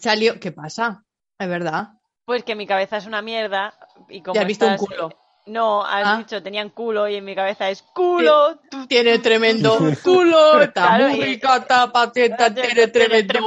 salió. 0.00 0.38
¿Qué 0.38 0.52
pasa? 0.52 1.02
Es 1.38 1.48
verdad. 1.48 1.88
Pues 2.24 2.44
que 2.44 2.54
mi 2.54 2.66
cabeza 2.66 2.96
es 2.98 3.06
una 3.06 3.22
mierda 3.22 3.74
y 4.08 4.22
como 4.22 4.34
¿Ya 4.34 4.42
has 4.42 4.46
visto 4.46 4.66
un 4.66 4.76
culo? 4.76 5.10
No, 5.46 5.84
has 5.84 6.06
Ah. 6.06 6.16
dicho 6.18 6.40
tenían 6.40 6.70
culo 6.70 7.08
y 7.08 7.16
en 7.16 7.24
mi 7.24 7.34
cabeza 7.34 7.68
es 7.68 7.82
culo. 7.82 8.60
tú- 8.70 8.86
Tiene 8.86 9.18
tremendo 9.18 9.76
culo, 10.04 10.60
está 10.62 10.98
muy 11.08 11.32
está 11.42 11.90
pacienta, 11.92 12.54
tiene 12.54 12.86
tremendo 12.88 13.40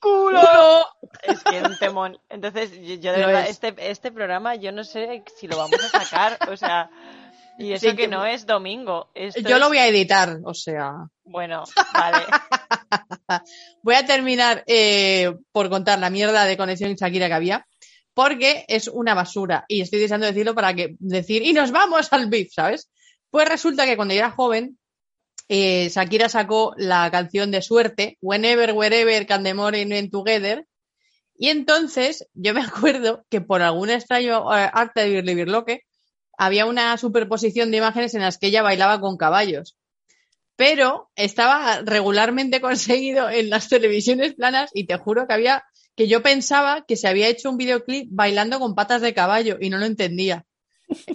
culo. 0.00 0.40
culo. 0.40 0.86
Es 1.22 1.42
que 1.44 1.60
un 1.62 1.76
temón. 1.78 2.18
Entonces, 2.30 2.70
yo, 2.80 2.94
yo 2.94 3.12
de 3.12 3.18
verdad, 3.18 3.42
es. 3.44 3.50
este, 3.50 3.74
este 3.90 4.10
programa 4.12 4.54
yo 4.54 4.72
no 4.72 4.82
sé 4.82 5.22
si 5.38 5.46
lo 5.46 5.58
vamos 5.58 5.78
a 5.84 6.04
sacar, 6.04 6.38
o 6.50 6.56
sea, 6.56 6.88
y 7.58 7.72
eso 7.72 7.82
Sí, 7.90 7.96
que 7.96 8.02
que- 8.04 8.08
no 8.08 8.24
es 8.24 8.46
domingo. 8.46 9.10
esto 9.14 9.40
Yo 9.42 9.58
lo 9.58 9.64
es- 9.64 9.68
voy 9.68 9.78
a 9.78 9.88
editar, 9.88 10.38
o 10.42 10.54
sea. 10.54 10.92
Bueno, 11.24 11.64
vale. 11.92 12.24
Voy 13.82 13.94
a 13.94 14.06
terminar 14.06 14.62
eh, 14.66 15.34
por 15.52 15.68
contar 15.68 15.98
la 15.98 16.10
mierda 16.10 16.44
de 16.44 16.56
conexión 16.56 16.94
Shakira 16.94 17.26
que 17.28 17.34
había, 17.34 17.66
porque 18.16 18.64
es 18.68 18.88
una 18.88 19.12
basura. 19.12 19.66
Y 19.68 19.82
estoy 19.82 20.00
deseando 20.00 20.26
decirlo 20.26 20.54
para 20.54 20.72
que 20.72 20.96
decir 21.00 21.42
y 21.42 21.52
nos 21.52 21.70
vamos 21.70 22.10
al 22.14 22.30
beef, 22.30 22.48
¿sabes? 22.50 22.90
Pues 23.28 23.46
resulta 23.46 23.84
que 23.84 23.94
cuando 23.94 24.14
yo 24.14 24.20
era 24.20 24.30
joven, 24.30 24.78
eh, 25.50 25.90
Shakira 25.90 26.30
sacó 26.30 26.72
la 26.78 27.10
canción 27.10 27.50
de 27.50 27.60
Suerte, 27.60 28.16
Whenever, 28.22 28.72
Wherever, 28.72 29.26
Can 29.26 29.44
the 29.44 29.52
Morning 29.52 30.08
Together, 30.08 30.66
y 31.36 31.50
entonces 31.50 32.26
yo 32.32 32.54
me 32.54 32.62
acuerdo 32.64 33.26
que 33.28 33.42
por 33.42 33.60
algún 33.60 33.90
extraño 33.90 34.50
eh, 34.56 34.70
arte 34.72 35.02
de 35.02 35.10
Birlibirloque 35.10 35.82
había 36.38 36.64
una 36.64 36.96
superposición 36.96 37.70
de 37.70 37.76
imágenes 37.76 38.14
en 38.14 38.22
las 38.22 38.38
que 38.38 38.46
ella 38.46 38.62
bailaba 38.62 38.98
con 38.98 39.18
caballos. 39.18 39.76
Pero 40.56 41.10
estaba 41.16 41.82
regularmente 41.82 42.60
conseguido 42.62 43.28
en 43.28 43.50
las 43.50 43.68
televisiones 43.68 44.36
planas 44.36 44.70
y 44.72 44.86
te 44.86 44.96
juro 44.96 45.26
que 45.26 45.34
había 45.34 45.64
que 45.96 46.08
yo 46.08 46.22
pensaba 46.22 46.84
que 46.86 46.96
se 46.96 47.08
había 47.08 47.28
hecho 47.28 47.50
un 47.50 47.56
videoclip 47.56 48.08
bailando 48.10 48.58
con 48.60 48.74
patas 48.74 49.00
de 49.00 49.14
caballo 49.14 49.56
y 49.60 49.70
no 49.70 49.78
lo 49.78 49.86
entendía. 49.86 50.44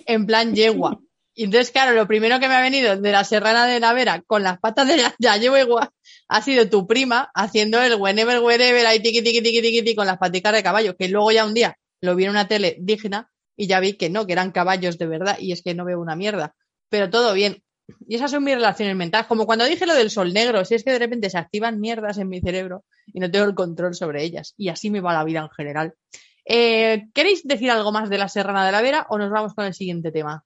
En 0.05 0.25
plan 0.25 0.53
yegua. 0.53 0.99
Y 1.33 1.45
entonces, 1.45 1.71
claro, 1.71 1.93
lo 1.93 2.07
primero 2.07 2.39
que 2.39 2.49
me 2.49 2.55
ha 2.55 2.61
venido 2.61 2.97
de 2.97 3.11
la 3.11 3.23
Serrana 3.23 3.65
de 3.65 3.79
la 3.79 3.93
Vera 3.93 4.21
con 4.27 4.43
las 4.43 4.59
patas 4.59 4.87
de 4.87 4.97
la, 4.97 5.37
yegua 5.37 5.93
ha 6.27 6.41
sido 6.41 6.67
tu 6.67 6.87
prima 6.87 7.31
haciendo 7.33 7.81
el 7.81 7.95
whenever, 7.95 8.39
wherever, 8.39 8.85
ahí 8.85 8.99
tiqui, 9.01 9.21
tiqui, 9.21 9.41
tiqui, 9.41 9.61
tiqui, 9.61 9.95
con 9.95 10.07
las 10.07 10.17
paticas 10.17 10.53
de 10.53 10.63
caballo, 10.63 10.97
que 10.97 11.07
luego 11.07 11.31
ya 11.31 11.45
un 11.45 11.53
día 11.53 11.77
lo 12.01 12.15
vi 12.15 12.25
en 12.25 12.31
una 12.31 12.47
tele 12.47 12.77
digna 12.79 13.31
y 13.55 13.67
ya 13.67 13.79
vi 13.79 13.93
que 13.93 14.09
no, 14.09 14.25
que 14.25 14.33
eran 14.33 14.51
caballos 14.51 14.97
de 14.97 15.07
verdad 15.07 15.37
y 15.39 15.51
es 15.51 15.61
que 15.61 15.73
no 15.73 15.85
veo 15.85 16.01
una 16.01 16.15
mierda. 16.15 16.55
Pero 16.89 17.09
todo 17.09 17.33
bien. 17.33 17.63
Y 18.07 18.15
esas 18.15 18.31
son 18.31 18.43
mis 18.43 18.55
relaciones 18.55 18.95
mentales. 18.95 19.27
Como 19.27 19.45
cuando 19.45 19.65
dije 19.65 19.85
lo 19.85 19.93
del 19.93 20.09
sol 20.09 20.33
negro, 20.33 20.63
si 20.65 20.75
es 20.75 20.83
que 20.83 20.91
de 20.91 20.99
repente 20.99 21.29
se 21.29 21.37
activan 21.37 21.79
mierdas 21.79 22.17
en 22.17 22.29
mi 22.29 22.41
cerebro 22.41 22.83
y 23.07 23.19
no 23.19 23.29
tengo 23.29 23.45
el 23.45 23.55
control 23.55 23.95
sobre 23.95 24.23
ellas. 24.23 24.53
Y 24.57 24.69
así 24.69 24.89
me 24.89 25.01
va 25.01 25.13
la 25.13 25.23
vida 25.23 25.39
en 25.39 25.49
general. 25.49 25.93
Eh, 26.45 27.07
¿Queréis 27.13 27.47
decir 27.47 27.71
algo 27.71 27.91
más 27.91 28.09
de 28.09 28.17
la 28.17 28.27
Serrana 28.27 28.65
de 28.65 28.71
la 28.71 28.81
Vera 28.81 29.05
o 29.09 29.17
nos 29.17 29.29
vamos 29.29 29.53
con 29.53 29.65
el 29.65 29.73
siguiente 29.73 30.11
tema? 30.11 30.43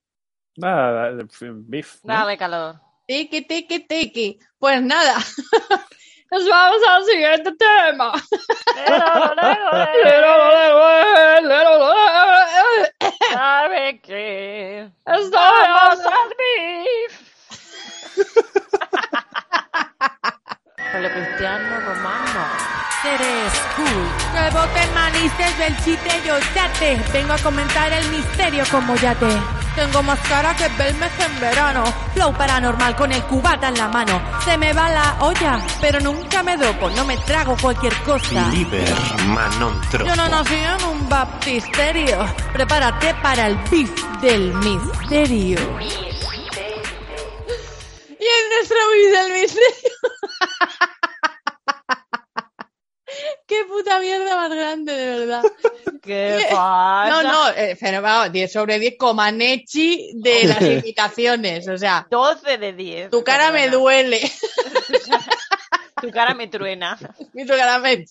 Nada, 0.58 1.12
beef. 1.42 2.04
¿no? 2.04 2.14
Dame 2.14 2.38
calor. 2.38 2.76
Teque, 3.08 3.42
teque, 3.42 3.82
teque. 3.82 4.40
Pues 4.58 4.82
nada. 4.82 5.16
Nos 6.32 6.50
vamos 6.50 6.82
al 6.90 7.06
siguiente 7.06 7.52
tema. 7.54 8.14
¿Sabe 13.32 14.02
qué? 14.02 14.90
Estamos 15.06 16.06
al 16.06 16.30
beef. 16.38 17.25
Cristiano 21.16 21.86
eres 23.06 23.54
cool. 23.76 24.06
Que 24.34 24.50
voten 24.50 24.94
manices 24.94 25.58
del 25.58 25.78
chiste 25.84 26.10
yo 26.26 26.36
chate. 26.54 26.98
Vengo 27.14 27.34
a 27.34 27.38
comentar 27.38 27.92
el 27.94 28.10
misterio 28.10 28.64
como 28.72 28.96
yate. 28.96 29.28
Tengo 29.76 30.02
más 30.04 30.20
cara 30.28 30.56
que 30.56 30.68
Belmez 30.78 31.12
en 31.20 31.40
verano. 31.40 31.84
Flow 32.14 32.34
paranormal 32.34 32.96
con 32.96 33.12
el 33.12 33.22
cubata 33.24 33.68
en 33.70 33.78
la 33.78 33.88
mano. 33.90 34.22
Se 34.44 34.58
me 34.58 34.74
va 34.74 34.90
la 34.90 35.18
olla, 35.20 35.60
pero 35.82 36.00
nunca 36.00 36.44
me 36.44 36.58
dopo. 36.58 36.90
No 36.92 37.06
me 37.06 37.18
trago 37.18 37.56
cualquier 37.62 37.94
cosa. 38.04 38.50
Liber 38.50 38.94
Manon 39.28 39.80
Tropo. 39.92 40.06
Yo 40.06 40.16
no 40.16 40.28
nací 40.30 40.56
en 40.56 40.86
un 40.86 41.10
baptisterio. 41.10 42.26
Prepárate 42.54 43.14
para 43.22 43.48
el 43.48 43.58
beef 43.70 43.92
del 44.22 44.54
misterio. 44.56 45.60
Y 48.26 48.28
en 48.28 48.50
nuestro 48.50 48.78
vídeo 48.92 49.24
del 49.24 49.34
misterio. 49.42 49.92
Qué 53.48 53.64
puta 53.66 54.00
mierda 54.00 54.36
más 54.36 54.50
grande, 54.50 54.94
de 54.94 55.20
verdad. 55.20 55.44
¿Qué 56.02 56.48
pasa? 56.50 57.10
No, 57.12 57.22
no, 57.22 57.50
eh, 57.52 57.78
pero 57.80 58.02
vamos, 58.02 58.32
10 58.32 58.52
sobre 58.52 58.80
10 58.80 58.96
Comanechi 58.98 60.14
de 60.16 60.46
las 60.46 60.62
invitaciones. 60.62 61.68
O 61.68 61.78
sea, 61.78 62.08
12 62.10 62.58
de 62.58 62.74
10. 62.74 63.12
tu 63.12 63.24
cara 63.24 63.52
me 63.52 63.70
duele. 63.70 64.20
Tu 66.02 66.12
cara 66.12 66.34
me 66.34 66.48
truena. 66.48 66.98
Mi 67.34 67.46
tu 67.46 67.54
cara 67.54 67.80
me, 67.80 68.06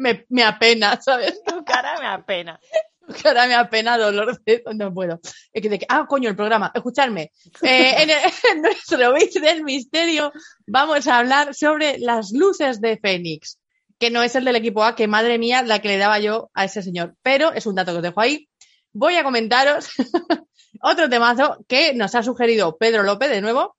me, 0.00 0.26
me 0.28 0.42
apena, 0.42 1.00
¿sabes? 1.00 1.40
Tu 1.44 1.64
cara 1.64 1.96
me 2.00 2.06
apena. 2.08 2.58
Tu 3.16 3.22
cara 3.22 3.46
me 3.46 3.54
apena, 3.54 3.98
dolor 3.98 4.40
de... 4.44 4.62
No 4.74 4.92
puedo. 4.92 5.20
Es 5.52 5.62
que 5.62 5.68
de 5.68 5.78
que- 5.78 5.86
Ah, 5.88 6.06
coño, 6.08 6.28
el 6.30 6.36
programa. 6.36 6.70
Escuchadme. 6.74 7.30
Eh, 7.62 7.94
en, 8.02 8.10
en 8.52 8.62
nuestro 8.62 9.12
vídeo 9.14 9.42
del 9.42 9.62
misterio 9.64 10.32
vamos 10.66 11.06
a 11.06 11.18
hablar 11.18 11.54
sobre 11.54 11.98
las 11.98 12.32
luces 12.32 12.80
de 12.80 12.98
Fénix. 12.98 13.58
Que 13.98 14.10
no 14.10 14.22
es 14.22 14.34
el 14.34 14.44
del 14.44 14.56
equipo 14.56 14.82
A, 14.84 14.96
que 14.96 15.06
madre 15.06 15.38
mía, 15.38 15.62
la 15.62 15.78
que 15.80 15.88
le 15.88 15.98
daba 15.98 16.18
yo 16.18 16.50
a 16.54 16.64
ese 16.64 16.82
señor. 16.82 17.14
Pero 17.22 17.52
es 17.52 17.66
un 17.66 17.74
dato 17.76 17.92
que 17.92 17.98
os 17.98 18.02
dejo 18.02 18.20
ahí. 18.20 18.48
Voy 18.92 19.16
a 19.16 19.22
comentaros 19.24 19.88
otro 20.82 21.08
temazo 21.08 21.64
que 21.68 21.94
nos 21.94 22.14
ha 22.14 22.22
sugerido 22.22 22.76
Pedro 22.76 23.02
López 23.02 23.30
de 23.30 23.40
nuevo. 23.40 23.76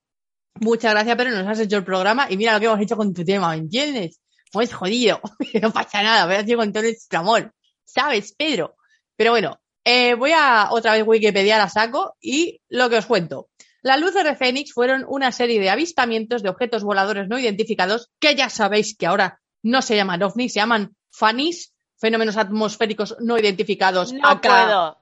Muchas 0.56 0.92
gracias, 0.94 1.16
Pedro. 1.18 1.32
Nos 1.32 1.48
has 1.48 1.60
hecho 1.60 1.78
el 1.78 1.84
programa 1.84 2.28
y 2.30 2.38
mira 2.38 2.54
lo 2.54 2.60
que 2.60 2.66
hemos 2.68 2.80
hecho 2.80 2.96
con 2.96 3.14
tu 3.14 3.24
tema, 3.26 3.50
¿me 3.52 3.58
entiendes? 3.58 4.20
Pues 4.52 4.74
jodido. 4.74 5.20
no 5.62 5.72
pasa 5.72 6.02
nada, 6.02 6.26
voy 6.26 6.36
a 6.36 6.40
hacer 6.40 6.56
con 6.56 6.72
todo 6.72 6.84
nuestro 6.84 7.20
amor. 7.20 7.54
¿Sabes, 7.84 8.34
Pedro? 8.38 8.75
Pero 9.16 9.32
bueno, 9.32 9.60
eh, 9.84 10.16
voy 10.16 10.32
a 10.32 10.70
otra 10.72 10.94
vez 10.94 11.04
Wikipedia 11.06 11.58
la 11.58 11.70
saco 11.70 12.16
y 12.20 12.62
lo 12.70 12.90
que 12.90 12.98
os 12.98 13.06
cuento. 13.06 13.50
Las 13.82 14.00
luces 14.00 14.24
de 14.24 14.36
Fénix 14.36 14.74
fueron 14.74 15.06
una 15.08 15.32
serie 15.32 15.60
de 15.60 15.70
avistamientos 15.70 16.42
de 16.42 16.50
objetos 16.50 16.84
voladores 16.84 17.28
no 17.28 17.38
identificados 17.38 18.10
que 18.20 18.36
ya 18.36 18.50
sabéis 18.50 18.98
que 18.98 19.06
ahora 19.06 19.40
no 19.62 19.82
se 19.82 19.96
llaman 19.96 20.24
ovnis, 20.24 20.54
se 20.54 20.60
llaman 20.60 20.96
FANIS, 21.12 21.74
fenómenos 21.98 22.38
atmosféricos 22.38 23.16
no 23.20 23.38
identificados. 23.38 24.12
No 24.12 24.28
acá. 24.28 24.98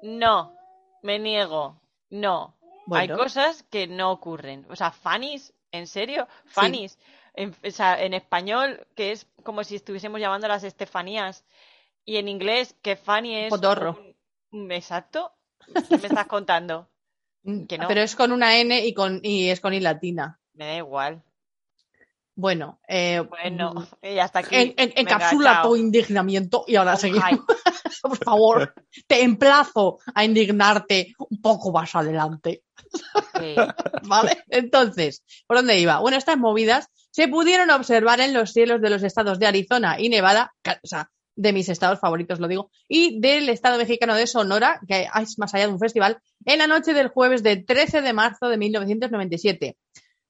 puedo. 0.00 0.16
No. 0.16 0.54
Me 1.02 1.18
niego. 1.18 1.80
No. 2.10 2.56
Bueno. 2.86 3.14
Hay 3.14 3.20
cosas 3.20 3.62
que 3.64 3.86
no 3.86 4.10
ocurren. 4.12 4.66
O 4.68 4.76
sea, 4.76 4.90
Fanny's, 4.90 5.52
¿en 5.72 5.86
serio? 5.86 6.28
Fanny's. 6.46 6.98
En, 7.34 7.54
o 7.64 7.70
sea, 7.70 8.00
en 8.00 8.14
español, 8.14 8.86
que 8.94 9.12
es 9.12 9.26
como 9.42 9.64
si 9.64 9.76
estuviésemos 9.76 10.20
llamando 10.20 10.46
las 10.46 10.64
Estefanías. 10.64 11.44
Y 12.04 12.16
en 12.16 12.28
inglés, 12.28 12.74
que 12.82 12.96
Fanny 12.96 13.34
es. 13.36 13.50
Potorro. 13.50 13.98
un- 14.52 14.70
Exacto. 14.72 15.32
¿Qué 15.88 15.96
me 15.98 16.06
estás 16.08 16.26
contando? 16.26 16.88
Mm, 17.42 17.64
que 17.64 17.78
no. 17.78 17.88
Pero 17.88 18.00
es 18.02 18.14
con 18.14 18.30
una 18.32 18.56
N 18.58 18.86
y, 18.86 18.94
con, 18.94 19.20
y 19.22 19.48
es 19.50 19.60
con 19.60 19.72
I 19.74 19.80
latina. 19.80 20.38
Me 20.54 20.66
da 20.66 20.76
igual. 20.76 21.22
Bueno, 22.36 22.80
eh, 22.88 23.20
Bueno, 23.20 23.72
mm, 23.74 23.84
y 24.06 24.18
hasta 24.18 24.40
aquí. 24.40 24.54
en, 24.54 24.74
en- 24.76 24.92
Venga, 24.94 25.00
encapsula 25.00 25.62
tu 25.62 25.76
indignamiento 25.76 26.64
y 26.66 26.76
ahora 26.76 26.96
seguimos. 26.96 27.22
Por 28.02 28.16
favor, 28.18 28.74
te 29.06 29.22
emplazo 29.22 29.98
a 30.14 30.24
indignarte 30.24 31.14
un 31.18 31.40
poco 31.40 31.72
más 31.72 31.94
adelante. 31.94 32.62
ok. 33.14 33.40
¿Vale? 34.02 34.44
Entonces, 34.48 35.22
¿por 35.46 35.56
dónde 35.58 35.78
iba? 35.78 36.00
Bueno, 36.00 36.18
estas 36.18 36.36
movidas 36.36 36.88
se 37.10 37.28
pudieron 37.28 37.70
observar 37.70 38.20
en 38.20 38.34
los 38.34 38.52
cielos 38.52 38.80
de 38.82 38.90
los 38.90 39.02
estados 39.02 39.38
de 39.38 39.46
Arizona 39.46 39.98
y 39.98 40.08
Nevada, 40.10 40.52
o 40.82 40.86
sea, 40.86 41.10
de 41.36 41.52
mis 41.52 41.68
estados 41.68 42.00
favoritos, 42.00 42.40
lo 42.40 42.48
digo, 42.48 42.70
y 42.88 43.20
del 43.20 43.48
estado 43.48 43.78
mexicano 43.78 44.14
de 44.14 44.26
Sonora, 44.26 44.80
que 44.86 45.08
es 45.20 45.38
más 45.38 45.54
allá 45.54 45.66
de 45.66 45.72
un 45.72 45.78
festival, 45.78 46.18
en 46.44 46.58
la 46.58 46.66
noche 46.66 46.92
del 46.92 47.08
jueves 47.08 47.42
del 47.42 47.64
13 47.64 48.02
de 48.02 48.12
marzo 48.12 48.48
de 48.48 48.56
1997. 48.56 49.76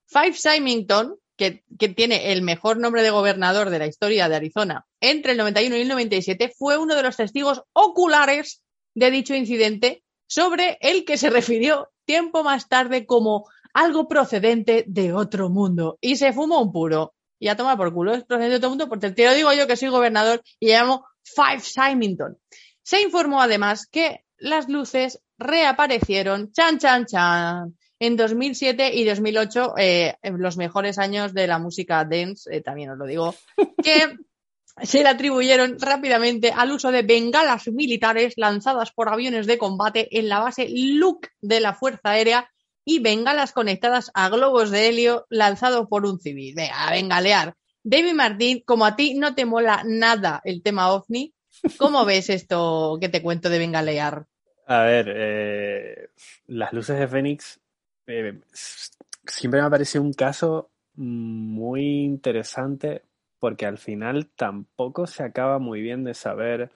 Five 0.07 0.35
Symington, 0.35 1.17
que, 1.37 1.65
que 1.79 1.89
tiene 1.89 2.33
el 2.33 2.43
mejor 2.43 2.79
nombre 2.79 3.03
de 3.03 3.11
gobernador 3.11 3.71
de 3.71 3.79
la 3.79 3.87
historia 3.87 4.29
de 4.29 4.37
Arizona, 4.37 4.87
entre 5.01 5.33
el 5.33 5.39
91 5.39 5.77
y 5.77 5.81
el 5.81 5.89
97, 5.89 6.53
fue 6.57 6.79
uno 6.79 6.95
de 6.95 7.03
los 7.03 7.17
testigos 7.17 7.63
oculares 7.73 8.63
de 8.95 9.11
dicho 9.11 9.35
incidente, 9.35 10.05
sobre 10.27 10.79
el 10.81 11.05
que 11.05 11.19
se 11.19 11.31
refirió 11.31 11.91
tiempo 12.05 12.45
más 12.45 12.69
tarde 12.69 13.07
como 13.07 13.49
algo 13.73 14.09
procedente 14.09 14.85
de 14.87 15.13
otro 15.13 15.51
mundo. 15.51 15.99
Y 16.01 16.17
se 16.17 16.33
fumó 16.33 16.63
un 16.63 16.73
puro. 16.73 17.15
Y 17.45 17.49
a 17.49 17.57
tomar 17.57 17.77
por 17.77 17.93
culo, 17.93 18.15
es 18.15 18.25
procedente 18.25 18.53
de 18.53 18.57
otro 18.57 18.71
mundo, 18.71 18.89
porque 18.89 19.11
te 19.11 19.27
lo 19.27 19.35
digo 19.35 19.53
yo 19.53 19.67
que 19.67 19.77
soy 19.77 19.91
gobernador 19.91 20.41
y 20.59 20.69
llamo 20.69 21.05
Five 21.23 21.61
Symington. 21.61 22.39
Se 22.83 23.03
informó 23.03 23.43
además 23.43 23.87
que 23.87 24.25
las 24.39 24.71
luces 24.71 25.21
reaparecieron, 25.37 26.53
chan, 26.53 26.79
chan, 26.79 27.05
chan, 27.05 27.77
en 27.99 28.17
2007 28.17 28.95
y 28.95 29.05
2008, 29.05 29.75
eh, 29.77 30.15
en 30.23 30.41
los 30.41 30.57
mejores 30.57 30.99
años 30.99 31.35
de 31.35 31.47
la 31.47 31.59
música 31.59 32.03
dance, 32.07 32.49
eh, 32.51 32.63
también 32.63 32.89
os 32.89 32.97
lo 32.97 33.05
digo, 33.05 33.35
que 33.83 34.17
se 34.83 35.03
le 35.03 35.11
atribuyeron 35.11 35.79
rápidamente 35.79 36.51
al 36.51 36.73
uso 36.73 36.91
de 36.91 37.03
bengalas 37.03 37.69
militares 37.69 38.33
lanzadas 38.39 38.91
por 38.91 39.11
aviones 39.11 39.47
de 39.47 39.59
combate 39.59 40.19
en 40.19 40.31
la 40.31 40.41
base 40.41 40.67
Luke 40.71 41.29
de 41.43 41.61
la 41.61 41.75
Fuerza 41.75 42.13
Aérea 42.13 42.51
y 42.85 43.01
bengalas 43.01 43.53
conectadas 43.53 44.11
a 44.15 44.29
globos 44.29 44.71
de 44.71 44.89
helio 44.89 45.27
lanzados 45.31 45.89
por 45.89 46.05
un 46.05 46.21
civil. 46.21 46.55
Venga, 46.55 46.87
a 46.87 46.91
bengalear. 46.91 47.57
David 47.83 48.15
Martín, 48.15 48.63
como 48.65 48.87
a 48.87 48.97
ti 48.97 49.15
no 49.15 49.35
te 49.35 49.45
mola 49.45 49.83
nada 49.87 50.41
el 50.45 50.63
tema 50.63 50.91
ovni, 50.93 51.35
¿cómo 51.79 52.05
ves 52.07 52.31
esto 52.31 52.99
que 53.01 53.09
te 53.09 53.23
cuento 53.23 53.51
de 53.51 53.59
bengalear? 53.59 54.27
A 54.67 54.83
ver, 54.83 55.13
eh, 55.15 56.09
las 56.47 56.73
luces 56.73 56.99
de 56.99 57.09
Fénix 57.09 57.61
eh, 58.07 58.41
siempre 58.53 59.61
me 59.61 59.67
ha 59.67 59.71
parecido 59.71 60.03
un 60.03 60.15
caso 60.15 60.71
muy 60.95 62.05
interesante 62.05 63.03
porque 63.39 63.67
al 63.67 63.77
final 63.77 64.31
tampoco 64.35 65.07
se 65.07 65.23
acaba 65.23 65.59
muy 65.59 65.83
bien 65.83 66.05
de 66.05 66.15
saber 66.15 66.71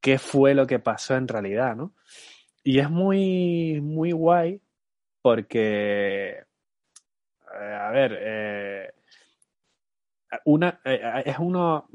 qué 0.00 0.18
fue 0.18 0.54
lo 0.54 0.66
que 0.66 0.80
pasó 0.80 1.14
en 1.14 1.28
realidad, 1.28 1.76
¿no? 1.76 1.94
Y 2.64 2.80
es 2.80 2.90
muy, 2.90 3.80
muy 3.80 4.10
guay 4.10 4.60
porque, 5.24 6.36
eh, 6.36 7.74
a 7.80 7.90
ver, 7.90 8.18
eh, 8.20 8.92
una, 10.44 10.80
eh, 10.84 11.22
es 11.24 11.38
uno, 11.38 11.88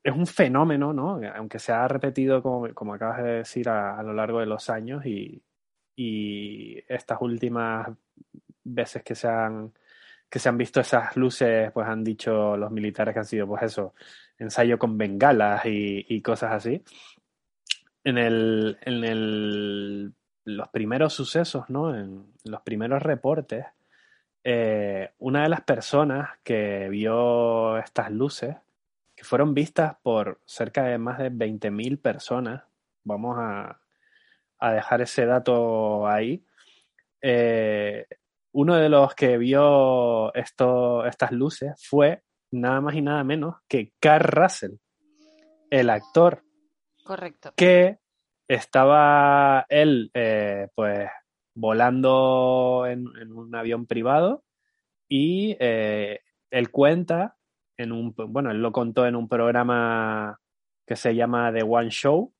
es 0.00 0.12
un 0.14 0.28
fenómeno, 0.28 0.92
¿no? 0.92 1.20
Aunque 1.34 1.58
se 1.58 1.72
ha 1.72 1.88
repetido, 1.88 2.40
como, 2.40 2.72
como 2.74 2.94
acabas 2.94 3.24
de 3.24 3.30
decir, 3.38 3.68
a, 3.68 3.98
a 3.98 4.02
lo 4.04 4.12
largo 4.12 4.38
de 4.38 4.46
los 4.46 4.70
años 4.70 5.04
y, 5.06 5.42
y 5.96 6.78
estas 6.86 7.20
últimas 7.20 7.88
veces 8.62 9.02
que 9.02 9.16
se 9.16 9.26
han 9.26 9.72
que 10.30 10.38
se 10.38 10.48
han 10.48 10.58
visto 10.58 10.80
esas 10.80 11.16
luces, 11.16 11.72
pues 11.72 11.88
han 11.88 12.04
dicho 12.04 12.56
los 12.56 12.70
militares 12.70 13.12
que 13.12 13.18
han 13.18 13.24
sido, 13.24 13.48
pues 13.48 13.62
eso, 13.64 13.94
ensayo 14.38 14.78
con 14.78 14.96
bengalas 14.96 15.66
y, 15.66 16.06
y 16.08 16.22
cosas 16.22 16.52
así. 16.52 16.80
En 18.04 18.18
el, 18.18 18.78
en 18.82 19.04
el, 19.04 20.14
los 20.48 20.68
primeros 20.68 21.12
sucesos, 21.12 21.68
¿no? 21.68 21.94
En 21.94 22.32
los 22.44 22.62
primeros 22.62 23.02
reportes, 23.02 23.66
eh, 24.42 25.10
una 25.18 25.42
de 25.42 25.48
las 25.50 25.60
personas 25.60 26.30
que 26.42 26.88
vio 26.88 27.76
estas 27.76 28.10
luces, 28.10 28.56
que 29.14 29.24
fueron 29.24 29.52
vistas 29.52 29.96
por 30.02 30.40
cerca 30.46 30.84
de 30.84 30.96
más 30.96 31.18
de 31.18 31.30
20.000 31.30 32.00
personas, 32.00 32.62
vamos 33.04 33.36
a, 33.38 33.78
a 34.58 34.72
dejar 34.72 35.02
ese 35.02 35.26
dato 35.26 36.06
ahí, 36.08 36.42
eh, 37.20 38.06
uno 38.52 38.76
de 38.76 38.88
los 38.88 39.14
que 39.14 39.36
vio 39.36 40.32
esto, 40.34 41.04
estas 41.04 41.30
luces 41.30 41.72
fue 41.84 42.22
nada 42.52 42.80
más 42.80 42.94
y 42.94 43.02
nada 43.02 43.22
menos 43.22 43.56
que 43.68 43.92
Carl 44.00 44.24
Russell, 44.24 44.76
el 45.70 45.90
actor 45.90 46.42
Correcto. 47.04 47.52
que 47.54 47.98
estaba 48.48 49.66
él, 49.68 50.10
eh, 50.14 50.68
pues, 50.74 51.08
volando 51.54 52.86
en, 52.86 53.06
un 53.32 53.54
avión 53.54 53.86
privado 53.86 54.44
y 55.08 55.56
eh, 55.60 56.20
él 56.50 56.70
cuenta 56.70 57.36
en 57.76 57.92
un, 57.92 58.14
bueno, 58.16 58.50
él 58.50 58.62
lo 58.62 58.72
contó 58.72 59.06
en 59.06 59.16
un 59.16 59.28
programa 59.28 60.40
que 60.86 60.96
se 60.96 61.14
llama 61.14 61.52
The 61.52 61.62
One 61.62 61.90
Show. 61.90 62.32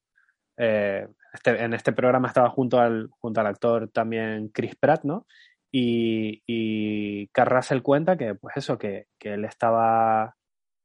Eh, 0.57 1.07
este- 1.33 1.63
en 1.63 1.75
este 1.75 1.93
programa 1.93 2.29
estaba 2.29 2.51
junto 2.51 2.81
al, 2.81 3.11
junto 3.21 3.41
al 3.41 3.47
actor 3.47 3.89
también 3.91 4.49
Chris 4.49 4.77
Pratt, 4.77 5.05
¿no? 5.05 5.27
Y, 5.71 6.43
y 6.47 7.29
Carl 7.29 7.51
Russell 7.51 7.83
cuenta 7.83 8.17
que, 8.17 8.35
pues 8.35 8.57
eso, 8.57 8.79
que, 8.79 9.07
que 9.19 9.35
él 9.35 9.45
estaba 9.45 10.35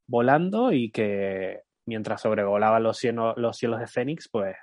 volando 0.08 0.74
y 0.74 0.92
que 0.92 1.62
mientras 1.86 2.22
sobrevolaba 2.22 2.80
los 2.80 2.98
cielos, 2.98 3.36
los 3.38 3.58
cielos 3.58 3.80
de 3.80 3.88
Fénix, 3.88 4.30
pues 4.30 4.56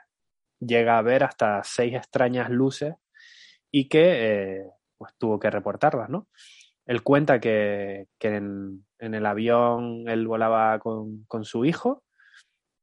llega 0.61 0.99
a 0.99 1.03
ver 1.03 1.25
hasta 1.25 1.63
seis 1.65 1.95
extrañas 1.95 2.51
luces 2.51 2.95
y 3.71 3.89
que 3.89 4.59
eh, 4.59 4.65
pues 4.99 5.13
tuvo 5.19 5.39
que 5.39 5.51
reportarlas, 5.51 6.09
¿no? 6.11 6.29
Él 6.87 7.03
cuenta 7.03 7.41
que, 7.41 8.09
que 8.19 8.37
en, 8.37 8.85
en 8.99 9.15
el 9.15 9.27
avión 9.27 10.09
él 10.09 10.27
volaba 10.27 10.79
con, 10.79 11.25
con 11.27 11.45
su 11.45 11.65
hijo 11.65 12.03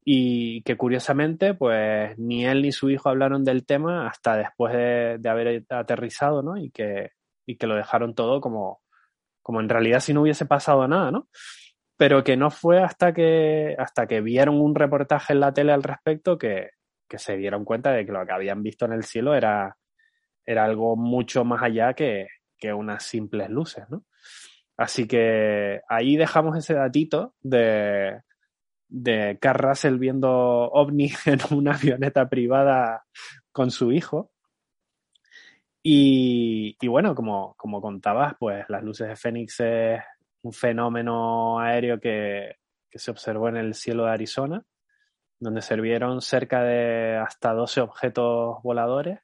y 0.03 0.61
que 0.63 0.78
curiosamente, 0.78 1.53
pues 1.53 2.17
ni 2.17 2.45
él 2.45 2.61
ni 2.61 2.71
su 2.71 2.89
hijo 2.89 3.09
hablaron 3.09 3.43
del 3.43 3.65
tema 3.65 4.07
hasta 4.07 4.38
después 4.38 4.73
de, 4.73 5.17
de 5.19 5.30
haber 5.30 5.65
aterrizado, 5.69 6.41
¿no? 6.41 6.57
Y 6.57 6.71
que, 6.71 7.11
y 7.45 7.57
que 7.57 7.67
lo 7.67 7.75
dejaron 7.75 8.15
todo 8.15 8.39
como, 8.39 8.82
como 9.41 9.59
en 9.59 9.69
realidad 9.69 9.99
si 9.99 10.13
no 10.13 10.21
hubiese 10.21 10.45
pasado 10.45 10.88
nada, 10.88 11.11
¿no? 11.11 11.28
Pero 11.97 12.23
que 12.23 12.38
no 12.38 12.51
fue 12.51 12.82
hasta 12.82 13.13
que, 13.13 13.75
hasta 13.78 14.07
que 14.07 14.21
vieron 14.21 14.61
un 14.61 14.75
reportaje 14.75 15.34
en 15.34 15.41
la 15.41 15.53
tele 15.53 15.73
al 15.73 15.84
respecto 15.84 16.38
que, 16.38 16.69
que 17.08 17.18
se 17.18 17.38
dieron 17.38 17.66
cuenta 17.66 17.91
de 17.91 18.05
que 18.05 18.12
lo 18.12 18.26
que 18.26 18.34
habían 18.34 18.64
visto 18.64 18.86
en 18.86 18.93
el 18.93 19.03
cielo 19.03 19.36
era, 19.36 19.78
era 20.45 20.66
algo 20.66 20.95
mucho 20.95 21.45
más 21.45 21.64
allá 21.64 21.93
que, 21.93 22.28
que 22.58 22.74
unas 22.74 23.03
simples 23.03 23.49
luces, 23.49 23.86
¿no? 23.89 24.05
Así 24.78 25.08
que 25.08 25.82
ahí 25.89 26.18
dejamos 26.18 26.55
ese 26.58 26.76
datito 26.76 27.34
de, 27.41 28.22
de 28.88 29.38
Carl 29.41 29.60
Russell 29.60 29.97
viendo 29.97 30.30
ovni 30.30 31.12
en 31.26 31.39
una 31.51 31.74
avioneta 31.74 32.30
privada 32.30 33.05
con 33.51 33.72
su 33.72 33.91
hijo. 33.91 34.32
Y, 35.82 36.76
y 36.80 36.88
bueno, 36.88 37.16
como, 37.16 37.55
como 37.55 37.82
contabas, 37.82 38.36
pues 38.39 38.66
las 38.70 38.84
luces 38.84 39.08
de 39.08 39.16
Fénix 39.16 39.60
es 39.62 40.01
un 40.41 40.53
fenómeno 40.53 41.60
aéreo 41.60 41.99
que, 41.99 42.58
que 42.89 42.99
se 42.99 43.12
observó 43.12 43.49
en 43.49 43.58
el 43.58 43.74
cielo 43.74 44.05
de 44.05 44.12
Arizona, 44.12 44.64
donde 45.40 45.62
se 45.62 45.80
vieron 45.80 46.22
cerca 46.22 46.64
de 46.64 47.18
hasta 47.18 47.54
12 47.54 47.82
objetos 47.82 48.62
voladores 48.64 49.20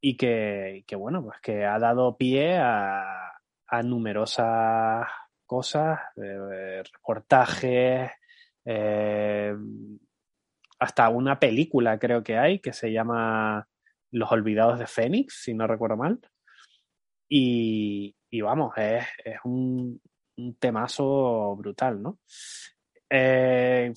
y 0.00 0.16
que, 0.16 0.84
que 0.86 0.96
bueno, 0.96 1.22
pues 1.22 1.40
que 1.40 1.64
ha 1.64 1.78
dado 1.78 2.16
pie 2.16 2.58
a, 2.58 3.32
a 3.66 3.82
numerosas 3.82 5.06
cosas, 5.46 6.00
eh, 6.16 6.82
reportajes, 6.92 8.10
eh, 8.64 9.54
hasta 10.78 11.08
una 11.08 11.38
película 11.38 11.98
creo 11.98 12.22
que 12.22 12.36
hay 12.36 12.58
que 12.58 12.72
se 12.72 12.92
llama 12.92 13.66
Los 14.10 14.30
Olvidados 14.32 14.78
de 14.78 14.86
Fénix, 14.86 15.42
si 15.42 15.54
no 15.54 15.66
recuerdo 15.66 15.96
mal. 15.96 16.20
Y, 17.28 18.14
y 18.30 18.40
vamos, 18.40 18.76
es, 18.76 19.04
es 19.24 19.38
un, 19.44 20.00
un, 20.36 20.54
temazo 20.56 21.56
brutal, 21.56 22.02
¿no? 22.02 22.20
Eh, 23.10 23.92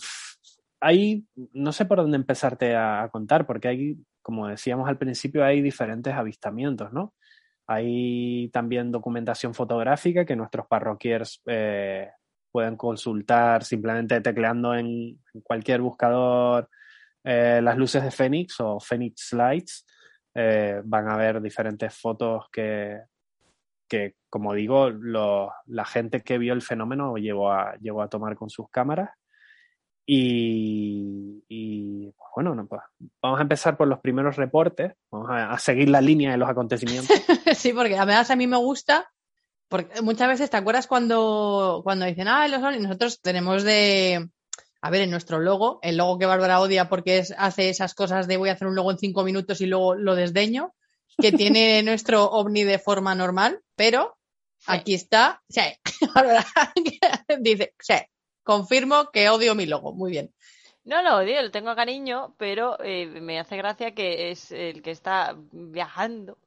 hay, 0.79 1.25
no 1.53 1.71
sé 1.71 1.85
por 1.85 1.97
dónde 1.97 2.17
empezarte 2.17 2.75
a, 2.75 3.07
contar, 3.11 3.45
porque 3.45 3.67
hay, 3.67 3.97
como 4.21 4.47
decíamos 4.47 4.87
al 4.87 4.97
principio, 4.97 5.43
hay 5.43 5.61
diferentes 5.61 6.13
avistamientos, 6.13 6.93
¿no? 6.93 7.13
Hay 7.67 8.49
también 8.51 8.91
documentación 8.91 9.53
fotográfica 9.53 10.25
que 10.25 10.35
nuestros 10.35 10.67
parroquiers 10.67 11.41
eh, 11.45 12.09
pueden 12.51 12.75
consultar 12.75 13.63
simplemente 13.63 14.21
tecleando 14.21 14.73
en, 14.73 15.19
cualquier 15.43 15.81
buscador 15.81 16.69
eh, 17.23 17.59
las 17.61 17.77
luces 17.77 18.03
de 18.03 18.11
Fénix 18.11 18.59
o 18.59 18.79
Phoenix 18.79 19.33
Lights. 19.33 19.85
Eh, 20.33 20.81
van 20.83 21.09
a 21.09 21.17
ver 21.17 21.41
diferentes 21.41 21.93
fotos 21.93 22.45
que, 22.51 23.01
que 23.87 24.15
como 24.29 24.53
digo, 24.53 24.89
la 24.91 25.85
gente 25.85 26.21
que 26.21 26.37
vio 26.37 26.53
el 26.53 26.61
fenómeno 26.61 27.17
llegó 27.17 27.51
a, 27.51 27.75
llegó 27.77 28.01
a 28.01 28.09
tomar 28.09 28.35
con 28.35 28.49
sus 28.49 28.69
cámaras. 28.69 29.09
Y, 30.11 31.43
y 31.47 32.11
pues 32.17 32.29
bueno, 32.35 32.55
no, 32.55 32.65
pues 32.65 32.81
vamos 33.21 33.37
a 33.37 33.43
empezar 33.43 33.77
por 33.77 33.87
los 33.87 33.99
primeros 33.99 34.37
reportes, 34.37 34.93
vamos 35.11 35.29
a, 35.29 35.51
a 35.51 35.59
seguir 35.59 35.89
la 35.89 36.01
línea 36.01 36.31
de 36.31 36.37
los 36.37 36.49
acontecimientos. 36.49 37.15
sí, 37.55 37.73
porque 37.73 37.95
además 37.95 38.31
a 38.31 38.35
mí 38.35 38.47
me 38.47 38.57
gusta 38.57 39.07
porque 39.67 40.01
muchas 40.01 40.27
veces 40.27 40.49
te 40.49 40.57
acuerdas 40.57 40.87
cuando, 40.87 41.81
cuando 41.83 42.07
dicen, 42.07 42.27
ah, 42.27 42.47
los 42.47 42.63
ovnis, 42.63 42.81
nosotros 42.81 43.21
tenemos 43.21 43.61
de, 43.61 44.29
a 44.81 44.89
ver, 44.89 45.01
en 45.01 45.11
nuestro 45.11 45.39
logo, 45.39 45.77
el 45.83 45.97
logo 45.97 46.17
que 46.17 46.25
Bárbara 46.25 46.59
odia 46.59 46.89
porque 46.89 47.19
es, 47.19 47.35
hace 47.37 47.69
esas 47.69 47.93
cosas 47.93 48.27
de 48.27 48.37
voy 48.37 48.49
a 48.49 48.53
hacer 48.53 48.67
un 48.67 48.75
logo 48.75 48.89
en 48.89 48.97
cinco 48.97 49.23
minutos 49.23 49.61
y 49.61 49.67
luego 49.67 49.93
lo 49.93 50.15
desdeño, 50.15 50.73
que 51.21 51.31
tiene 51.31 51.83
nuestro 51.83 52.25
ovni 52.31 52.63
de 52.63 52.79
forma 52.79 53.13
normal, 53.13 53.61
pero 53.75 54.17
aquí 54.65 54.95
está, 54.95 55.43
sí, 55.47 55.61
Bárbara 56.15 56.47
dice, 57.39 57.75
sí, 57.79 57.93
confirmo 58.49 59.11
que 59.11 59.29
odio 59.29 59.53
mi 59.53 59.67
logo, 59.67 59.93
muy 59.93 60.09
bien. 60.09 60.33
No 60.83 61.03
lo 61.03 61.17
odio, 61.17 61.39
lo 61.39 61.51
tengo 61.51 61.75
cariño, 61.75 62.33
pero 62.39 62.83
eh, 62.83 63.05
me 63.05 63.39
hace 63.39 63.55
gracia 63.57 63.93
que 63.93 64.31
es 64.31 64.51
el 64.51 64.81
que 64.81 64.89
está 64.89 65.35
viajando 65.51 66.39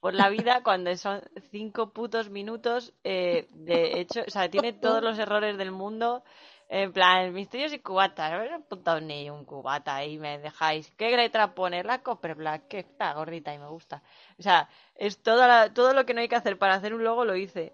por 0.00 0.14
la 0.14 0.30
vida 0.30 0.62
cuando 0.64 0.96
son 0.96 1.22
cinco 1.52 1.92
putos 1.92 2.28
minutos. 2.28 2.92
Eh, 3.04 3.46
de 3.50 4.00
hecho, 4.00 4.22
o 4.26 4.30
sea, 4.30 4.50
tiene 4.50 4.72
todos 4.72 5.00
los 5.00 5.16
errores 5.16 5.56
del 5.56 5.70
mundo. 5.70 6.24
En 6.68 6.92
plan, 6.92 7.32
misterios 7.32 7.72
y 7.72 7.78
cubatas. 7.78 8.32
Ver, 8.32 8.50
he 8.50 8.54
apuntado 8.54 9.00
ni 9.00 9.30
un 9.30 9.44
cubata 9.44 10.04
y 10.04 10.18
me 10.18 10.40
dejáis. 10.40 10.90
¿Qué 10.96 11.16
letra 11.16 11.54
pone? 11.54 11.84
La 11.84 12.02
Copper 12.02 12.34
Black, 12.34 12.66
que 12.66 12.80
está 12.80 13.12
gordita 13.12 13.54
y 13.54 13.58
me 13.58 13.68
gusta. 13.68 14.02
O 14.40 14.42
sea, 14.42 14.68
es 14.96 15.22
toda 15.22 15.46
la, 15.46 15.72
todo 15.72 15.94
lo 15.94 16.04
que 16.04 16.14
no 16.14 16.20
hay 16.20 16.28
que 16.28 16.34
hacer 16.34 16.58
para 16.58 16.74
hacer 16.74 16.94
un 16.94 17.04
logo 17.04 17.24
lo 17.24 17.36
hice. 17.36 17.72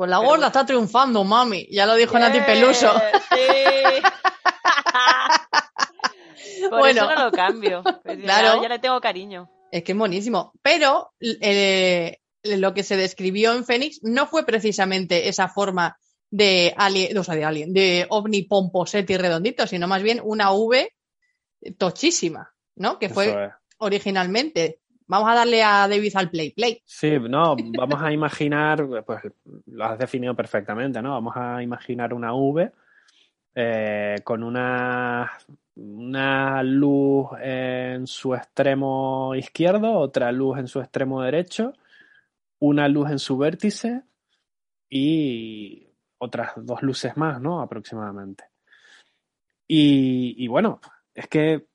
Pues 0.00 0.08
la 0.08 0.16
gorda 0.16 0.34
Pero... 0.34 0.46
está 0.46 0.64
triunfando, 0.64 1.24
mami. 1.24 1.66
Ya 1.70 1.84
lo 1.84 1.94
dijo 1.94 2.12
yeah, 2.16 2.28
Nati 2.30 2.40
Peluso. 2.40 2.90
Sí. 3.28 3.36
Por 6.70 6.78
bueno, 6.78 7.02
eso 7.02 7.14
no 7.14 7.24
lo 7.26 7.30
cambio. 7.30 7.82
Pues 7.82 8.16
claro. 8.20 8.56
Ya, 8.56 8.62
ya 8.62 8.68
le 8.70 8.78
tengo 8.78 8.98
cariño. 9.02 9.50
Es 9.70 9.84
que 9.84 9.92
es 9.92 9.98
buenísimo. 9.98 10.54
Pero 10.62 11.12
eh, 11.20 12.16
lo 12.44 12.72
que 12.72 12.82
se 12.82 12.96
describió 12.96 13.52
en 13.52 13.66
Fénix 13.66 14.00
no 14.02 14.26
fue 14.26 14.46
precisamente 14.46 15.28
esa 15.28 15.50
forma 15.50 15.98
de 16.30 16.72
alien, 16.78 17.18
o 17.18 17.22
sea, 17.22 17.34
de 17.34 17.44
alien, 17.44 17.74
de 17.74 18.06
ovni 18.08 18.44
pomposetti 18.44 19.18
redondito, 19.18 19.66
sino 19.66 19.86
más 19.86 20.02
bien 20.02 20.22
una 20.24 20.50
V 20.52 20.94
tochísima, 21.76 22.54
¿no? 22.74 22.98
Que 22.98 23.10
fue 23.10 23.26
es. 23.26 23.50
originalmente. 23.76 24.79
Vamos 25.10 25.28
a 25.28 25.34
darle 25.34 25.60
a 25.60 25.88
David 25.88 26.12
al 26.14 26.30
play, 26.30 26.52
play. 26.52 26.80
Sí, 26.84 27.18
no, 27.18 27.56
vamos 27.76 28.00
a 28.00 28.12
imaginar, 28.12 28.86
pues 29.04 29.22
lo 29.66 29.84
has 29.84 29.98
definido 29.98 30.36
perfectamente, 30.36 31.02
¿no? 31.02 31.10
Vamos 31.10 31.36
a 31.36 31.60
imaginar 31.60 32.14
una 32.14 32.32
V 32.32 32.70
eh, 33.56 34.14
con 34.22 34.44
una 34.44 35.32
una 35.74 36.62
luz 36.62 37.30
en 37.42 38.06
su 38.06 38.36
extremo 38.36 39.34
izquierdo, 39.34 39.94
otra 39.94 40.30
luz 40.30 40.58
en 40.58 40.68
su 40.68 40.78
extremo 40.78 41.22
derecho, 41.22 41.72
una 42.60 42.86
luz 42.86 43.10
en 43.10 43.18
su 43.18 43.36
vértice 43.36 44.04
y 44.88 45.88
otras 46.18 46.52
dos 46.54 46.82
luces 46.82 47.16
más, 47.16 47.40
¿no? 47.40 47.60
Aproximadamente. 47.62 48.44
Y 49.66 50.46
bueno, 50.46 50.80
es 51.14 51.26
que 51.26 51.69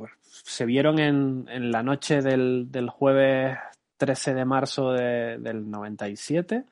pues, 0.00 0.12
se 0.22 0.64
vieron 0.64 0.98
en, 0.98 1.70
la 1.70 1.82
noche 1.82 2.22
del, 2.22 2.88
jueves 2.88 3.58
13 3.98 4.32
de 4.32 4.44
marzo 4.46 4.92
de, 4.92 5.36
del 5.38 5.70
97. 5.70 6.64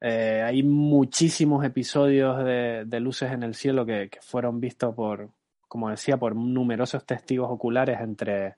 Eh, 0.00 0.42
hay 0.44 0.64
muchísimos 0.64 1.64
episodios 1.64 2.44
de, 2.44 3.00
luces 3.00 3.30
en 3.30 3.44
el 3.44 3.54
cielo 3.54 3.86
que, 3.86 4.10
fueron 4.22 4.58
vistos 4.58 4.92
por, 4.92 5.30
como 5.68 5.88
decía, 5.88 6.16
por 6.16 6.34
numerosos 6.34 7.06
testigos 7.06 7.48
oculares 7.48 8.00
entre, 8.00 8.56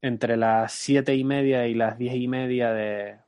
entre 0.00 0.38
las 0.38 0.72
siete 0.72 1.14
y 1.14 1.22
media 1.22 1.66
y 1.66 1.74
las 1.74 1.98
diez 1.98 2.14
y 2.14 2.28
media 2.28 2.72
de, 2.72 3.18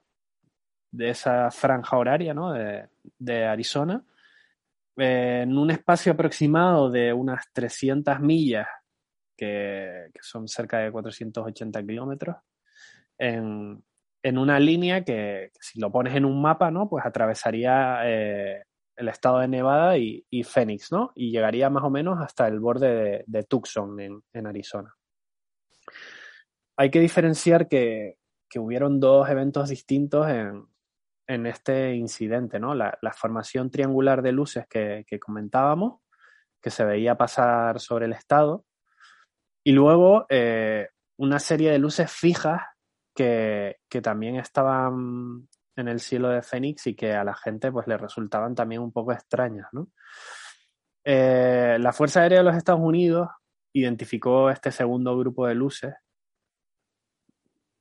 de 0.90 1.10
esa 1.10 1.50
franja 1.50 1.98
horaria 1.98 2.32
¿no? 2.32 2.54
de, 2.54 2.88
de 3.18 3.44
Arizona, 3.44 4.02
eh, 4.96 5.40
en 5.42 5.58
un 5.58 5.70
espacio 5.70 6.12
aproximado 6.12 6.90
de 6.90 7.12
unas 7.12 7.52
300 7.52 8.18
millas, 8.20 8.66
que, 9.39 10.11
son 10.20 10.49
cerca 10.49 10.80
de 10.80 10.91
480 10.91 11.86
kilómetros, 11.86 12.36
en, 13.16 13.82
en, 14.22 14.39
una 14.39 14.61
línea 14.61 15.05
que, 15.05 15.53
si 15.61 15.80
lo 15.80 15.91
pones 15.91 16.14
en 16.14 16.24
un 16.24 16.43
mapa, 16.43 16.70
¿no? 16.70 16.89
pues 16.91 17.07
atravesaría 17.07 18.01
eh, 18.05 18.64
el 18.97 19.09
estado 19.09 19.39
de 19.39 19.49
Nevada 19.49 19.97
y, 19.97 20.26
y, 20.28 20.43
Phoenix, 20.43 20.91
¿no? 20.91 21.12
Y 21.14 21.30
llegaría 21.30 21.70
más 21.70 21.84
o 21.84 21.91
menos 21.91 22.18
hasta 22.20 22.49
el 22.49 22.59
borde 22.59 22.95
de, 22.95 23.24
de 23.26 23.45
Tucson, 23.45 23.99
en, 24.01 24.22
en, 24.32 24.47
Arizona. 24.47 24.93
Hay 26.76 26.91
que 26.91 27.01
diferenciar 27.01 27.68
que, 27.68 28.16
que 28.49 28.59
hubieron 28.59 28.99
dos 28.99 29.28
eventos 29.30 29.68
distintos 29.68 30.28
en, 30.28 30.66
en 31.28 31.47
este 31.47 31.95
incidente, 31.95 32.59
¿no? 32.59 32.74
La, 32.74 32.99
la, 33.01 33.12
formación 33.12 33.70
triangular 33.70 34.20
de 34.20 34.32
luces 34.32 34.66
que, 34.68 35.05
que, 35.07 35.20
comentábamos, 35.20 36.01
que 36.61 36.70
se 36.70 36.84
veía 36.84 37.16
pasar 37.16 37.78
sobre 37.78 38.07
el 38.07 38.12
estado, 38.12 38.64
y 39.68 39.72
luego 39.72 40.24
eh, 40.30 40.88
una 41.18 41.38
serie 41.38 41.70
de 41.70 41.78
luces 41.78 42.10
fijas 42.10 42.62
que, 43.14 43.76
que 43.86 44.00
también 44.00 44.36
estaban 44.36 45.46
en 45.76 45.88
el 45.88 46.00
cielo 46.00 46.30
de 46.30 46.40
Fénix 46.40 46.86
y 46.86 46.96
que 46.96 47.12
a 47.12 47.22
la 47.22 47.34
gente 47.34 47.70
pues 47.70 47.86
le 47.86 47.98
resultaban 47.98 48.54
también 48.54 48.80
un 48.80 48.92
poco 48.92 49.12
extrañas, 49.12 49.66
¿no? 49.72 49.90
Eh, 51.04 51.76
la 51.78 51.92
Fuerza 51.92 52.22
Aérea 52.22 52.38
de 52.38 52.44
los 52.44 52.56
Estados 52.56 52.80
Unidos 52.80 53.28
identificó 53.74 54.48
este 54.48 54.72
segundo 54.72 55.18
grupo 55.18 55.46
de 55.46 55.54
luces. 55.56 55.92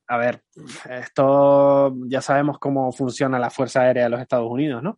A 0.08 0.18
ver, 0.18 0.44
esto 0.90 1.96
ya 2.10 2.20
sabemos 2.20 2.60
cómo 2.60 2.92
funciona 2.92 3.40
la 3.40 3.50
Fuerza 3.50 3.84
Aérea 3.84 4.04
de 4.04 4.10
los 4.10 4.20
Estados 4.20 4.52
Unidos, 4.52 4.84
¿no? 4.84 4.98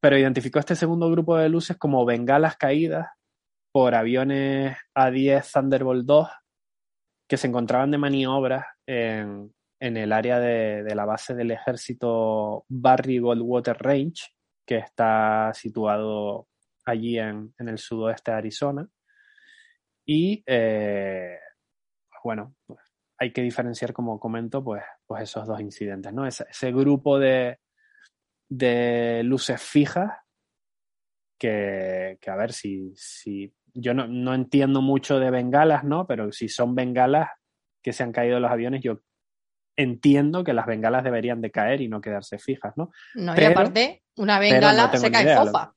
Pero 0.00 0.16
identificó 0.16 0.58
este 0.58 0.74
segundo 0.74 1.10
grupo 1.10 1.36
de 1.36 1.50
luces 1.50 1.76
como 1.76 2.06
bengalas 2.06 2.56
caídas 2.56 3.08
por 3.72 3.94
aviones 3.94 4.76
A-10 4.94 5.52
Thunderbolt 5.52 6.06
2 6.06 6.28
que 7.28 7.36
se 7.36 7.46
encontraban 7.46 7.90
de 7.90 7.98
maniobras 7.98 8.64
en, 8.86 9.54
en 9.80 9.96
el 9.96 10.12
área 10.12 10.40
de, 10.40 10.82
de 10.82 10.94
la 10.94 11.04
base 11.04 11.34
del 11.34 11.50
ejército 11.50 12.64
Barry 12.68 13.18
Goldwater 13.18 13.76
Range, 13.78 14.32
que 14.66 14.78
está 14.78 15.52
situado 15.52 16.48
allí 16.86 17.18
en, 17.18 17.54
en 17.58 17.68
el 17.68 17.78
sudoeste 17.78 18.30
de 18.30 18.36
Arizona. 18.36 18.88
Y 20.06 20.42
eh, 20.46 21.38
bueno, 22.24 22.54
pues 22.66 22.80
hay 23.18 23.32
que 23.32 23.42
diferenciar, 23.42 23.92
como 23.92 24.18
comento, 24.18 24.64
pues, 24.64 24.82
pues 25.06 25.24
esos 25.24 25.46
dos 25.46 25.60
incidentes, 25.60 26.12
¿no? 26.12 26.26
Ese, 26.26 26.46
ese 26.48 26.72
grupo 26.72 27.18
de, 27.18 27.58
de 28.48 29.22
luces 29.24 29.60
fijas 29.60 30.12
que, 31.38 32.16
que 32.20 32.30
a 32.30 32.36
ver 32.36 32.52
si, 32.52 32.92
si 32.96 33.52
yo 33.80 33.94
no, 33.94 34.06
no 34.06 34.34
entiendo 34.34 34.82
mucho 34.82 35.18
de 35.18 35.30
bengalas, 35.30 35.84
¿no? 35.84 36.06
Pero 36.06 36.32
si 36.32 36.48
son 36.48 36.74
bengalas 36.74 37.30
que 37.82 37.92
se 37.92 38.02
han 38.02 38.12
caído 38.12 38.34
de 38.34 38.40
los 38.40 38.50
aviones, 38.50 38.82
yo 38.82 39.00
entiendo 39.76 40.42
que 40.42 40.52
las 40.52 40.66
bengalas 40.66 41.04
deberían 41.04 41.40
de 41.40 41.50
caer 41.50 41.80
y 41.80 41.88
no 41.88 42.00
quedarse 42.00 42.38
fijas, 42.38 42.74
¿no? 42.76 42.90
No, 43.14 43.34
y 43.40 43.44
aparte, 43.44 44.02
una 44.16 44.40
bengala 44.40 44.90
no 44.92 44.98
se 44.98 45.10
cae 45.10 45.22
idea, 45.22 45.44
fofa. 45.44 45.72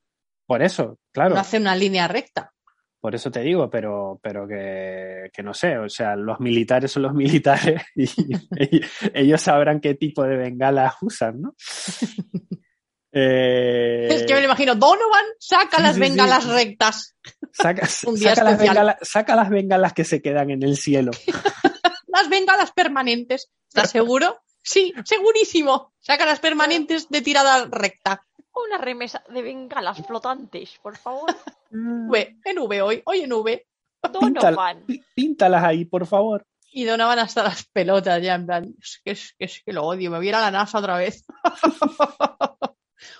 Por 0.47 0.63
eso, 0.63 0.99
claro. 1.13 1.35
No 1.35 1.41
hace 1.41 1.57
una 1.57 1.75
línea 1.75 2.07
recta. 2.07 2.51
Por 2.99 3.15
eso 3.15 3.31
te 3.31 3.41
digo, 3.41 3.69
pero, 3.69 4.19
pero 4.21 4.47
que, 4.47 5.29
que 5.31 5.43
no 5.43 5.53
sé, 5.53 5.77
o 5.77 5.89
sea, 5.89 6.15
los 6.15 6.39
militares 6.39 6.91
son 6.91 7.03
los 7.03 7.13
militares 7.15 7.83
y, 7.95 8.03
y 8.03 8.81
ellos 9.13 9.41
sabrán 9.41 9.79
qué 9.79 9.93
tipo 9.93 10.23
de 10.23 10.37
bengalas 10.37 10.95
usan, 11.01 11.41
¿no? 11.41 11.55
Eh, 13.13 14.07
Es 14.09 14.23
que 14.23 14.33
me 14.33 14.39
lo 14.39 14.45
imagino, 14.45 14.75
Donovan 14.75 15.25
saca 15.39 15.77
sí, 15.77 15.83
las 15.83 15.95
sí, 15.95 16.01
sí. 16.03 16.09
bengalas 16.09 16.45
rectas. 16.47 17.15
saca, 17.51 17.87
un 18.07 18.15
día 18.15 18.35
saca 18.35 18.83
las 18.83 18.97
saca 19.01 19.35
las 19.35 19.49
bengalas 19.49 19.93
que 19.93 20.03
se 20.05 20.21
quedan 20.21 20.49
en 20.51 20.63
el 20.63 20.77
cielo. 20.77 21.11
Las 22.07 22.27
bengalas 22.29 22.71
permanentes. 22.73 23.49
¿Estás 23.69 23.89
seguro? 23.91 24.41
Sí, 24.61 24.93
segurísimo. 25.05 25.93
Saca 26.01 26.25
las 26.25 26.39
permanentes 26.41 27.07
de 27.09 27.21
tirada 27.21 27.65
recta. 27.71 28.21
Una 28.53 28.77
remesa 28.77 29.23
de 29.29 29.41
bengalas 29.41 30.05
flotantes, 30.05 30.71
por 30.83 30.97
favor. 30.97 31.33
V, 31.71 32.37
en 32.43 32.59
V 32.59 32.81
hoy, 32.81 33.01
hoy 33.05 33.21
en 33.21 33.31
V. 33.31 33.65
Donovan. 34.11 34.85
Pí- 34.85 35.01
Píntalas 35.15 35.63
ahí, 35.63 35.85
por 35.85 36.05
favor. 36.05 36.45
Y 36.73 36.83
Donovan 36.83 37.19
hasta 37.19 37.43
las 37.43 37.63
pelotas 37.65 38.21
ya, 38.21 38.35
en 38.35 38.45
plan, 38.45 38.75
es 38.81 38.99
que, 39.03 39.11
es 39.11 39.33
que, 39.39 39.45
es 39.45 39.61
que 39.65 39.71
lo 39.71 39.83
odio, 39.85 40.11
me 40.11 40.17
voy 40.17 40.27
a 40.27 40.29
ir 40.29 40.35
a 40.35 40.41
la 40.41 40.51
NASA 40.51 40.79
otra 40.79 40.97
vez. 40.97 41.23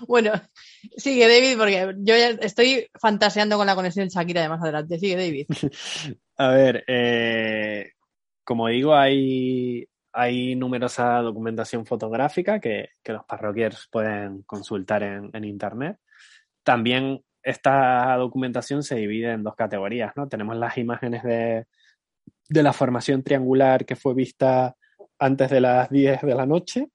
bueno, 0.08 0.32
sigue 0.96 1.28
David, 1.28 1.58
porque 1.58 1.96
yo 2.00 2.16
ya 2.16 2.30
estoy 2.30 2.88
fantaseando 3.00 3.58
con 3.58 3.68
la 3.68 3.76
conexión 3.76 4.08
Shakira 4.08 4.42
de 4.42 4.50
más 4.50 4.62
adelante. 4.62 5.00
Sigue 5.00 5.16
David. 5.16 5.48
A 6.38 6.50
ver, 6.50 6.84
eh, 6.88 7.92
como 8.44 8.68
digo, 8.68 8.96
hay, 8.96 9.88
numerosa 10.56 11.20
documentación 11.20 11.86
fotográfica 11.86 12.60
que, 12.60 12.90
los 13.06 13.24
parroquiers 13.26 13.88
pueden 13.92 14.44
consultar 14.44 15.04
en, 15.04 15.44
Internet. 15.46 15.98
También 16.64 17.24
esta 17.44 18.16
documentación 18.18 18.84
se 18.84 18.96
divide 18.96 19.32
en 19.32 19.44
dos 19.44 19.56
categorías, 19.56 20.14
¿no? 20.16 20.28
Tenemos 20.28 20.56
las 20.58 20.78
imágenes 20.78 21.24
de, 21.24 21.66
de 22.50 22.64
la 22.64 22.74
formación 22.74 23.24
triangular 23.24 23.86
que 23.86 23.96
fue 23.96 24.14
vista 24.14 24.76
antes 25.18 25.50
de 25.50 25.62
las 25.62 25.90
10 25.90 26.22
de 26.22 26.36
la 26.36 26.46
noche 26.46 26.90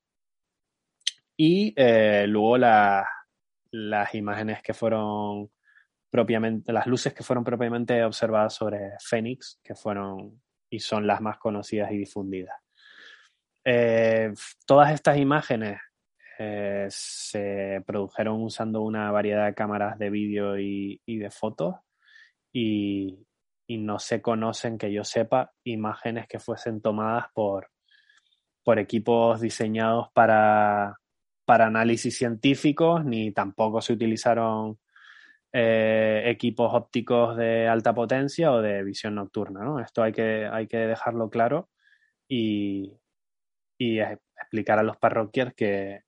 y 1.37 1.74
eh, 1.76 2.26
luego 2.28 2.59
la- 2.59 3.07
las 3.70 4.14
imágenes 4.14 4.62
que 4.62 4.72
fueron 4.74 5.51
propiamente, 6.11 6.72
las 6.72 6.87
luces 6.87 7.12
que 7.12 7.22
fueron 7.24 7.45
propiamente 7.45 8.03
observadas 8.05 8.55
sobre 8.55 8.93
Fénix, 9.01 9.61
que 9.62 9.74
fueron 9.74 10.41
y 10.70 10.80
son 10.80 11.07
las 11.07 11.20
más 11.20 11.39
conocidas 11.39 11.91
y 11.93 11.99
difundidas. 11.99 12.57
Eh, 13.64 14.32
todas 14.66 14.93
estas 14.93 15.18
imágenes 15.18 15.80
eh, 16.39 16.87
se 16.89 17.82
produjeron 17.87 18.43
usando 18.43 18.82
una 18.82 19.11
variedad 19.11 19.47
de 19.47 19.55
cámaras 19.55 19.99
de 19.99 20.11
vídeo 20.11 20.59
y, 20.59 21.01
y 21.05 21.18
de 21.18 21.30
fotos 21.30 21.74
y, 22.53 23.26
y 23.66 23.78
no 23.78 23.99
se 23.99 24.22
conocen, 24.22 24.78
que 24.78 24.93
yo 24.93 25.03
sepa, 25.05 25.53
imágenes 25.64 26.26
que 26.28 26.39
fuesen 26.39 26.80
tomadas 26.80 27.26
por, 27.34 27.68
por 28.64 28.78
equipos 28.78 29.41
diseñados 29.41 30.09
para, 30.14 30.97
para 31.47 31.66
análisis 31.66 32.18
científicos, 32.18 33.05
ni 33.05 33.32
tampoco 33.32 33.80
se 33.80 33.94
utilizaron 33.94 34.78
eh, 35.53 36.24
equipos 36.26 36.74
ópticos 36.74 37.36
de 37.36 37.68
alta 37.68 37.94
potencia 37.94 38.53
o 38.53 38.61
de 38.61 38.82
visión 38.82 39.14
nocturna, 39.14 39.64
¿no? 39.64 39.80
Esto 39.80 40.03
hay 40.03 40.12
que, 40.12 40.47
hay 40.47 40.66
que 40.66 40.78
dejarlo 40.78 41.30
claro 41.30 41.70
y, 42.28 42.92
y 43.78 44.01
explicar 44.01 44.78
a 44.78 44.82
los 44.82 44.99
parroquias 44.99 45.55
que, 45.55 46.03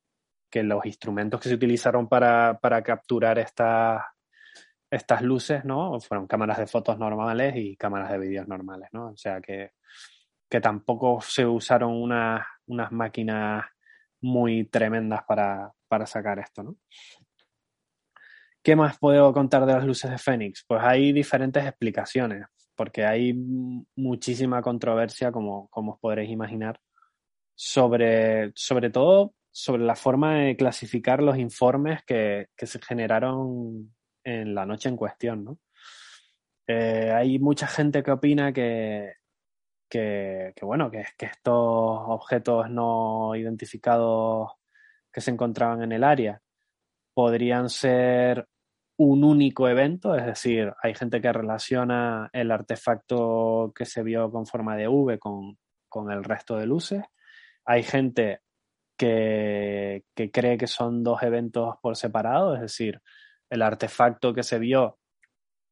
que 0.50 0.62
los 0.62 0.84
instrumentos 0.84 1.40
que 1.40 1.48
se 1.48 1.54
utilizaron 1.54 2.08
para, 2.08 2.58
para 2.60 2.82
capturar 2.82 3.38
estas 3.38 4.02
estas 4.90 5.22
luces, 5.22 5.64
¿no? 5.64 6.00
Fueron 6.00 6.26
cámaras 6.26 6.58
de 6.58 6.66
fotos 6.66 6.98
normales 6.98 7.54
y 7.56 7.76
cámaras 7.76 8.10
de 8.10 8.18
vídeos 8.18 8.48
normales, 8.48 8.88
¿no? 8.92 9.08
O 9.10 9.16
sea 9.16 9.40
que, 9.40 9.72
que 10.48 10.60
tampoco 10.60 11.20
se 11.20 11.46
usaron 11.46 11.92
unas, 11.92 12.46
unas 12.66 12.90
máquinas 12.92 13.66
muy 14.20 14.64
tremendas 14.64 15.22
para, 15.26 15.72
para 15.88 16.06
sacar 16.06 16.38
esto, 16.38 16.62
¿no? 16.62 16.76
¿Qué 18.62 18.76
más 18.76 18.98
puedo 18.98 19.32
contar 19.32 19.64
de 19.66 19.72
las 19.72 19.84
luces 19.84 20.10
de 20.10 20.18
Fénix? 20.18 20.64
Pues 20.66 20.82
hay 20.82 21.12
diferentes 21.12 21.64
explicaciones, 21.64 22.46
porque 22.74 23.04
hay 23.06 23.32
muchísima 23.96 24.60
controversia, 24.60 25.32
como, 25.32 25.68
como 25.68 25.92
os 25.92 26.00
podréis 26.00 26.30
imaginar, 26.30 26.80
sobre, 27.54 28.52
sobre 28.54 28.90
todo 28.90 29.34
sobre 29.50 29.82
la 29.82 29.96
forma 29.96 30.34
de 30.34 30.56
clasificar 30.56 31.22
los 31.22 31.38
informes 31.38 32.04
que, 32.04 32.48
que 32.56 32.66
se 32.66 32.80
generaron 32.80 33.94
en 34.22 34.54
la 34.54 34.66
noche 34.66 34.88
en 34.88 34.96
cuestión, 34.96 35.44
¿no? 35.44 35.58
Eh, 36.66 37.10
hay 37.10 37.38
mucha 37.38 37.66
gente 37.66 38.02
que 38.02 38.10
opina 38.10 38.52
que, 38.52 39.14
que, 39.88 40.54
bueno, 40.62 40.90
que, 40.90 41.04
que 41.16 41.26
estos 41.26 41.54
objetos 41.54 42.70
no 42.70 43.34
identificados 43.34 44.52
que 45.12 45.20
se 45.20 45.30
encontraban 45.30 45.82
en 45.82 45.92
el 45.92 46.04
área 46.04 46.40
podrían 47.14 47.68
ser 47.68 48.46
un 48.98 49.24
único 49.24 49.68
evento, 49.68 50.14
es 50.16 50.26
decir, 50.26 50.72
hay 50.82 50.94
gente 50.94 51.20
que 51.20 51.32
relaciona 51.32 52.30
el 52.32 52.50
artefacto 52.50 53.72
que 53.74 53.84
se 53.84 54.02
vio 54.02 54.30
con 54.30 54.46
forma 54.46 54.76
de 54.76 54.88
V 54.88 55.18
con, 55.18 55.58
con 55.88 56.10
el 56.10 56.24
resto 56.24 56.56
de 56.56 56.66
luces. 56.66 57.04
Hay 57.64 57.84
gente 57.84 58.40
que, 58.96 60.04
que 60.14 60.30
cree 60.30 60.58
que 60.58 60.66
son 60.66 61.04
dos 61.04 61.22
eventos 61.22 61.76
por 61.80 61.96
separado, 61.96 62.54
es 62.56 62.60
decir, 62.60 63.00
el 63.50 63.62
artefacto 63.62 64.34
que 64.34 64.42
se 64.42 64.58
vio 64.58 64.98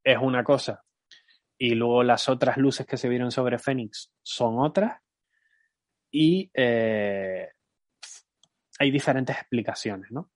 es 0.04 0.18
una 0.18 0.44
cosa 0.44 0.85
y 1.58 1.74
luego 1.74 2.02
las 2.02 2.28
otras 2.28 2.56
luces 2.56 2.86
que 2.86 2.96
se 2.96 3.08
vieron 3.08 3.30
sobre 3.30 3.58
Fénix 3.58 4.12
son 4.22 4.58
otras 4.58 5.00
y 6.10 6.50
eh, 6.54 7.48
hay 8.78 8.90
diferentes 8.90 9.36
explicaciones, 9.36 10.10
¿no? 10.10 10.30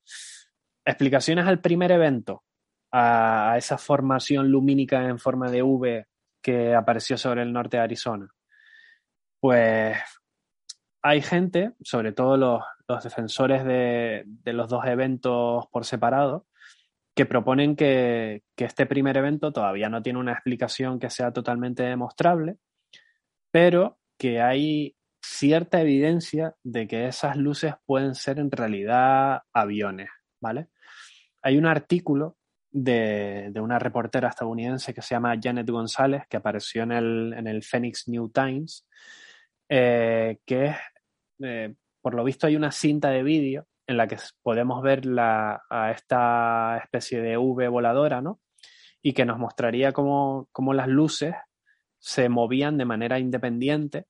Explicaciones 0.84 1.46
al 1.46 1.60
primer 1.60 1.92
evento, 1.92 2.44
a, 2.92 3.54
esa 3.56 3.78
formación 3.78 4.50
lumínica 4.50 5.04
en 5.04 5.18
forma 5.18 5.50
de 5.50 5.62
V 5.62 6.06
que 6.42 6.74
apareció 6.74 7.18
sobre 7.18 7.42
el 7.42 7.52
norte 7.52 7.76
de 7.76 7.82
Arizona. 7.82 8.28
Pues 9.40 9.98
hay 11.02 11.22
gente, 11.22 11.74
sobre 11.82 12.12
todo 12.12 12.36
los, 12.36 12.62
defensores 13.04 13.64
de, 13.64 14.24
de 14.26 14.52
los 14.52 14.68
dos 14.68 14.84
eventos 14.84 15.66
por 15.70 15.84
separado, 15.84 16.46
que 17.20 17.26
proponen 17.26 17.76
que, 17.76 18.44
este 18.56 18.86
primer 18.86 19.14
evento 19.18 19.52
todavía 19.52 19.90
no 19.90 20.00
tiene 20.00 20.18
una 20.18 20.32
explicación 20.32 20.98
que 20.98 21.10
sea 21.10 21.30
totalmente 21.30 21.82
demostrable, 21.82 22.56
pero 23.50 23.98
que 24.16 24.40
hay 24.40 24.96
cierta 25.22 25.82
evidencia 25.82 26.54
de 26.62 26.88
que 26.88 27.08
esas 27.08 27.36
luces 27.36 27.74
pueden 27.84 28.14
ser 28.14 28.38
en 28.38 28.50
realidad 28.50 29.42
aviones, 29.52 30.08
¿vale? 30.40 30.68
Hay 31.42 31.58
un 31.58 31.66
artículo 31.66 32.38
de, 32.70 33.52
una 33.56 33.78
reportera 33.78 34.30
estadounidense 34.30 34.94
que 34.94 35.02
se 35.02 35.14
llama 35.14 35.38
Janet 35.38 35.68
González, 35.68 36.22
que 36.26 36.38
apareció 36.38 36.84
en 36.84 36.92
el, 36.92 37.34
en 37.36 37.46
el 37.46 37.62
Phoenix 37.62 38.08
New 38.08 38.30
Times, 38.30 38.86
eh, 39.68 40.38
que 40.46 40.64
es, 40.68 40.76
eh, 41.40 41.74
por 42.00 42.14
lo 42.14 42.24
visto 42.24 42.46
hay 42.46 42.56
una 42.56 42.72
cinta 42.72 43.10
de 43.10 43.22
vídeo 43.22 43.66
en 43.90 43.96
la 43.96 44.06
que 44.06 44.16
podemos 44.42 44.82
ver 44.82 45.02
a 45.18 45.92
esta 45.94 46.78
especie 46.82 47.20
de 47.20 47.36
V 47.36 47.68
voladora, 47.68 48.20
¿no? 48.20 48.40
y 49.02 49.12
que 49.12 49.24
nos 49.24 49.38
mostraría 49.38 49.92
cómo, 49.92 50.48
cómo 50.52 50.74
las 50.74 50.88
luces 50.88 51.34
se 51.98 52.28
movían 52.28 52.78
de 52.78 52.84
manera 52.84 53.18
independiente, 53.18 54.06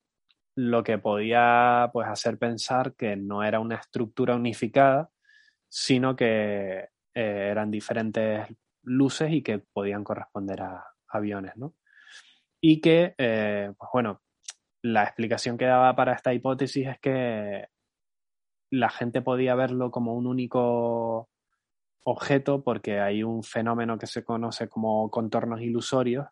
lo 0.55 0.83
que 0.83 0.97
podía 0.97 1.89
pues, 1.93 2.07
hacer 2.07 2.37
pensar 2.37 2.93
que 2.95 3.15
no 3.15 3.43
era 3.43 3.59
una 3.59 3.75
estructura 3.75 4.35
unificada, 4.35 5.09
sino 5.69 6.15
que 6.15 6.89
eh, 7.13 7.47
eran 7.51 7.71
diferentes 7.71 8.47
luces 8.83 9.31
y 9.31 9.41
que 9.41 9.59
podían 9.59 10.03
corresponder 10.03 10.61
a 10.61 10.85
aviones, 11.07 11.55
¿no? 11.55 11.75
Y 12.61 12.81
que, 12.81 13.15
eh, 13.17 13.73
pues 13.77 13.89
bueno, 13.93 14.21
la 14.83 15.03
explicación 15.03 15.57
que 15.57 15.65
daba 15.65 15.95
para 15.95 16.13
esta 16.13 16.33
hipótesis 16.33 16.87
es 16.87 16.99
que 16.99 17.67
la 18.71 18.89
gente 18.89 19.21
podía 19.21 19.53
verlo 19.53 19.91
como 19.91 20.15
un 20.15 20.25
único 20.25 21.29
objeto 22.03 22.63
porque 22.63 22.99
hay 22.99 23.21
un 23.21 23.43
fenómeno 23.43 23.97
que 23.97 24.07
se 24.07 24.23
conoce 24.23 24.67
como 24.67 25.11
contornos 25.11 25.61
ilusorios 25.61 26.27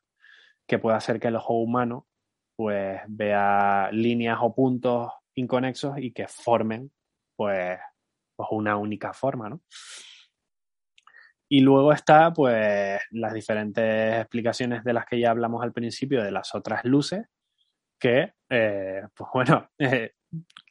que 0.66 0.80
puede 0.80 0.98
hacer 0.98 1.20
que 1.20 1.28
el 1.28 1.36
ojo 1.36 1.56
humano 1.56 2.08
pues 2.56 3.02
vea 3.08 3.90
líneas 3.92 4.40
o 4.42 4.54
puntos 4.54 5.12
inconexos 5.36 5.98
y 5.98 6.12
que 6.12 6.28
formen 6.28 6.92
pues, 7.36 7.80
pues 8.36 8.50
una 8.52 8.76
única 8.78 9.14
forma, 9.14 9.50
¿no? 9.50 9.62
Y 11.52 11.62
luego 11.62 11.94
está 11.94 12.32
pues 12.32 13.02
las 13.12 13.34
diferentes 13.34 14.20
explicaciones 14.20 14.84
de 14.84 14.94
las 14.94 15.06
que 15.06 15.20
ya 15.20 15.32
hablamos 15.32 15.64
al 15.64 15.74
principio 15.74 16.22
de 16.22 16.32
las 16.32 16.54
otras 16.54 16.86
luces, 16.86 17.26
que 18.00 18.34
eh, 18.50 19.02
pues 19.16 19.30
bueno, 19.34 19.70
eh, 19.80 20.14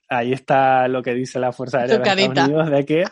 ahí 0.09 0.33
está 0.33 0.89
lo 0.89 1.03
que 1.03 1.15
dice 1.15 1.39
la 1.39 1.53
Fuerza 1.53 1.79
Aérea 1.81 1.97
de 1.99 2.03
Estados. 2.23 2.49
Unidos 2.49 2.71
de 2.71 2.85
que 2.85 3.05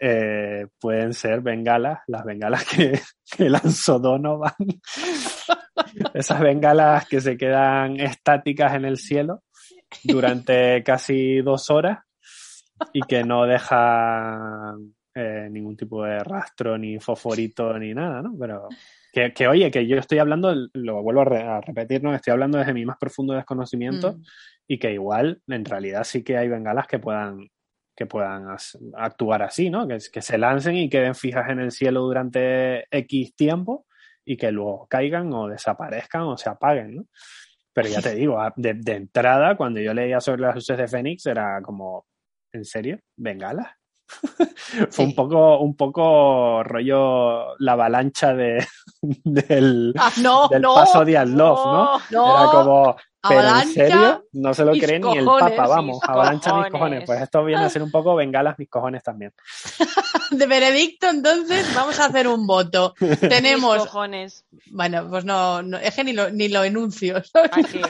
eh, 0.00 0.66
pueden 0.80 1.12
ser 1.14 1.40
bengalas, 1.40 2.00
las 2.06 2.24
bengalas 2.24 2.64
que, 2.64 3.00
que 3.36 3.48
lanzó 3.50 3.98
Donovan. 3.98 4.52
Esas 6.14 6.40
bengalas 6.40 7.06
que 7.08 7.20
se 7.20 7.36
quedan 7.36 7.98
estáticas 8.00 8.74
en 8.74 8.84
el 8.84 8.96
cielo 8.96 9.42
durante 10.02 10.82
casi 10.82 11.40
dos 11.40 11.70
horas 11.70 11.98
y 12.92 13.02
que 13.02 13.22
no 13.24 13.44
dejan 13.46 14.94
eh, 15.14 15.48
ningún 15.50 15.76
tipo 15.76 16.04
de 16.04 16.18
rastro, 16.20 16.76
ni 16.76 16.98
fosforito, 16.98 17.78
ni 17.78 17.94
nada, 17.94 18.20
¿no? 18.22 18.34
Pero 18.38 18.68
que, 19.12 19.32
que, 19.32 19.46
oye, 19.46 19.70
que 19.70 19.86
yo 19.86 19.96
estoy 19.98 20.18
hablando, 20.18 20.52
lo 20.72 21.02
vuelvo 21.02 21.20
a, 21.20 21.24
re- 21.24 21.42
a 21.46 21.60
repetir, 21.60 22.02
¿no? 22.02 22.12
Estoy 22.14 22.32
hablando 22.32 22.58
desde 22.58 22.74
mi 22.74 22.84
más 22.84 22.96
profundo 22.98 23.34
desconocimiento 23.34 24.14
Mm. 24.14 24.22
Y 24.68 24.78
que 24.78 24.92
igual, 24.92 25.42
en 25.48 25.64
realidad, 25.64 26.04
sí 26.04 26.22
que 26.22 26.36
hay 26.36 26.48
bengalas 26.48 26.86
que 26.86 26.98
puedan 26.98 27.48
que 27.96 28.06
puedan 28.06 28.48
actuar 28.96 29.42
así, 29.42 29.70
¿no? 29.70 29.86
Que, 29.86 29.98
que 30.12 30.20
se 30.20 30.36
lancen 30.36 30.76
y 30.76 30.88
queden 30.88 31.14
fijas 31.14 31.48
en 31.50 31.60
el 31.60 31.70
cielo 31.70 32.00
durante 32.00 32.86
X 32.90 33.36
tiempo 33.36 33.86
y 34.24 34.36
que 34.36 34.50
luego 34.50 34.86
caigan 34.88 35.32
o 35.32 35.48
desaparezcan 35.48 36.22
o 36.22 36.36
se 36.36 36.50
apaguen, 36.50 36.96
¿no? 36.96 37.06
Pero 37.72 37.88
ya 37.88 38.02
te 38.02 38.14
digo, 38.16 38.38
de, 38.56 38.74
de 38.74 38.92
entrada, 38.94 39.56
cuando 39.56 39.80
yo 39.80 39.94
leía 39.94 40.20
sobre 40.20 40.42
las 40.42 40.56
luces 40.56 40.76
de 40.76 40.88
Fénix, 40.88 41.26
era 41.26 41.60
como, 41.62 42.06
¿en 42.52 42.64
serio? 42.64 42.98
¿Bengalas? 43.16 43.68
Fue 44.90 45.04
un 45.04 45.14
poco, 45.14 45.58
un 45.58 45.76
poco 45.76 46.62
rollo 46.62 47.56
la 47.58 47.72
avalancha 47.72 48.34
de, 48.34 48.66
del, 49.02 49.94
Ah, 49.98 50.12
no, 50.18 50.48
del 50.48 50.62
no, 50.62 50.74
paso 50.74 51.04
de 51.04 51.16
Adlov, 51.16 51.66
¿no? 51.66 52.00
no. 52.10 52.42
Era 52.42 52.50
como, 52.50 52.96
¿pero 53.26 53.40
en 53.40 53.46
Avalancha, 53.46 53.72
serio? 53.72 54.24
No 54.32 54.54
se 54.54 54.64
lo 54.64 54.72
mis 54.72 54.82
cree 54.82 55.00
ni 55.00 55.18
el 55.18 55.24
Papa, 55.24 55.66
vamos. 55.66 55.98
mis 56.00 56.08
Avalancha 56.08 56.54
mis 56.54 56.70
cojones. 56.70 57.04
Pues 57.06 57.22
esto 57.22 57.44
viene 57.44 57.64
a 57.64 57.70
ser 57.70 57.82
un 57.82 57.90
poco 57.90 58.14
bengalas 58.14 58.58
mis 58.58 58.68
cojones 58.68 59.02
también. 59.02 59.32
De 60.30 60.46
veredicto, 60.46 61.08
entonces 61.08 61.74
vamos 61.74 61.98
a 62.00 62.06
hacer 62.06 62.28
un 62.28 62.46
voto. 62.46 62.94
Mis 63.00 63.20
Tenemos, 63.20 63.78
cojones. 63.86 64.44
bueno, 64.70 65.08
pues 65.08 65.24
no, 65.24 65.62
no 65.62 65.78
es 65.78 65.94
que 65.94 66.04
ni 66.04 66.12
lo, 66.12 66.30
ni 66.30 66.48
lo 66.48 66.64
enuncio. 66.64 67.22
Aquí. 67.52 67.80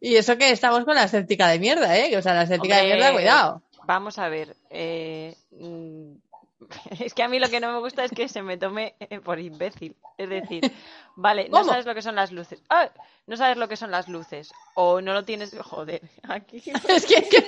Y 0.00 0.16
eso 0.16 0.38
que 0.38 0.50
estamos 0.50 0.84
con 0.84 0.94
la 0.94 1.04
escéptica 1.04 1.48
de 1.48 1.58
mierda, 1.58 1.96
¿eh? 1.96 2.16
O 2.16 2.22
sea, 2.22 2.34
la 2.34 2.42
escéptica 2.42 2.76
de 2.76 2.82
Hombre, 2.82 2.96
mierda, 2.96 3.12
cuidado. 3.12 3.62
Vamos 3.86 4.18
a 4.18 4.28
ver. 4.28 4.56
eh, 4.70 5.36
mm, 5.52 6.12
es 7.04 7.12
que 7.14 7.22
a 7.22 7.28
mí 7.28 7.38
lo 7.38 7.48
que 7.50 7.60
no 7.60 7.72
me 7.72 7.78
gusta 7.80 8.04
es 8.04 8.10
que 8.12 8.28
se 8.28 8.42
me 8.42 8.56
tome 8.56 8.94
eh, 9.00 9.20
por 9.20 9.38
imbécil. 9.38 9.96
Es 10.16 10.28
decir, 10.28 10.72
vale, 11.16 11.48
no 11.48 11.64
sabes 11.64 11.84
lo 11.86 11.94
que 11.94 12.02
son 12.02 12.14
las 12.14 12.30
luces. 12.32 12.62
¡Ah! 12.70 12.90
No 13.26 13.36
sabes 13.36 13.56
lo 13.56 13.68
que 13.68 13.76
son 13.76 13.90
las 13.90 14.08
luces. 14.08 14.52
O 14.74 15.00
no 15.00 15.12
lo 15.12 15.24
tienes. 15.24 15.56
Joder, 15.58 16.02
aquí. 16.28 16.62
Es 16.88 17.06
que, 17.06 17.28
que 17.28 17.44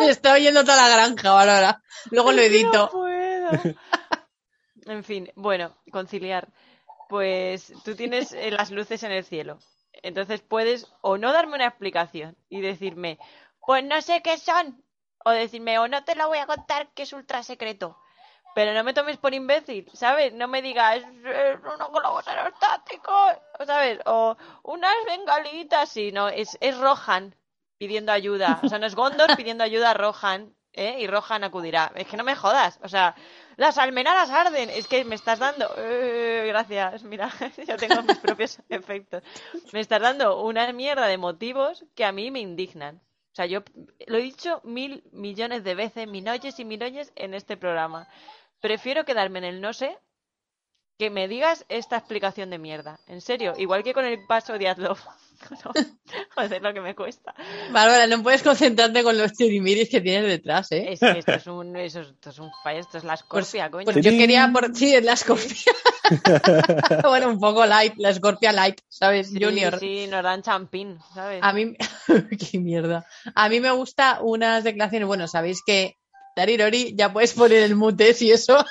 me 0.00 0.08
está 0.08 0.34
oyendo 0.34 0.62
toda 0.64 0.76
la 0.76 0.88
granja 0.88 1.28
ahora. 1.30 1.82
Luego 2.10 2.30
lo 2.32 2.36
No 2.38 2.42
edito. 2.42 2.88
puedo. 2.90 3.50
En 4.86 5.04
fin, 5.04 5.30
bueno, 5.36 5.76
conciliar. 5.92 6.48
Pues 7.08 7.72
tú 7.84 7.94
tienes 7.94 8.32
eh, 8.32 8.50
las 8.50 8.70
luces 8.70 9.02
en 9.02 9.12
el 9.12 9.24
cielo. 9.24 9.58
Entonces 10.02 10.40
puedes 10.42 10.86
o 11.00 11.18
no 11.18 11.32
darme 11.32 11.54
una 11.56 11.66
explicación 11.66 12.36
y 12.48 12.60
decirme, 12.60 13.18
pues 13.64 13.84
no 13.84 14.00
sé 14.02 14.22
qué 14.22 14.36
son. 14.38 14.82
O 15.28 15.30
decirme, 15.30 15.78
o 15.78 15.88
no 15.88 16.02
te 16.04 16.14
lo 16.14 16.28
voy 16.28 16.38
a 16.38 16.46
contar 16.46 16.88
que 16.94 17.02
es 17.02 17.12
ultra 17.12 17.42
secreto. 17.42 17.98
Pero 18.54 18.72
no 18.72 18.82
me 18.82 18.94
tomes 18.94 19.18
por 19.18 19.34
imbécil, 19.34 19.90
¿sabes? 19.92 20.32
No 20.32 20.48
me 20.48 20.62
digas, 20.62 20.96
es 20.96 21.56
un 21.56 21.92
globo 21.92 22.20
aerostático, 22.26 23.12
¿sabes? 23.66 24.00
O 24.06 24.38
unas 24.62 24.96
bengalitas, 25.06 25.90
sí, 25.90 26.12
no, 26.12 26.28
es, 26.28 26.56
es 26.62 26.78
Rohan 26.78 27.36
pidiendo 27.76 28.10
ayuda. 28.10 28.58
O 28.62 28.68
sea, 28.70 28.78
no 28.78 28.86
es 28.86 28.94
Gondor 28.94 29.36
pidiendo 29.36 29.64
ayuda 29.64 29.90
a 29.90 29.94
Rohan, 29.94 30.54
¿eh? 30.72 30.96
Y 30.98 31.06
Rohan 31.06 31.44
acudirá. 31.44 31.92
Es 31.94 32.06
que 32.06 32.16
no 32.16 32.24
me 32.24 32.34
jodas, 32.34 32.80
o 32.82 32.88
sea, 32.88 33.14
las 33.56 33.76
almenaras 33.76 34.30
arden, 34.30 34.70
es 34.70 34.88
que 34.88 35.04
me 35.04 35.14
estás 35.14 35.40
dando... 35.40 35.70
Eh, 35.76 36.46
gracias, 36.48 37.02
mira, 37.04 37.30
yo 37.68 37.76
tengo 37.76 38.02
mis 38.02 38.18
propios 38.18 38.60
efectos. 38.70 39.22
Me 39.72 39.80
estás 39.80 40.00
dando 40.00 40.42
una 40.42 40.72
mierda 40.72 41.06
de 41.06 41.18
motivos 41.18 41.84
que 41.94 42.06
a 42.06 42.12
mí 42.12 42.30
me 42.30 42.40
indignan. 42.40 43.02
Sea, 43.38 43.46
yo 43.46 43.62
lo 44.08 44.18
he 44.18 44.22
dicho 44.22 44.60
mil 44.64 45.04
millones 45.12 45.62
de 45.62 45.76
veces, 45.76 46.08
millones 46.08 46.58
y 46.58 46.64
millones 46.64 47.12
en 47.14 47.34
este 47.34 47.56
programa. 47.56 48.08
Prefiero 48.58 49.04
quedarme 49.04 49.38
en 49.38 49.44
el 49.44 49.60
no 49.60 49.72
sé 49.72 49.96
que 50.98 51.08
me 51.08 51.28
digas 51.28 51.64
esta 51.68 51.98
explicación 51.98 52.50
de 52.50 52.58
mierda. 52.58 52.98
En 53.06 53.20
serio, 53.20 53.52
igual 53.56 53.84
que 53.84 53.94
con 53.94 54.04
el 54.04 54.26
paso 54.26 54.58
de 54.58 54.66
Adlov. 54.66 54.98
No, 55.64 55.72
joder, 56.34 56.62
lo 56.62 56.74
que 56.74 56.80
me 56.80 56.94
cuesta. 56.94 57.34
Bárbara, 57.70 58.06
no 58.06 58.22
puedes 58.22 58.42
concentrarte 58.42 59.02
con 59.02 59.16
los 59.16 59.32
chirimiris 59.32 59.88
que 59.88 60.00
tienes 60.00 60.28
detrás, 60.28 60.72
¿eh? 60.72 60.92
Es 60.92 61.00
que 61.00 61.18
esto 61.18 61.32
es 61.32 61.46
un, 61.46 61.76
eso 61.76 62.00
es- 62.00 62.08
esto 62.08 62.30
es 62.30 62.38
un 62.38 62.50
fallo, 62.64 62.80
esto 62.80 62.98
es 62.98 63.04
la 63.04 63.14
escorpia, 63.14 63.70
coño. 63.70 63.84
Pues 63.84 63.96
yo 63.96 64.10
quería 64.10 64.50
por 64.52 64.74
sí, 64.74 64.94
es 64.94 65.04
la 65.04 65.14
Scorpia. 65.16 65.72
bueno, 67.04 67.28
un 67.28 67.38
poco 67.38 67.64
light, 67.66 67.94
la 67.98 68.12
Scorpia 68.14 68.52
light, 68.52 68.80
¿sabes? 68.88 69.28
Sí, 69.30 69.38
Junior. 69.42 69.78
sí, 69.78 70.06
nos 70.08 70.22
dan 70.22 70.42
champín, 70.42 70.98
¿sabes? 71.14 71.40
A 71.42 71.52
mí, 71.52 71.74
qué 72.50 72.58
mierda. 72.58 73.06
A 73.34 73.48
mí 73.48 73.60
me 73.60 73.70
gusta 73.70 74.18
unas 74.22 74.64
declaraciones, 74.64 75.06
bueno, 75.06 75.28
sabéis 75.28 75.62
que 75.64 75.96
Darirori 76.36 76.94
ya 76.96 77.12
puedes 77.12 77.32
poner 77.34 77.62
el 77.62 77.74
mute 77.76 78.14
si 78.14 78.30
eso. 78.32 78.64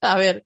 A 0.00 0.16
ver, 0.16 0.44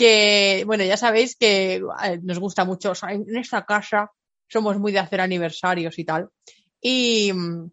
que 0.00 0.62
bueno, 0.66 0.82
ya 0.82 0.96
sabéis 0.96 1.36
que 1.36 1.74
eh, 1.74 2.20
nos 2.22 2.38
gusta 2.38 2.64
mucho, 2.64 2.94
en 3.06 3.36
esta 3.36 3.66
casa 3.66 4.10
somos 4.48 4.78
muy 4.78 4.92
de 4.92 4.98
hacer 4.98 5.20
aniversarios 5.20 5.98
y 5.98 6.04
tal. 6.06 6.30
Y, 6.80 7.30
mm, 7.34 7.70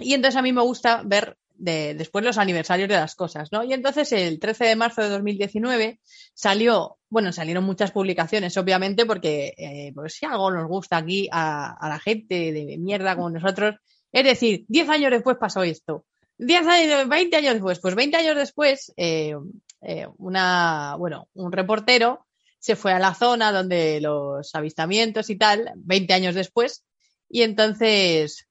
y 0.00 0.14
entonces 0.14 0.36
a 0.36 0.42
mí 0.42 0.52
me 0.52 0.62
gusta 0.62 1.02
ver 1.04 1.36
de, 1.54 1.94
después 1.94 2.24
los 2.24 2.36
aniversarios 2.36 2.88
de 2.88 2.96
las 2.96 3.14
cosas, 3.14 3.52
¿no? 3.52 3.62
Y 3.62 3.72
entonces 3.72 4.10
el 4.10 4.40
13 4.40 4.64
de 4.64 4.76
marzo 4.76 5.02
de 5.02 5.08
2019 5.10 6.00
salió, 6.34 6.98
bueno, 7.08 7.32
salieron 7.32 7.62
muchas 7.62 7.92
publicaciones, 7.92 8.56
obviamente, 8.56 9.06
porque 9.06 9.54
eh, 9.56 9.92
pues 9.94 10.14
si 10.14 10.26
algo 10.26 10.50
nos 10.50 10.66
gusta 10.66 10.96
aquí 10.96 11.28
a, 11.30 11.74
a 11.74 11.88
la 11.88 12.00
gente 12.00 12.52
de 12.52 12.76
mierda 12.78 13.14
como 13.14 13.30
nosotros, 13.30 13.76
es 14.10 14.24
decir, 14.24 14.64
10 14.66 14.88
años 14.88 15.12
después 15.12 15.36
pasó 15.38 15.62
esto. 15.62 16.04
10 16.38 16.66
años, 16.66 17.08
20 17.08 17.36
años 17.36 17.54
después, 17.54 17.78
pues 17.80 17.94
20 17.94 18.16
años 18.16 18.36
después, 18.36 18.92
eh, 18.96 19.36
eh, 19.80 20.06
una, 20.18 20.96
bueno, 20.98 21.28
un 21.34 21.52
reportero 21.52 22.26
se 22.58 22.76
fue 22.76 22.92
a 22.92 22.98
la 22.98 23.14
zona 23.14 23.52
donde 23.52 24.00
los 24.00 24.54
avistamientos 24.54 25.30
y 25.30 25.36
tal, 25.36 25.72
20 25.76 26.12
años 26.12 26.34
después, 26.34 26.84
y 27.28 27.42
entonces, 27.42 28.48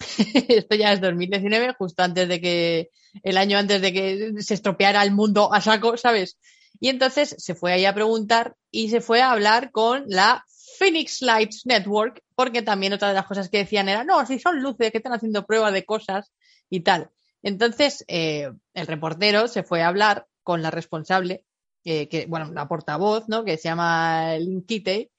esto 0.48 0.76
ya 0.76 0.92
es 0.92 1.00
2019, 1.00 1.74
justo 1.78 2.02
antes 2.02 2.28
de 2.28 2.40
que, 2.40 2.90
el 3.22 3.36
año 3.36 3.58
antes 3.58 3.80
de 3.80 3.92
que 3.92 4.32
se 4.38 4.54
estropeara 4.54 5.02
el 5.02 5.12
mundo 5.12 5.52
a 5.52 5.60
saco, 5.60 5.96
¿sabes? 5.96 6.38
Y 6.78 6.88
entonces 6.88 7.34
se 7.38 7.54
fue 7.54 7.72
ahí 7.72 7.84
a 7.84 7.94
preguntar 7.94 8.54
y 8.70 8.90
se 8.90 9.00
fue 9.00 9.20
a 9.20 9.32
hablar 9.32 9.70
con 9.72 10.04
la 10.06 10.44
Phoenix 10.78 11.20
Lights 11.20 11.66
Network, 11.66 12.22
porque 12.34 12.62
también 12.62 12.92
otra 12.92 13.08
de 13.08 13.14
las 13.14 13.26
cosas 13.26 13.48
que 13.48 13.58
decían 13.58 13.88
era, 13.88 14.04
no, 14.04 14.24
si 14.26 14.38
son 14.38 14.62
luces 14.62 14.90
que 14.90 14.98
están 14.98 15.12
haciendo 15.12 15.44
pruebas 15.44 15.72
de 15.72 15.84
cosas 15.84 16.32
y 16.70 16.80
tal. 16.80 17.10
Entonces, 17.42 18.04
eh, 18.08 18.50
el 18.74 18.86
reportero 18.86 19.48
se 19.48 19.62
fue 19.62 19.82
a 19.82 19.88
hablar 19.88 20.26
con 20.50 20.62
la 20.62 20.70
responsable, 20.72 21.44
eh, 21.84 22.08
que, 22.08 22.26
bueno, 22.26 22.52
la 22.52 22.66
portavoz, 22.66 23.28
¿no? 23.28 23.44
Que 23.44 23.56
se 23.56 23.68
llama 23.68 24.36
Lynn 24.36 24.64
Kitty, 24.66 25.10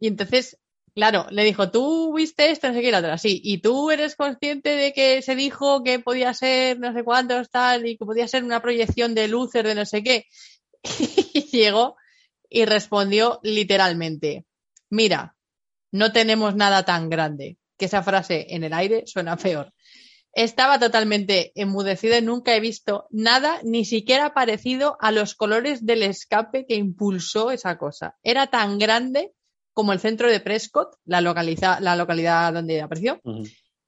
y 0.00 0.06
entonces 0.08 0.58
Claro, 0.94 1.26
le 1.30 1.44
dijo, 1.44 1.70
tú 1.70 2.12
viste 2.14 2.50
esto, 2.50 2.68
no 2.68 2.74
sé 2.74 2.82
qué, 2.82 2.90
la 2.90 3.16
sí. 3.18 3.40
Y 3.44 3.58
tú 3.58 3.90
eres 3.90 4.16
consciente 4.16 4.70
de 4.70 4.92
que 4.92 5.22
se 5.22 5.36
dijo 5.36 5.84
que 5.84 6.00
podía 6.00 6.34
ser 6.34 6.80
no 6.80 6.92
sé 6.92 7.04
cuántos, 7.04 7.48
tal, 7.48 7.86
y 7.86 7.96
que 7.96 8.04
podía 8.04 8.26
ser 8.26 8.42
una 8.44 8.60
proyección 8.60 9.14
de 9.14 9.28
luces 9.28 9.62
de 9.62 9.74
no 9.74 9.86
sé 9.86 10.02
qué. 10.02 10.26
Y 11.32 11.42
llegó 11.52 11.96
y 12.48 12.64
respondió 12.64 13.38
literalmente, 13.44 14.44
mira, 14.90 15.36
no 15.92 16.12
tenemos 16.12 16.56
nada 16.56 16.84
tan 16.84 17.08
grande. 17.08 17.56
Que 17.78 17.86
esa 17.86 18.02
frase 18.02 18.46
en 18.50 18.64
el 18.64 18.72
aire 18.74 19.04
suena 19.06 19.36
peor. 19.36 19.72
Estaba 20.32 20.78
totalmente 20.78 21.52
enmudecida 21.54 22.18
y 22.18 22.22
nunca 22.22 22.54
he 22.54 22.60
visto 22.60 23.06
nada, 23.10 23.58
ni 23.64 23.84
siquiera 23.84 24.32
parecido 24.32 24.96
a 25.00 25.10
los 25.10 25.34
colores 25.34 25.84
del 25.84 26.02
escape 26.02 26.66
que 26.66 26.76
impulsó 26.76 27.50
esa 27.50 27.78
cosa. 27.78 28.16
Era 28.22 28.46
tan 28.46 28.78
grande 28.78 29.32
como 29.72 29.92
el 29.92 30.00
centro 30.00 30.30
de 30.30 30.40
Prescott, 30.40 30.96
la, 31.04 31.20
localiza- 31.20 31.80
la 31.80 31.96
localidad 31.96 32.52
donde 32.52 32.80
apareció, 32.80 33.20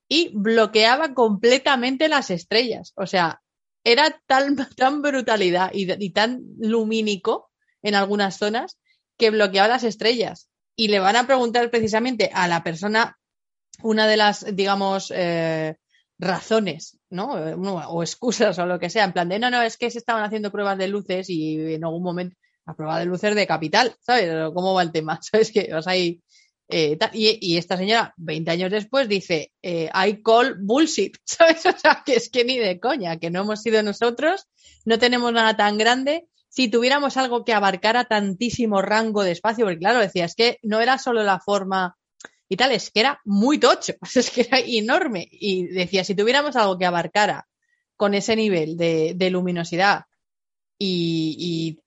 y 0.08 0.30
bloqueaba 0.34 1.14
completamente 1.14 2.08
las 2.08 2.30
estrellas. 2.30 2.92
O 2.96 3.06
sea, 3.06 3.40
era 3.84 4.20
tan, 4.26 4.56
tan 4.76 5.00
brutalidad 5.02 5.70
y, 5.72 5.90
y 6.04 6.10
tan 6.10 6.40
lumínico 6.58 7.50
en 7.82 7.94
algunas 7.94 8.36
zonas 8.36 8.78
que 9.16 9.30
bloqueaba 9.30 9.68
las 9.68 9.84
estrellas. 9.84 10.48
Y 10.76 10.88
le 10.88 10.98
van 10.98 11.16
a 11.16 11.26
preguntar 11.26 11.70
precisamente 11.70 12.30
a 12.32 12.48
la 12.48 12.62
persona 12.64 13.18
una 13.82 14.06
de 14.06 14.16
las, 14.16 14.44
digamos, 14.56 15.12
eh, 15.14 15.76
razones, 16.22 16.98
¿no? 17.10 17.36
Eh, 17.38 17.54
O 17.56 18.02
excusas 18.02 18.58
o 18.58 18.66
lo 18.66 18.78
que 18.78 18.90
sea, 18.90 19.04
en 19.04 19.12
plan 19.12 19.28
de, 19.28 19.38
no, 19.38 19.50
no, 19.50 19.62
es 19.62 19.76
que 19.76 19.90
se 19.90 19.98
estaban 19.98 20.24
haciendo 20.24 20.50
pruebas 20.52 20.78
de 20.78 20.88
luces 20.88 21.28
y 21.30 21.74
en 21.74 21.84
algún 21.84 22.02
momento, 22.02 22.36
la 22.66 22.74
prueba 22.74 22.98
de 22.98 23.06
luces 23.06 23.34
de 23.34 23.46
capital, 23.46 23.94
¿sabes? 24.00 24.30
¿Cómo 24.54 24.74
va 24.74 24.82
el 24.82 24.92
tema? 24.92 25.18
¿Sabes? 25.22 25.52
Que 25.52 25.68
vas 25.72 25.86
ahí... 25.86 26.22
eh, 26.68 26.96
y 27.12 27.56
esta 27.58 27.76
señora, 27.76 28.14
20 28.16 28.50
años 28.50 28.70
después, 28.70 29.08
dice, 29.08 29.52
eh, 29.62 29.90
I 29.94 30.22
call 30.22 30.56
bullshit, 30.60 31.16
¿sabes? 31.24 31.66
O 31.66 31.76
sea, 31.78 32.02
que 32.06 32.14
es 32.14 32.30
que 32.30 32.44
ni 32.44 32.58
de 32.58 32.80
coña, 32.80 33.18
que 33.18 33.30
no 33.30 33.42
hemos 33.42 33.60
sido 33.62 33.82
nosotros, 33.82 34.46
no 34.84 34.98
tenemos 34.98 35.32
nada 35.32 35.56
tan 35.56 35.76
grande. 35.78 36.28
Si 36.48 36.68
tuviéramos 36.68 37.16
algo 37.16 37.44
que 37.44 37.54
abarcara 37.54 38.04
tantísimo 38.04 38.82
rango 38.82 39.22
de 39.22 39.32
espacio, 39.32 39.64
porque 39.64 39.78
claro, 39.78 40.00
decía, 40.00 40.24
es 40.26 40.34
que 40.34 40.58
no 40.62 40.80
era 40.80 40.98
solo 40.98 41.22
la 41.24 41.40
forma 41.40 41.96
y 42.52 42.56
tal, 42.56 42.72
es 42.72 42.90
que 42.90 43.00
era 43.00 43.18
muy 43.24 43.58
tocho, 43.58 43.94
es 44.14 44.30
que 44.30 44.42
era 44.42 44.58
enorme. 44.58 45.26
Y 45.30 45.68
decía, 45.68 46.04
si 46.04 46.14
tuviéramos 46.14 46.54
algo 46.54 46.76
que 46.76 46.84
abarcara 46.84 47.48
con 47.96 48.12
ese 48.12 48.36
nivel 48.36 48.76
de, 48.76 49.30
luminosidad 49.30 50.04
y, 50.78 51.78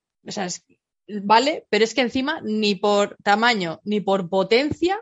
vale, 1.22 1.68
pero 1.70 1.84
es 1.84 1.94
que 1.94 2.02
encima 2.02 2.42
ni 2.44 2.74
por 2.74 3.16
tamaño 3.22 3.80
ni 3.84 4.00
por 4.02 4.28
potencia 4.28 5.00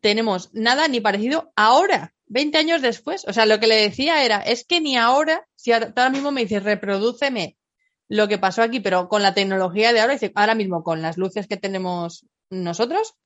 tenemos 0.00 0.50
nada 0.52 0.86
ni 0.86 1.00
parecido 1.00 1.52
ahora, 1.56 2.14
20 2.26 2.56
años 2.56 2.80
después. 2.80 3.24
O 3.26 3.32
sea, 3.32 3.46
lo 3.46 3.58
que 3.58 3.66
le 3.66 3.74
decía 3.74 4.24
era, 4.24 4.38
es 4.38 4.64
que 4.64 4.80
ni 4.80 4.96
ahora, 4.96 5.48
si 5.56 5.72
ahora, 5.72 6.10
mismo 6.10 6.30
me 6.30 6.42
dices, 6.42 6.62
reprodúceme 6.62 7.56
lo 8.06 8.28
que 8.28 8.38
pasó 8.38 8.62
aquí, 8.62 8.78
pero 8.78 9.08
con 9.08 9.22
la 9.22 9.34
tecnología 9.34 9.92
de 9.92 10.00
ahora, 10.00 10.16
ahora 10.36 10.54
mismo 10.54 10.84
con 10.84 11.02
las 11.02 11.18
luces 11.18 11.48
que 11.48 11.56
tenemos 11.56 12.24
nosotros, 12.50 13.16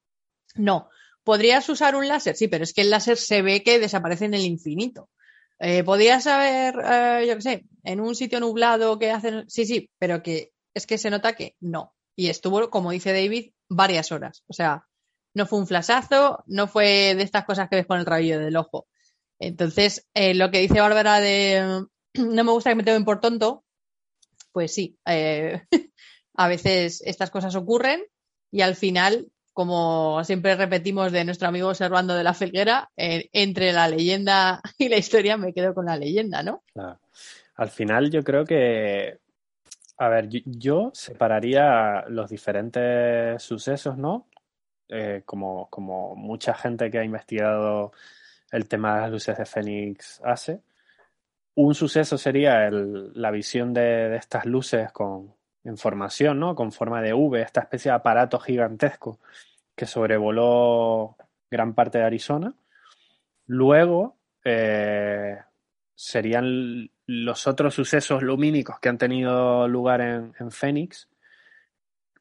no. 0.54 0.88
¿Podrías 1.24 1.68
usar 1.68 1.96
un 1.96 2.06
láser? 2.06 2.36
Sí, 2.36 2.48
pero 2.48 2.64
es 2.64 2.72
que 2.72 2.82
el 2.82 2.90
láser 2.90 3.16
se 3.16 3.42
ve 3.42 3.62
que 3.62 3.78
desaparece 3.78 4.26
en 4.26 4.34
el 4.34 4.44
infinito. 4.44 5.10
Eh, 5.58 5.82
¿Podrías 5.84 6.24
saber, 6.24 6.74
eh, 6.84 7.26
yo 7.26 7.36
qué 7.36 7.42
sé, 7.42 7.66
en 7.82 8.00
un 8.00 8.14
sitio 8.14 8.40
nublado 8.40 8.98
que 8.98 9.10
hacen? 9.10 9.48
Sí, 9.48 9.64
sí, 9.66 9.90
pero 9.98 10.22
que 10.22 10.52
es 10.74 10.86
que 10.86 10.98
se 10.98 11.10
nota 11.10 11.34
que 11.34 11.56
no. 11.60 11.94
Y 12.16 12.28
estuvo, 12.28 12.70
como 12.70 12.90
dice 12.90 13.12
David, 13.12 13.52
varias 13.68 14.12
horas. 14.12 14.44
O 14.46 14.52
sea, 14.52 14.86
no 15.34 15.46
fue 15.46 15.58
un 15.58 15.66
flashazo, 15.66 16.44
no 16.46 16.68
fue 16.68 17.14
de 17.14 17.22
estas 17.22 17.44
cosas 17.44 17.68
que 17.68 17.76
ves 17.76 17.86
con 17.86 17.98
el 17.98 18.06
rabillo 18.06 18.38
del 18.38 18.56
ojo. 18.56 18.86
Entonces, 19.38 20.06
eh, 20.14 20.34
lo 20.34 20.50
que 20.50 20.60
dice 20.60 20.80
Bárbara 20.80 21.20
de 21.20 21.86
no 22.14 22.44
me 22.44 22.52
gusta 22.52 22.70
que 22.70 22.76
me 22.76 22.84
tomen 22.84 23.04
por 23.04 23.20
tonto, 23.20 23.64
pues 24.52 24.72
sí, 24.72 24.98
eh, 25.06 25.62
a 26.34 26.48
veces 26.48 27.02
estas 27.04 27.30
cosas 27.30 27.54
ocurren 27.56 28.04
y 28.50 28.60
al 28.62 28.76
final, 28.76 29.32
como 29.54 30.22
siempre 30.24 30.56
repetimos 30.56 31.12
de 31.12 31.24
nuestro 31.24 31.48
amigo 31.48 31.74
Servando 31.74 32.14
de 32.14 32.24
la 32.24 32.34
Felguera, 32.34 32.90
entre 32.96 33.72
la 33.72 33.88
leyenda 33.88 34.60
y 34.78 34.88
la 34.88 34.96
historia 34.98 35.36
me 35.36 35.54
quedo 35.54 35.72
con 35.72 35.86
la 35.86 35.96
leyenda, 35.96 36.42
¿no? 36.42 36.62
Claro. 36.74 36.98
Al 37.54 37.70
final 37.70 38.10
yo 38.10 38.24
creo 38.24 38.44
que, 38.44 39.20
a 39.96 40.08
ver, 40.08 40.28
yo, 40.28 40.90
separaría 40.92 42.04
los 42.08 42.28
diferentes 42.28 43.40
sucesos, 43.42 43.96
¿no? 43.96 44.26
Eh, 44.88 45.22
como, 45.24 45.68
como 45.70 46.16
mucha 46.16 46.52
gente 46.54 46.90
que 46.90 46.98
ha 46.98 47.04
investigado 47.04 47.92
el 48.50 48.68
tema 48.68 48.96
de 48.96 49.00
las 49.02 49.10
luces 49.12 49.38
de 49.38 49.46
Fénix 49.46 50.20
hace. 50.24 50.60
Un 51.54 51.76
suceso 51.76 52.18
sería 52.18 52.68
la 52.70 53.30
visión 53.30 53.72
de 53.72 54.16
estas 54.16 54.46
luces 54.46 54.90
con, 54.90 55.32
en 55.64 55.76
formación, 55.78 56.38
¿no? 56.38 56.54
Con 56.54 56.72
forma 56.72 57.00
de 57.02 57.14
V, 57.14 57.40
esta 57.40 57.62
especie 57.62 57.90
de 57.90 57.96
aparato 57.96 58.38
gigantesco 58.38 59.18
que 59.74 59.86
sobrevoló 59.86 61.16
gran 61.50 61.74
parte 61.74 61.98
de 61.98 62.04
Arizona. 62.04 62.54
Luego 63.46 64.16
eh, 64.44 65.38
serían 65.94 66.90
los 67.06 67.46
otros 67.46 67.74
sucesos 67.74 68.22
lumínicos 68.22 68.78
que 68.80 68.88
han 68.88 68.98
tenido 68.98 69.66
lugar 69.68 70.00
en, 70.00 70.32
en 70.38 70.50
Phoenix. 70.50 71.08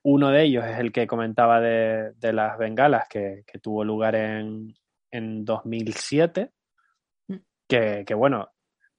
Uno 0.04 0.32
de 0.32 0.44
ellos 0.44 0.66
es 0.66 0.80
el 0.80 0.92
que 0.92 1.08
comentaba 1.08 1.62
de, 1.62 2.14
de 2.14 2.34
las 2.34 2.58
bengalas 2.58 3.08
que, 3.08 3.44
que 3.46 3.60
tuvo 3.60 3.84
lugar 3.84 4.16
en, 4.16 4.76
en 5.12 5.46
2007. 5.46 6.52
Mm. 7.28 7.36
Que, 7.68 8.04
que 8.06 8.14
bueno, 8.14 8.53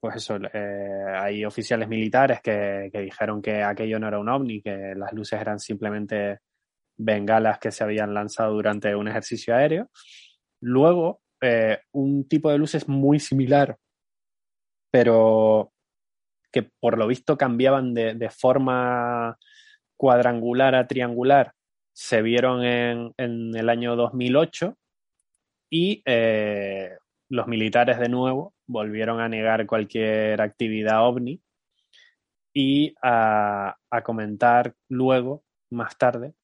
pues 0.05 0.17
eso, 0.17 0.37
eh, 0.53 1.17
hay 1.17 1.47
oficiales 1.47 1.89
militares 1.89 2.43
que, 2.43 2.91
que 2.93 3.01
dijeron 3.01 3.41
que 3.41 3.63
aquello 3.63 3.99
no 3.99 4.07
era 4.07 4.19
un 4.19 4.29
ovni, 4.29 4.61
que 4.61 4.93
las 4.95 5.15
luces 5.15 5.41
eran 5.41 5.59
simplemente 5.59 6.41
bengalas 6.99 7.59
que 7.59 7.73
se 7.73 7.85
habían 7.85 8.13
lanzado 8.13 8.53
durante 8.53 8.95
un 8.95 9.09
ejercicio 9.09 9.57
aéreo. 9.57 9.89
Luego, 10.61 11.23
eh, 11.41 11.79
un 11.93 12.29
tipo 12.29 12.51
de 12.51 12.59
luces 12.59 12.87
muy 12.87 13.19
similar, 13.19 13.79
pero 14.91 15.73
que 16.53 16.65
por 16.79 16.99
lo 16.99 17.07
visto 17.07 17.39
cambiaban 17.39 17.95
de, 17.95 18.13
de 18.13 18.29
forma 18.29 19.39
cuadrangular 19.97 20.75
a 20.75 20.87
triangular, 20.87 21.55
se 21.95 22.21
vieron 22.21 22.63
en, 22.63 23.15
en 23.17 23.57
el 23.57 23.71
año 23.71 23.97
2008 23.97 24.77
y 25.71 26.03
eh, 26.05 26.99
los 27.35 27.49
militares 27.49 27.99
de 27.99 28.09
nuevo 28.09 28.55
volvieron 28.67 29.21
a 29.21 29.29
negar 29.29 29.67
cualquier 29.67 30.41
actividad 30.41 31.05
ovni 31.05 31.43
y 32.55 32.95
a, 33.03 33.77
comentar 34.05 34.75
luego, 34.89 35.43
más 35.71 35.99
tarde, 35.99 36.35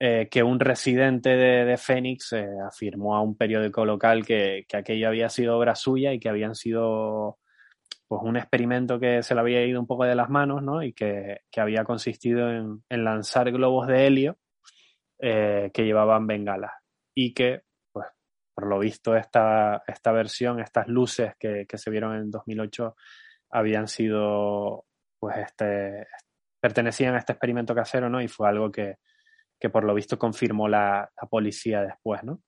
eh, 0.00 0.28
que 0.28 0.42
un 0.42 0.58
residente 0.58 1.30
de, 1.30 1.64
de 1.64 1.76
Phoenix 1.76 2.32
eh, 2.32 2.48
afirmó 2.66 3.14
a 3.14 3.22
un 3.22 3.36
periódico 3.36 3.84
local 3.84 4.26
que, 4.26 4.64
que 4.68 4.76
aquello 4.76 5.06
había 5.08 5.28
sido 5.28 5.56
obra 5.56 5.76
suya 5.76 6.12
y 6.12 6.18
que 6.18 6.28
habían 6.28 6.56
sido 6.56 7.38
pues 8.08 8.20
un 8.24 8.36
experimento 8.36 8.98
que 8.98 9.22
se 9.22 9.34
le 9.34 9.40
había 9.40 9.64
ido 9.64 9.80
un 9.80 9.86
poco 9.86 10.04
de 10.04 10.16
las 10.16 10.28
manos, 10.28 10.62
¿no? 10.62 10.82
Y 10.82 10.92
que, 10.92 11.42
que 11.50 11.60
había 11.60 11.84
consistido 11.84 12.50
en, 12.50 12.82
lanzar 12.88 13.50
globos 13.52 13.86
de 13.86 14.06
helio 14.06 14.38
eh, 15.20 15.70
que 15.72 15.84
llevaban 15.84 16.26
bengalas. 16.26 16.72
Y 17.14 17.32
que, 17.32 17.62
por 18.56 18.68
lo 18.68 18.78
visto, 18.78 19.14
esta, 19.14 19.82
esta 19.86 20.12
versión, 20.12 20.60
estas 20.60 20.88
luces 20.88 21.34
que, 21.38 21.66
que 21.68 21.76
se 21.76 21.90
vieron 21.90 22.16
en 22.16 22.30
2008 22.30 22.96
habían 23.50 23.86
sido, 23.86 24.86
pues, 25.18 25.36
este, 25.36 26.06
pertenecían 26.58 27.14
a 27.14 27.18
este 27.18 27.32
experimento 27.34 27.74
casero, 27.74 28.08
¿no? 28.08 28.22
Y 28.22 28.28
fue 28.28 28.48
algo 28.48 28.72
que, 28.72 28.96
que 29.60 29.68
por 29.68 29.84
lo 29.84 29.92
visto 29.92 30.18
confirmó 30.18 30.68
la, 30.68 31.06
la 31.20 31.28
policía 31.28 31.82
después, 31.82 32.24
¿no? 32.24 32.40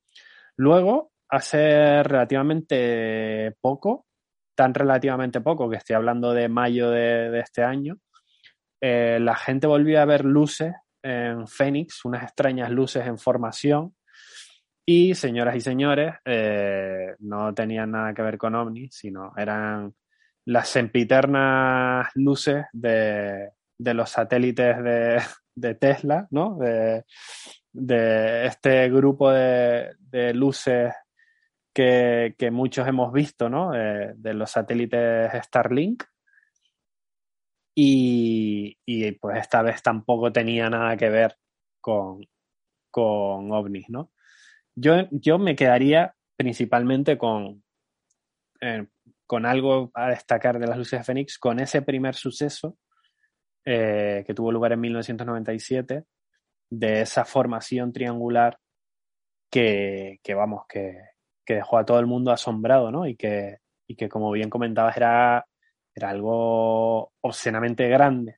Luego, 0.57 1.13
hace 1.29 2.03
relativamente 2.03 3.55
poco, 3.61 4.07
tan 4.57 4.73
relativamente 4.73 5.43
poco, 5.43 5.69
que 5.69 5.77
estoy 5.77 5.95
hablando 5.95 6.33
de 6.33 6.49
mayo 6.49 6.89
de, 6.89 7.39
este 7.39 7.63
año, 7.63 7.99
eh, 8.81 9.19
la 9.21 9.37
gente 9.37 9.67
volvió 9.67 10.01
a 10.01 10.07
ver 10.07 10.25
luces 10.25 10.73
en 11.03 11.47
Phoenix, 11.47 12.03
unas 12.07 12.23
extrañas 12.23 12.71
luces 12.71 13.07
en 13.07 13.19
formación, 13.19 13.95
y 14.91 15.15
señoras 15.15 15.55
y 15.55 15.61
señores, 15.61 16.15
eh, 16.25 17.15
no 17.19 17.53
tenían 17.53 17.91
nada 17.91 18.15
que 18.15 18.23
ver 18.23 18.39
con 18.39 18.55
ovnis, 18.55 18.95
sino 18.95 19.35
eran 19.37 19.95
las 20.47 20.71
sempiternas 20.71 22.09
luces 22.15 22.65
de, 22.73 23.51
de 23.77 23.95
los 23.95 24.09
satélites 24.09 24.83
de, 24.83 25.21
de 25.55 25.75
Tesla, 25.75 26.27
¿no? 26.31 26.57
De, 26.57 27.05
de 27.71 28.47
este 28.47 28.89
grupo 28.89 29.31
de, 29.31 29.95
de 30.01 30.33
luces 30.33 30.95
que, 31.75 32.35
que, 32.39 32.51
muchos 32.51 32.89
hemos 32.89 33.13
visto, 33.13 33.51
¿no? 33.51 33.75
Eh, 33.75 34.15
de 34.17 34.33
los 34.33 34.51
satélites 34.51 35.31
Starlink. 35.45 36.03
Y, 37.75 38.79
y, 38.87 39.13
pues 39.13 39.39
esta 39.39 39.61
vez 39.61 39.83
tampoco 39.83 40.33
tenía 40.33 40.71
nada 40.71 40.97
que 40.97 41.11
ver 41.11 41.37
con, 41.79 42.27
con 42.91 43.53
ovnis, 43.53 43.91
¿no? 43.91 44.13
Yo, 44.81 45.09
yo 45.11 45.39
me 45.39 45.57
quedaría 45.57 46.15
principalmente 46.37 47.19
con, 47.19 47.65
eh, 48.61 48.87
con 49.27 49.45
algo 49.45 49.91
a 49.95 50.11
destacar 50.11 50.59
de 50.59 50.67
las 50.67 50.79
luces 50.79 51.01
de 51.01 51.05
Fénix, 51.05 51.39
con 51.39 51.59
ese 51.59 51.83
primer 51.83 52.15
suceso 52.15 52.77
eh, 53.65 54.23
que 54.27 54.35
tuvo 54.35 54.53
lugar 54.53 54.73
en 54.73 54.81
1997, 54.81 56.05
de 56.71 57.01
esa 57.01 57.25
formación 57.25 57.93
triangular 57.93 58.59
que, 59.51 60.21
que 60.23 60.35
vamos, 60.35 60.63
que, 60.69 60.97
que 61.45 61.55
dejó 61.57 61.79
a 61.79 61.85
todo 61.85 61.99
el 61.99 62.07
mundo 62.07 62.31
asombrado, 62.31 62.91
¿no? 62.93 63.07
Y 63.07 63.17
que, 63.17 63.59
y 63.89 63.97
que 63.97 64.09
como 64.09 64.31
bien 64.31 64.49
comentabas, 64.49 64.97
era, 64.97 65.45
era 65.95 66.11
algo 66.11 67.13
obscenamente 67.21 67.89
grande. 67.89 68.37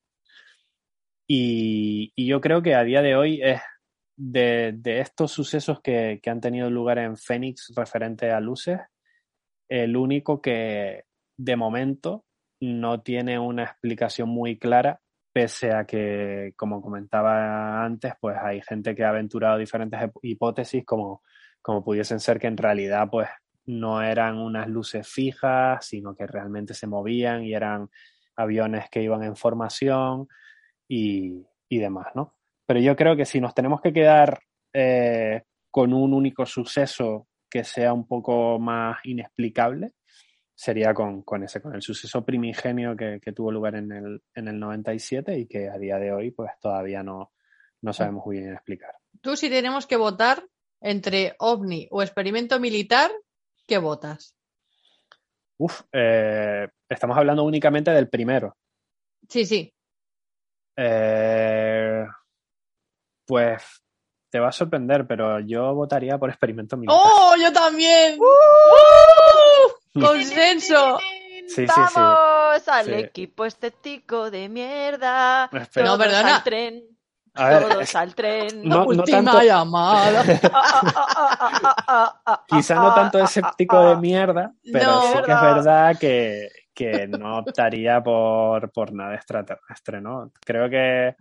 Y, 1.28 2.12
y 2.16 2.26
yo 2.26 2.40
creo 2.40 2.62
que 2.62 2.74
a 2.74 2.82
día 2.82 3.02
de 3.02 3.14
hoy 3.14 3.40
es 3.42 3.60
de, 4.22 4.78
estos 5.00 5.32
sucesos 5.32 5.80
que, 5.80 6.20
que 6.22 6.30
han 6.30 6.40
tenido 6.40 6.68
lugar 6.68 6.98
en 6.98 7.16
Fénix 7.16 7.72
referente 7.74 8.30
a 8.30 8.40
luces, 8.40 8.78
el 9.68 9.96
único 9.96 10.42
que 10.42 11.04
de 11.38 11.56
momento 11.56 12.24
no 12.60 13.00
tiene 13.00 13.38
una 13.38 13.64
explicación 13.64 14.28
muy 14.28 14.58
clara, 14.58 15.00
pese 15.32 15.72
a 15.72 15.86
que, 15.86 16.52
como 16.56 16.82
comentaba 16.82 17.82
antes, 17.82 18.12
pues 18.20 18.36
hay 18.38 18.60
gente 18.60 18.94
que 18.94 19.04
ha 19.04 19.08
aventurado 19.08 19.56
diferentes 19.56 19.98
hip- 19.98 20.18
hipótesis 20.22 20.84
como, 20.84 21.22
como 21.62 21.82
pudiesen 21.82 22.20
ser 22.20 22.38
que 22.38 22.48
en 22.48 22.58
realidad 22.58 23.08
pues 23.10 23.28
no 23.64 24.02
eran 24.02 24.36
unas 24.36 24.68
luces 24.68 25.08
fijas, 25.08 25.86
sino 25.86 26.14
que 26.14 26.26
realmente 26.26 26.74
se 26.74 26.86
movían 26.86 27.44
y 27.44 27.54
eran 27.54 27.88
aviones 28.36 28.90
que 28.90 29.02
iban 29.02 29.22
en 29.22 29.36
formación 29.36 30.28
y, 30.88 31.46
y 31.68 31.78
demás, 31.78 32.08
¿no? 32.14 32.34
Pero 32.70 32.78
yo 32.78 32.94
creo 32.94 33.16
que 33.16 33.24
si 33.24 33.40
nos 33.40 33.52
tenemos 33.52 33.80
que 33.80 33.92
quedar 33.92 34.44
eh, 34.72 35.42
con 35.72 35.92
un 35.92 36.14
único 36.14 36.46
suceso 36.46 37.26
que 37.50 37.64
sea 37.64 37.92
un 37.92 38.06
poco 38.06 38.60
más 38.60 38.98
inexplicable, 39.02 39.94
sería 40.54 40.94
con, 40.94 41.22
con 41.22 41.42
ese, 41.42 41.60
con 41.60 41.74
el 41.74 41.82
suceso 41.82 42.24
primigenio 42.24 42.96
que, 42.96 43.18
que 43.20 43.32
tuvo 43.32 43.50
lugar 43.50 43.74
en 43.74 43.90
el, 43.90 44.22
en 44.36 44.46
el 44.46 44.60
97 44.60 45.36
y 45.36 45.48
que 45.48 45.68
a 45.68 45.78
día 45.78 45.98
de 45.98 46.12
hoy 46.12 46.30
pues 46.30 46.52
todavía 46.60 47.02
no, 47.02 47.32
no 47.82 47.92
sabemos 47.92 48.24
muy 48.24 48.38
bien 48.38 48.52
explicar. 48.52 48.94
Tú 49.20 49.34
si 49.34 49.50
tenemos 49.50 49.88
que 49.88 49.96
votar 49.96 50.46
entre 50.80 51.34
ovni 51.40 51.88
o 51.90 52.02
experimento 52.02 52.60
militar, 52.60 53.10
¿qué 53.66 53.78
votas? 53.78 54.36
Uf, 55.58 55.80
eh, 55.90 56.68
estamos 56.88 57.18
hablando 57.18 57.42
únicamente 57.42 57.90
del 57.90 58.08
primero. 58.08 58.56
Sí, 59.28 59.44
sí. 59.44 59.74
Eh, 60.76 62.04
pues 63.30 63.62
te 64.28 64.40
va 64.40 64.48
a 64.48 64.52
sorprender, 64.52 65.06
pero 65.06 65.38
yo 65.40 65.72
votaría 65.74 66.18
por 66.18 66.30
experimento 66.30 66.76
militar. 66.76 66.98
¡Oh, 67.00 67.34
yo 67.40 67.52
también! 67.52 68.18
¡Uh! 68.20 70.00
¡Consenso! 70.00 70.98
Sí, 71.46 71.46
sí, 71.48 71.66
sí. 71.66 71.72
¡Vamos 71.96 72.68
al 72.68 72.86
Sí. 72.86 72.92
equipo 72.92 73.44
estético 73.44 74.30
de 74.30 74.48
mierda! 74.48 75.48
Espera. 75.52 75.86
No, 75.86 75.96
Todos 75.96 76.06
perdona. 76.06 76.36
al 76.36 76.42
tren. 76.44 76.82
A 77.34 77.48
ver, 77.48 77.62
Todos 77.68 77.82
es- 77.82 77.94
al 77.96 78.14
tren. 78.14 78.62
No, 78.68 78.76
no 78.78 78.84
Última 78.86 79.22
tanto- 79.22 79.42
llamada. 79.42 80.24
quizá 82.48 82.74
no 82.74 82.94
tanto 82.94 83.18
escéptico 83.20 83.84
de 83.90 83.96
mierda, 83.96 84.52
pero 84.72 84.84
No. 84.86 85.02
sí 85.02 85.12
que 85.24 85.32
es 85.32 85.40
verdad 85.40 85.96
que, 85.98 86.48
que 86.74 87.06
no 87.08 87.38
optaría 87.38 88.02
por, 88.02 88.70
por 88.72 88.92
nada 88.92 89.14
extraterrestre, 89.14 90.00
¿no? 90.00 90.30
Creo 90.44 90.68
que 90.70 91.14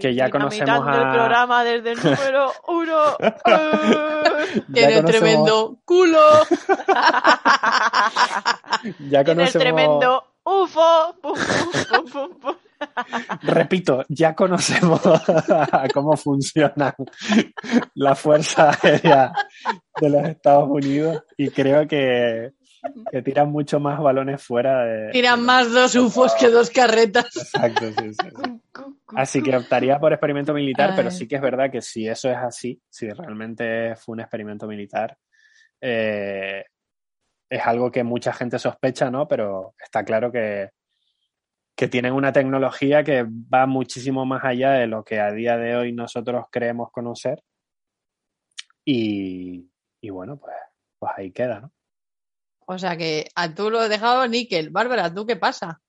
que 0.00 0.14
ya 0.14 0.30
conocemos 0.30 0.66
Dinamitando 0.66 1.02
el 1.02 1.08
a- 1.08 1.12
programa 1.12 1.64
desde 1.64 1.92
el 1.92 1.98
número 2.02 2.52
uno. 2.68 3.02
Tiene 4.72 4.94
conocemos, 4.96 5.04
tremendo 5.10 5.78
culo. 5.84 6.20
ya 9.10 9.24
Tiene 9.24 9.42
el 9.44 9.48
conocemos- 9.48 9.52
tremendo 9.62 10.24
UFO. 10.44 11.14
Pum, 11.20 11.32
pum, 11.34 11.72
pum, 11.90 12.10
pum, 12.12 12.40
pum. 12.40 12.54
repito, 13.42 14.04
ya 14.08 14.34
conocemos 14.34 15.00
cómo 15.94 16.16
funcionan 16.16 16.94
la 17.94 18.14
Fuerza 18.14 18.70
Aérea 18.82 19.32
de 20.00 20.10
los 20.10 20.22
Estados 20.28 20.68
Unidos 20.68 21.22
y 21.36 21.50
creo 21.50 21.88
que, 21.88 22.52
que 23.10 23.22
tiran 23.22 23.50
mucho 23.50 23.80
más 23.80 23.98
balones 24.00 24.42
fuera 24.42 24.84
de... 24.84 25.10
Tiran 25.10 25.42
más 25.44 25.72
dos 25.72 25.96
ufos 25.96 26.34
que 26.34 26.48
dos 26.50 26.70
carretas. 26.70 27.34
Exacto, 27.36 27.86
sí, 27.98 28.12
sí, 28.12 28.14
sí. 28.14 28.28
Así 29.14 29.42
que 29.42 29.56
optaría 29.56 29.98
por 30.00 30.12
experimento 30.12 30.52
militar, 30.52 30.94
pero 30.96 31.10
sí 31.10 31.28
que 31.28 31.36
es 31.36 31.42
verdad 31.42 31.70
que 31.70 31.80
si 31.80 32.08
eso 32.08 32.28
es 32.30 32.36
así, 32.36 32.80
si 32.88 33.08
realmente 33.08 33.94
fue 33.96 34.14
un 34.14 34.20
experimento 34.20 34.66
militar, 34.66 35.16
eh, 35.80 36.64
es 37.48 37.66
algo 37.66 37.90
que 37.90 38.02
mucha 38.02 38.32
gente 38.32 38.58
sospecha, 38.58 39.10
¿no? 39.10 39.28
Pero 39.28 39.74
está 39.78 40.04
claro 40.04 40.32
que, 40.32 40.70
que 41.76 41.88
tienen 41.88 42.14
una 42.14 42.32
tecnología 42.32 43.04
que 43.04 43.24
va 43.24 43.66
muchísimo 43.66 44.24
más 44.24 44.44
allá 44.44 44.72
de 44.72 44.86
lo 44.88 45.04
que 45.04 45.20
a 45.20 45.30
día 45.30 45.56
de 45.56 45.76
hoy 45.76 45.92
nosotros 45.92 46.46
creemos 46.50 46.90
conocer. 46.90 47.44
Y, 48.84 49.70
y 50.00 50.10
bueno, 50.10 50.36
pues, 50.36 50.56
pues 50.98 51.12
ahí 51.16 51.30
queda, 51.30 51.60
¿no? 51.60 51.72
O 52.66 52.78
sea 52.78 52.96
que 52.96 53.28
a 53.36 53.54
tú 53.54 53.70
lo 53.70 53.82
he 53.82 53.88
dejado 53.88 54.26
níquel. 54.26 54.70
Bárbara, 54.70 55.12
¿tú 55.14 55.24
qué 55.24 55.36
pasa? 55.36 55.80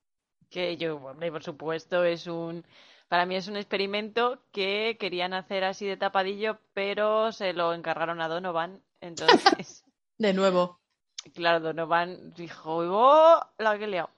Que 0.49 0.77
yo, 0.77 0.97
hombre, 0.97 1.31
por 1.31 1.43
supuesto, 1.43 2.03
es 2.03 2.27
un. 2.27 2.63
Para 3.07 3.25
mí 3.25 3.35
es 3.35 3.47
un 3.47 3.55
experimento 3.55 4.41
que 4.51 4.97
querían 4.99 5.33
hacer 5.33 5.63
así 5.63 5.85
de 5.85 5.97
tapadillo, 5.97 6.59
pero 6.73 7.31
se 7.31 7.53
lo 7.53 7.73
encargaron 7.73 8.21
a 8.21 8.27
Donovan. 8.27 8.81
Entonces, 8.99 9.85
De 10.17 10.33
nuevo. 10.33 10.79
claro, 11.33 11.59
Donovan 11.61 12.33
dijo, 12.33 12.77
¡oh! 12.77 13.39
La 13.57 13.77
que 13.77 13.85
he 13.85 13.87
liado. 13.87 14.09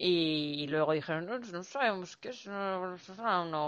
Y 0.00 0.68
luego 0.68 0.92
dijeron, 0.92 1.26
no, 1.26 1.40
no 1.40 1.64
sabemos 1.64 2.16
qué 2.18 2.28
es, 2.28 2.46
unos 2.46 3.02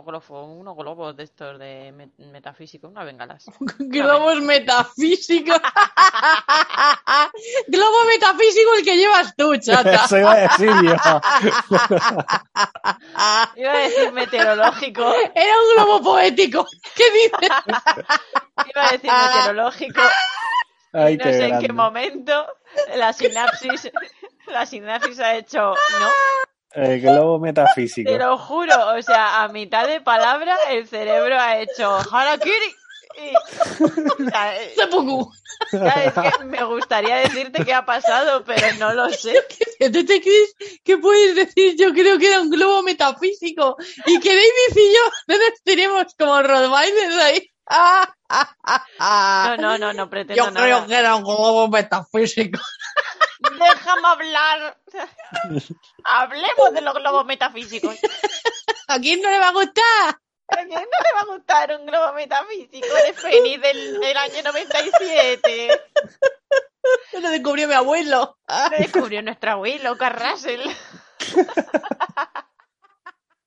globos, 0.04 0.30
unos 0.30 0.76
globos 0.76 1.16
de 1.16 1.24
estos 1.24 1.58
de 1.58 1.92
met- 1.92 2.16
metafísico, 2.30 2.86
unas 2.86 3.04
bengalas. 3.04 3.46
Globos 3.80 4.40
metafísicos. 4.40 5.60
Globo 7.66 8.04
metafísico 8.06 8.74
el 8.78 8.84
que 8.84 8.96
llevas 8.96 9.34
tú, 9.36 9.56
chata. 9.56 10.04
Eso 10.04 10.18
iba 10.18 10.30
a 10.32 10.36
decir 10.36 10.70
yo. 10.84 10.94
Iba 13.56 13.72
a 13.72 13.78
decir 13.78 14.12
meteorológico, 14.12 15.12
Era 15.34 15.54
un 15.58 15.74
globo 15.74 16.00
poético. 16.12 16.64
¿Qué 16.94 17.10
dices? 17.10 17.50
iba 18.72 18.86
a 18.86 18.92
decir 18.92 19.10
meteorológico, 19.12 20.00
Ay, 20.92 21.14
y 21.14 21.16
no 21.16 21.24
qué 21.24 21.32
sé 21.32 21.44
en 21.46 21.58
qué 21.60 21.72
momento 21.72 22.46
la 22.94 23.12
sinapsis, 23.12 23.90
la 24.52 24.66
sinapsis 24.66 25.18
ha 25.20 25.36
hecho, 25.36 25.74
¿no? 26.00 26.08
El 26.72 27.00
globo 27.00 27.38
metafísico. 27.40 28.10
Te 28.10 28.18
lo 28.18 28.38
juro, 28.38 28.94
o 28.96 29.02
sea, 29.02 29.42
a 29.42 29.48
mitad 29.48 29.88
de 29.88 30.00
palabra 30.00 30.56
el 30.70 30.86
cerebro 30.86 31.36
ha 31.38 31.58
hecho 31.58 31.98
harakiri. 32.12 32.74
Y, 33.18 33.34
o 33.82 34.30
sea, 34.30 34.56
eh, 34.62 34.72
Seppuku. 34.76 35.32
ya, 35.72 35.88
es 36.04 36.12
que 36.38 36.44
me 36.44 36.62
gustaría 36.62 37.16
decirte 37.16 37.64
qué 37.64 37.74
ha 37.74 37.84
pasado, 37.84 38.44
pero 38.44 38.68
no 38.78 38.94
lo 38.94 39.08
sé. 39.10 39.34
¿Tú 39.80 40.04
te 40.06 40.20
crees 40.22 40.54
que 40.84 40.96
puedes 40.98 41.34
decir? 41.34 41.74
Yo 41.76 41.92
creo 41.92 42.18
que 42.18 42.28
era 42.28 42.40
un 42.40 42.50
globo 42.50 42.84
metafísico 42.84 43.76
y 44.06 44.20
que 44.20 44.28
David 44.28 44.76
y 44.76 44.94
yo 44.94 45.00
no 45.26 45.34
nos 45.38 45.62
tenemos 45.64 46.14
como 46.16 46.40
Rottweilers 46.40 47.16
ahí. 47.16 47.50
Ah, 47.72 48.08
ah, 48.28 48.56
ah, 48.64 48.84
ah. 49.00 49.56
No, 49.58 49.76
no, 49.76 49.78
no, 49.78 49.92
no 49.92 50.10
pretendo 50.10 50.44
Yo 50.44 50.50
nada. 50.50 50.66
creo 50.66 50.86
que 50.86 50.94
era 50.94 51.14
un 51.16 51.24
globo 51.24 51.68
metafísico. 51.68 52.60
Déjame 53.64 54.08
hablar. 54.08 54.78
Hablemos 56.04 56.72
de 56.72 56.80
los 56.80 56.94
globos 56.94 57.26
metafísicos. 57.26 57.96
¿A 58.88 58.98
quién 58.98 59.20
no 59.22 59.30
le 59.30 59.38
va 59.38 59.48
a 59.48 59.52
gustar? 59.52 60.20
¿A 60.48 60.56
quién 60.56 60.68
no 60.68 60.74
le 60.74 61.12
va 61.14 61.20
a 61.20 61.36
gustar 61.36 61.76
un 61.78 61.86
globo 61.86 62.12
metafísico 62.14 62.88
de 63.06 63.12
Fénix 63.12 63.62
del, 63.62 64.00
del 64.00 64.16
año 64.16 64.42
97? 64.42 65.80
Lo 67.20 67.30
descubrió 67.30 67.68
mi 67.68 67.74
abuelo. 67.74 68.38
Lo 68.48 68.78
descubrió 68.78 69.22
nuestro 69.22 69.52
abuelo, 69.52 69.96
Carrasel. 69.96 70.62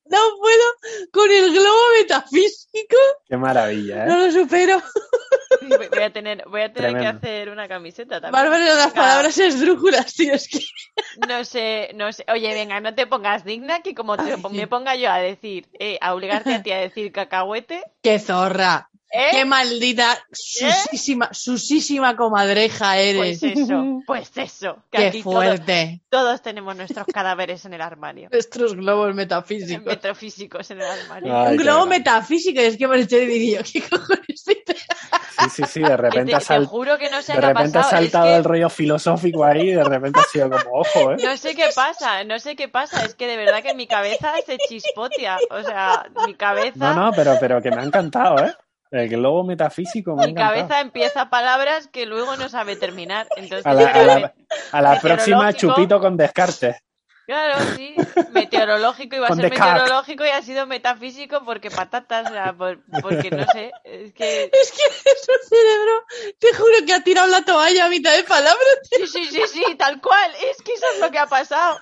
No 0.06 0.20
puedo 0.38 0.64
con 1.12 1.32
el 1.32 1.52
globo 1.52 1.80
metafísico. 1.98 2.98
Qué 3.28 3.36
maravilla, 3.36 4.04
¿eh? 4.04 4.08
No 4.08 4.18
lo 4.18 4.32
supero. 4.32 4.82
Voy 5.62 6.02
a 6.04 6.10
tener, 6.12 6.44
voy 6.50 6.62
a 6.62 6.74
tener 6.74 6.98
que 6.98 7.06
hacer 7.08 7.50
una 7.50 7.68
camiseta 7.68 8.22
también. 8.22 8.32
Bárbara, 8.32 8.66
las 8.76 8.92
palabras 8.94 9.38
esdrújulas, 9.38 10.14
tío. 10.14 10.34
Es 10.34 10.48
que 10.48 10.60
No 11.28 11.44
sé, 11.46 11.92
no 11.96 12.12
sé. 12.12 12.26
Oye, 12.32 12.54
venga, 12.54 12.80
no 12.82 12.94
te 12.96 13.08
pongas 13.08 13.44
digna 13.46 13.82
que 13.82 13.94
como 13.96 14.18
te- 14.18 14.38
me 14.52 14.68
ponga 14.68 14.96
yo 14.96 15.12
a 15.12 15.18
decir, 15.20 15.68
eh, 15.80 15.98
a 16.02 16.14
obligarte 16.14 16.54
a 16.56 16.64
ti 16.64 16.72
a 16.72 16.78
decir 16.80 17.12
cacahuete, 17.12 17.84
qué 18.02 18.20
zorra. 18.20 18.90
¿eh? 19.16 19.28
Qué 19.32 19.46
maldita, 19.46 20.18
susísima, 20.32 21.30
susísima 21.34 22.16
comadreja 22.16 22.98
eres. 22.98 23.40
Pues 23.40 23.44
eso, 23.58 24.02
pues 24.08 24.32
eso. 24.38 24.78
Que 24.92 24.98
Qué 24.98 25.06
aquí 25.08 25.24
todo- 25.24 25.34
fuerte. 25.34 26.02
todos 26.10 26.42
tenemos 26.42 26.76
nuestros 26.76 27.06
cadáveres 27.08 27.64
en 27.66 27.74
el 27.76 27.82
armario. 27.82 28.30
Nuestros 28.32 28.76
globos 28.76 29.14
metafísicos. 29.14 29.86
Metrofísicos 29.86 30.70
en 30.72 30.82
el 30.82 30.88
armario. 30.88 31.36
Ay, 31.38 31.52
un 31.52 31.58
globo 31.58 31.86
metafísico. 31.86 32.60
Es 32.60 32.76
que 32.78 32.88
me 32.88 32.96
lo 32.98 33.02
estoy 33.04 33.26
diciendo. 33.28 33.68
¿Qué 33.72 33.82
cojones 33.82 34.26
dices? 34.28 34.64
Sí, 35.44 35.50
sí, 35.50 35.64
sí, 35.66 35.80
de 35.82 35.98
repente 35.98 36.32
te, 36.32 36.36
ha, 36.36 36.40
te 36.40 36.46
sal- 36.46 36.66
juro 36.66 36.98
que 36.98 37.10
no 37.10 37.22
sé 37.22 37.34
de 37.34 37.42
repente 37.42 37.78
ha. 37.78 37.82
Es 37.82 37.88
saltado 37.88 38.26
que 38.26 38.36
el 38.36 38.44
rollo 38.44 38.70
filosófico 38.70 39.44
ahí 39.44 39.70
y 39.70 39.74
de 39.74 39.84
repente 39.84 40.20
ha 40.20 40.24
sido 40.24 40.50
como, 40.50 40.80
ojo, 40.80 41.12
¿eh? 41.14 41.18
no 41.24 41.38
sé 41.38 41.56
qué 41.56 41.70
pasa, 41.76 42.24
no 42.24 42.40
sé 42.40 42.56
qué 42.56 42.68
pasa. 42.68 43.04
Es 43.04 43.16
que 43.16 43.28
de 43.28 43.38
verdad 43.38 43.62
que 43.64 43.74
mi 43.74 43.88
cabeza 43.88 44.34
se 44.46 44.58
chispotea. 44.58 45.38
O 45.52 45.62
sea, 45.64 46.06
mi 46.26 46.36
cabeza, 46.36 46.94
No, 46.94 46.94
no, 46.94 47.12
pero, 47.14 47.38
pero 47.40 47.62
que 47.62 47.72
me 47.72 47.82
ha 47.82 47.84
encantado, 47.84 48.44
¿eh? 48.46 48.54
El 48.92 49.10
globo 49.10 49.44
metafísico 49.44 50.16
me 50.16 50.28
mi 50.28 50.36
cabeza 50.36 50.80
empieza 50.80 51.30
palabras 51.32 51.88
que 51.88 52.06
luego 52.06 52.36
no 52.38 52.48
sabe 52.48 52.76
terminar. 52.76 53.28
Entonces, 53.38 53.66
A 53.66 53.74
la, 53.74 53.88
a 53.88 53.92
claro, 53.92 54.20
la- 54.20 54.34
a 54.72 54.82
la 54.82 55.00
próxima 55.00 55.54
chupito 55.54 56.00
con 56.00 56.16
descarte. 56.16 56.78
Claro, 57.26 57.56
sí, 57.78 57.96
meteorológico 58.34 59.16
iba 59.16 59.28
a 59.28 59.30
Con 59.30 59.38
ser 59.40 59.50
meteorológico 59.50 60.26
y 60.26 60.30
ha 60.30 60.42
sido 60.42 60.68
metafísico 60.68 61.44
porque 61.46 61.72
patatas, 61.72 62.30
o 62.30 62.34
sea, 62.34 62.52
por- 62.54 62.80
porque 63.02 63.32
no 63.32 63.46
sé, 63.54 63.72
es 63.86 64.14
que 64.14 64.44
Es 64.52 64.72
que 64.72 65.10
es 65.10 65.28
un 65.30 65.48
cerebro, 65.50 66.06
te 66.40 66.54
juro 66.54 66.86
que 66.86 66.94
ha 66.94 67.00
tirado 67.02 67.28
la 67.28 67.44
toalla 67.46 67.86
a 67.86 67.90
mitad 67.90 68.14
de 68.16 68.24
palabras. 68.24 68.58
sí, 68.92 69.08
sí, 69.08 69.26
sí, 69.28 69.42
sí, 69.52 69.64
tal 69.78 70.02
cual, 70.02 70.32
es 70.52 70.62
que 70.64 70.74
eso 70.74 70.86
es 70.96 71.00
lo 71.00 71.12
que 71.12 71.20
ha 71.20 71.28
pasado. 71.28 71.78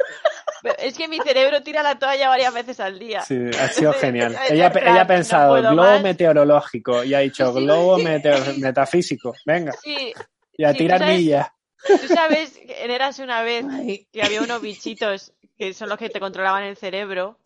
Es 0.78 0.96
que 0.96 1.08
mi 1.08 1.18
cerebro 1.20 1.64
tira 1.64 1.82
la 1.82 1.98
toalla 1.98 2.30
varias 2.30 2.54
veces 2.54 2.80
al 2.80 3.00
día. 3.00 3.22
Sí, 3.22 3.36
ha 3.60 3.68
sido 3.70 3.94
genial. 3.94 4.38
Es 4.46 4.52
Ella, 4.52 4.72
ella 4.76 5.02
ha 5.02 5.08
pensado 5.08 5.56
globo 5.56 5.76
más. 5.76 6.02
meteorológico 6.04 7.04
y 7.04 7.16
ha 7.16 7.20
dicho 7.20 7.48
Sí, 7.48 7.58
sí. 7.60 7.66
globo 7.66 7.98
meteo- 7.98 8.58
metafísico. 8.60 9.34
Venga, 9.46 9.72
Sí, 9.82 10.14
y 10.56 10.64
a 10.64 10.72
Sí, 10.74 10.78
tirar 10.78 11.00
sabes- 11.00 11.18
millas. 11.18 11.48
Tú 11.88 12.08
sabes, 12.08 12.52
que 12.52 12.84
en 12.84 12.92
Érase 12.92 13.24
una 13.24 13.42
vez 13.42 13.66
que 14.12 14.24
había 14.24 14.42
unos 14.42 14.62
bichitos 14.62 15.34
que 15.58 15.74
son 15.74 15.90
los 15.90 15.98
que 15.98 16.10
te 16.10 16.20
controlaban 16.20 16.64
el 16.64 16.76
cerebro 16.76 17.38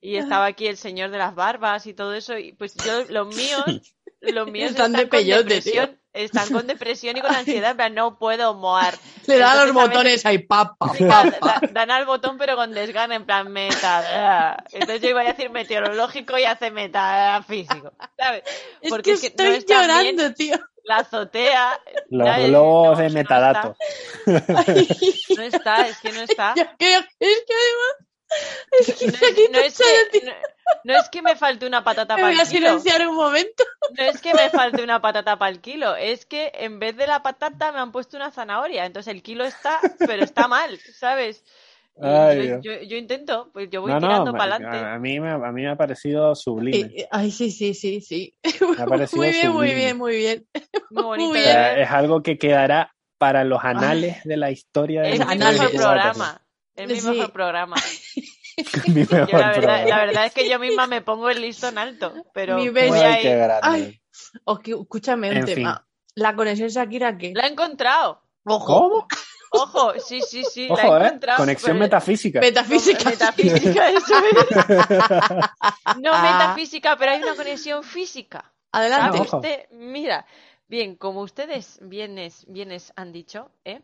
y 0.00 0.16
estaba 0.16 0.46
aquí 0.46 0.66
el 0.66 0.76
señor 0.76 1.10
de 1.10 1.18
las 1.18 1.34
barbas 1.34 1.86
y 1.86 1.94
todo 1.94 2.14
eso 2.14 2.38
y 2.38 2.52
pues 2.52 2.74
yo 2.74 3.04
los 3.08 3.34
míos 3.34 3.64
los 4.20 4.50
míos 4.50 4.70
Están 4.70 4.92
están, 4.92 5.04
de 5.04 5.08
con 5.08 5.18
peyote, 5.18 5.54
depresión 5.54 5.98
están 6.16 6.50
con 6.52 6.66
depresión 6.66 7.16
y 7.16 7.20
con 7.20 7.34
ansiedad 7.34 7.70
en 7.72 7.76
plan, 7.76 7.94
no 7.94 8.18
puedo 8.18 8.54
moar 8.54 8.94
le 9.26 9.38
da 9.38 9.54
los 9.56 9.68
Entonces, 9.68 9.88
botones 9.90 10.26
ahí, 10.26 10.46
da- 10.98 11.60
dan 11.72 11.90
al 11.90 12.06
botón 12.06 12.38
pero 12.38 12.56
con 12.56 12.72
desgana 12.72 13.14
en 13.16 13.24
plan 13.26 13.50
meta 13.52 14.56
entonces 14.72 15.00
yo 15.02 15.08
iba 15.10 15.20
a 15.22 15.24
decir 15.24 15.50
meteorológico 15.50 16.38
y 16.38 16.44
hace 16.44 16.70
metafísico 16.70 17.92
¿sabes? 18.18 18.42
Es 18.80 18.90
Porque 18.90 19.10
que 19.10 19.12
es 19.12 19.20
que 19.20 19.28
no 19.44 19.50
estoy 19.50 19.56
está 19.58 20.00
bien 20.00 20.16
llorando, 20.16 20.34
tío. 20.34 20.56
la 20.84 20.96
azotea 20.98 21.80
Los 22.10 22.36
globos 22.46 22.96
no, 22.98 23.02
de 23.02 23.08
que 23.08 23.12
no 23.12 23.18
metadato. 23.18 23.76
no 24.26 25.42
está 25.42 25.88
es 25.88 25.98
que 25.98 26.12
no 26.12 26.20
está 26.28 26.54
Yo 26.56 26.64
creo- 26.78 27.00
es 27.00 27.44
que 27.46 27.54
además, 27.54 28.05
es 28.80 28.94
que 28.94 29.06
No 29.06 29.58
es, 29.60 29.78
no 29.78 29.84
que, 29.84 30.18
tío, 30.20 30.30
no, 30.30 30.32
no 30.84 30.96
es 30.98 31.08
que 31.08 31.22
me 31.22 31.36
falte 31.36 31.66
una 31.66 31.82
patata 31.84 32.16
para 32.16 32.28
voy 32.28 32.36
a 32.38 32.42
el 32.42 32.48
kilo. 32.48 32.68
silenciar 32.68 33.08
un 33.08 33.14
momento. 33.16 33.64
No 33.96 34.04
es 34.04 34.20
que 34.20 34.34
me 34.34 34.50
falte 34.50 34.82
una 34.82 35.00
patata 35.00 35.38
para 35.38 35.50
el 35.50 35.60
kilo. 35.60 35.94
Es 35.96 36.26
que 36.26 36.52
en 36.54 36.78
vez 36.78 36.96
de 36.96 37.06
la 37.06 37.22
patata 37.22 37.72
me 37.72 37.78
han 37.78 37.92
puesto 37.92 38.16
una 38.16 38.30
zanahoria. 38.30 38.84
Entonces 38.84 39.12
el 39.14 39.22
kilo 39.22 39.44
está, 39.44 39.80
pero 40.06 40.24
está 40.24 40.48
mal, 40.48 40.78
¿sabes? 40.78 41.44
Y 41.98 42.04
Ay, 42.04 42.36
yo, 42.36 42.42
Dios. 42.42 42.60
yo, 42.62 42.82
yo 42.82 42.96
intento, 42.98 43.50
pues 43.54 43.70
yo 43.70 43.80
voy 43.80 43.90
No, 43.92 44.00
no, 44.00 44.06
tirando 44.08 44.32
me- 44.32 44.38
para 44.38 44.56
adelante. 44.56 44.76
a, 44.76 44.94
a 44.94 44.98
mí 44.98 45.18
me, 45.18 45.30
a 45.30 45.38
mí 45.38 45.62
me 45.62 45.68
ha 45.70 45.76
parecido 45.76 46.34
sublime. 46.34 46.92
Eh, 46.94 47.08
Ay, 47.10 47.30
sí, 47.30 47.50
sí, 47.50 47.72
sí, 47.72 48.02
sí. 48.02 48.36
Me 48.76 48.82
ha 48.82 48.86
parecido 48.86 49.22
Muy 49.22 49.30
bien, 49.32 49.52
muy 49.52 49.74
bien, 49.74 49.96
muy 49.96 50.16
bien. 50.16 50.46
Muy 50.90 51.02
bonito 51.04 51.30
muy 51.30 51.40
de 51.40 51.46
O 51.46 51.52
sea, 51.52 51.68
ver. 51.70 51.78
es 51.80 51.90
algo 51.90 52.22
que 52.22 52.36
quedará 52.36 52.92
para 53.18 53.44
los 53.44 53.64
anales 53.64 54.22
de 54.24 54.36
la 54.36 54.50
historia 54.50 55.02
de 55.02 55.12
Es 55.12 55.18
la 55.20 55.24
mi 55.26 55.38
mejor 55.38 55.72
programa. 55.72 56.42
Es 56.74 56.86
mi 56.88 57.00
Sí. 57.00 57.06
mejor 57.06 57.32
programa. 57.32 57.76
Mi 58.88 59.04
Yo 59.04 59.16
mejor 59.16 59.40
la, 59.40 59.48
verdad, 59.48 59.52
programa. 59.52 59.86
la 59.88 60.04
verdad 60.06 60.26
es 60.26 60.32
que 60.32 60.48
yo 60.48 60.58
misma 60.58 60.86
me 60.86 61.02
pongo 61.02 61.28
el 61.30 61.40
listón 61.42 61.76
alto, 61.78 62.12
pero 62.32 62.56
Mi. 62.56 62.68
Ay, 62.68 63.22
qué 63.22 63.36
grande. 63.36 63.60
Ay, 63.62 64.00
o 64.44 64.58
que- 64.58 64.72
escúchame 64.72 65.30
un 65.30 65.36
En 65.38 65.44
tema. 65.44 65.86
La 66.14 66.34
conexión 66.34 66.68
Shakira, 66.70 67.18
¿qué? 67.18 67.32
La 67.34 67.46
he 67.46 67.50
encontrado. 67.52 68.22
Ojo, 68.44 68.64
¿Cómo? 68.66 69.08
Ojo, 69.50 69.92
sí, 70.00 70.20
sí, 70.22 70.42
sí, 70.44 70.68
la 70.68 70.82
he 70.82 70.86
¿eh? 70.86 71.06
encontrado. 71.08 71.36
Conexión 71.38 71.72
pero- 71.76 71.84
metafísica. 71.84 72.40
metafísica. 72.40 73.10
Metafísica, 73.10 73.90
eso 73.90 74.14
es. 74.18 74.56
No 76.00 76.10
Ah. 76.12 76.22
metafísica, 76.22 76.96
pero 76.96 77.12
hay 77.12 77.22
una 77.22 77.34
conexión 77.36 77.82
física. 77.84 78.52
Adelante. 78.72 79.18
Ah. 79.30 79.36
Usted, 79.36 79.68
mira, 79.72 80.26
bien, 80.68 80.96
como 80.96 81.20
ustedes 81.20 81.78
bienes, 81.82 82.44
bienes 82.48 82.92
han 82.96 83.12
dicho, 83.12 83.50
¿eh? 83.64 83.80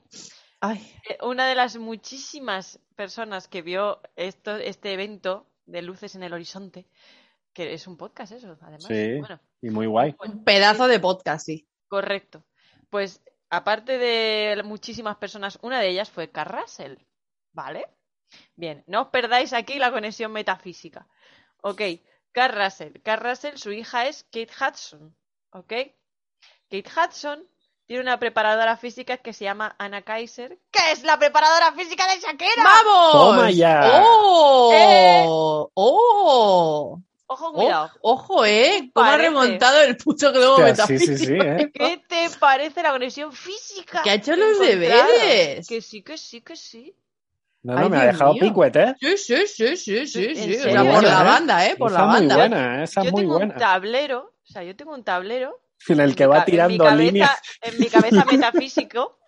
Ay, 0.64 0.78
Eh, 1.08 1.18
una 1.22 1.46
de 1.48 1.56
las 1.56 1.76
muchísimas 1.76 2.78
personas 2.94 3.48
que 3.48 3.62
vio 3.62 4.00
esto, 4.14 4.56
este 4.56 4.92
evento 4.92 5.48
de 5.66 5.82
Luces 5.82 6.14
en 6.14 6.22
el 6.22 6.32
Horizonte, 6.32 6.86
que 7.52 7.72
es 7.74 7.86
un 7.88 7.96
podcast 7.96 8.32
eso, 8.32 8.56
además. 8.62 8.84
Sí. 8.86 9.18
Bueno, 9.18 9.40
Y 9.60 9.70
muy 9.70 9.86
guay. 9.86 10.14
bueno, 10.18 10.34
un 10.34 10.44
pedazo 10.44 10.86
de 10.86 11.00
podcast, 11.00 11.44
sí. 11.46 11.66
correcto. 11.88 12.44
Pues 12.90 13.20
aparte 13.50 13.98
de 13.98 14.62
muchísimas 14.62 15.16
personas, 15.16 15.58
una 15.62 15.80
de 15.80 15.88
ellas 15.88 16.10
fue 16.10 16.30
Carl 16.30 16.56
Russell, 16.60 16.94
¿vale? 17.52 17.86
Bien, 18.54 18.84
no 18.86 19.02
os 19.02 19.08
perdáis 19.08 19.52
aquí 19.52 19.78
la 19.80 19.90
conexión 19.90 20.30
metafísica. 20.32 21.08
Ok. 21.62 21.82
Carl 22.32 22.54
Russell, 22.54 23.56
su 23.56 23.72
hija 23.72 24.06
es 24.06 24.24
Kate 24.24 24.48
Hudson, 24.58 25.14
¿ok? 25.50 25.72
Kate 26.70 26.84
Hudson 26.96 27.46
tiene 27.86 28.02
una 28.02 28.18
preparadora 28.18 28.76
física 28.76 29.18
que 29.18 29.32
se 29.32 29.44
llama 29.44 29.74
Anna 29.78 30.02
Kaiser, 30.02 30.58
que 30.70 30.92
es 30.92 31.02
la 31.04 31.18
preparadora 31.18 31.72
física 31.72 32.04
de 32.06 32.20
Shakira. 32.20 32.62
¡Vamos! 32.64 33.12
Toma 33.12 33.50
ya. 33.50 34.02
¡Oh! 34.04 34.70
Eh. 34.74 35.24
¡Oh! 35.26 37.00
Ojo, 37.26 37.52
cuidado. 37.54 37.84
Ojo, 38.02 38.34
ojo, 38.34 38.44
¿eh? 38.44 38.90
¿Cómo 38.94 39.10
ha 39.10 39.16
remontado 39.16 39.80
el 39.82 39.96
puto 39.96 40.30
globo 40.32 40.56
Hostia, 40.64 40.86
sí, 40.86 40.92
metafísico? 40.92 41.16
sí, 41.18 41.26
sí, 41.26 41.32
¿eh? 41.40 41.70
¿Qué 41.74 42.02
te 42.06 42.28
parece 42.38 42.82
la 42.82 42.90
conexión 42.92 43.32
física? 43.32 44.02
Que 44.02 44.10
ha 44.10 44.14
hecho 44.14 44.36
los 44.36 44.58
deberes. 44.58 45.66
Que 45.66 45.80
sí, 45.80 46.02
que 46.02 46.18
sí, 46.18 46.42
que 46.42 46.56
sí. 46.56 46.94
No, 47.62 47.74
Ay, 47.78 47.84
no, 47.84 47.90
me 47.90 47.96
ha 47.98 48.06
dejado 48.06 48.34
mío. 48.34 48.42
picuet, 48.42 48.76
¿eh? 48.76 48.94
Sí, 49.00 49.16
sí, 49.16 49.46
sí, 49.46 49.76
sí, 49.76 50.06
sí, 50.06 50.24
¿En 50.26 50.36
sí. 50.36 50.56
O 50.56 50.62
sea, 50.62 50.82
por 50.82 50.92
Buena, 50.92 51.08
la 51.08 51.20
¿eh? 51.20 51.24
banda, 51.24 51.66
¿eh? 51.66 51.76
Por 51.76 51.90
Esa 51.92 52.00
la 52.00 52.06
muy 52.06 52.14
banda. 52.18 52.36
buena, 52.36 52.84
esa 52.84 53.00
yo 53.02 53.06
es 53.06 53.12
muy 53.12 53.20
tengo 53.22 53.34
buena. 53.38 53.54
un 53.54 53.58
tablero, 53.60 54.18
o 54.20 54.52
sea, 54.52 54.62
yo 54.64 54.76
tengo 54.76 54.92
un 54.92 55.04
tablero 55.04 55.60
En 55.88 56.00
el 56.00 56.14
que 56.14 56.26
va 56.26 56.36
ca- 56.36 56.40
en 56.40 56.44
mi 56.46 56.50
tirando 56.52 56.84
cabeza- 56.84 57.02
líneas. 57.04 57.40
En 57.60 57.78
mi 57.80 57.86
cabeza 57.88 58.24
metafísico, 58.30 59.18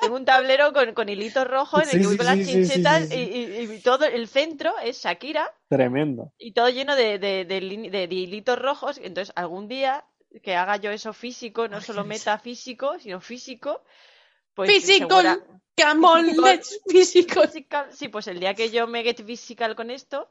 tengo 0.00 0.16
un 0.16 0.24
tablero 0.24 0.72
con, 0.72 0.94
con 0.94 1.08
hilitos 1.08 1.46
rojos 1.46 1.82
en 1.82 1.88
el 1.88 1.94
Sí, 1.94 2.00
que 2.00 2.06
voy 2.06 2.16
con 2.16 2.26
las 2.26 2.36
sí, 2.36 2.44
sí, 2.44 2.50
sí, 2.52 2.58
chinchetas 2.60 3.02
sí, 3.02 3.08
sí. 3.08 3.16
Y, 3.16 3.44
y- 3.72 3.72
y 3.76 3.80
todo 3.80 4.04
el 4.04 4.26
centro 4.28 4.74
es 4.82 5.02
Shakira 5.02 5.52
Tremendo. 5.68 6.32
y 6.38 6.52
todo 6.52 6.68
lleno 6.70 6.96
de, 6.96 7.18
de, 7.18 7.44
de 7.44 7.60
lin- 7.62 7.90
de- 7.90 8.06
de 8.08 8.14
hilitos 8.14 8.58
rojos. 8.58 8.98
Entonces, 9.02 9.32
algún 9.36 9.68
día 9.68 10.04
que 10.42 10.56
haga 10.56 10.76
yo 10.76 10.90
eso 10.90 11.12
físico, 11.12 11.68
no 11.68 11.76
Ay, 11.76 11.82
solo 11.82 12.04
metafísico, 12.04 12.98
sino 12.98 13.20
físico, 13.20 13.82
pues 14.54 14.70
Physical. 14.70 15.08
segura- 15.08 15.38
Come 15.74 16.06
on, 16.06 16.24
Physical. 16.26 16.44
let's 16.44 16.80
physical. 16.86 17.42
Physical, 17.48 17.86
sí, 17.92 18.08
pues 18.08 18.26
el 18.28 18.38
día 18.40 18.54
que 18.54 18.70
yo 18.70 18.86
me 18.86 19.02
get 19.02 19.24
physical 19.24 19.74
con 19.74 19.90
esto, 19.90 20.30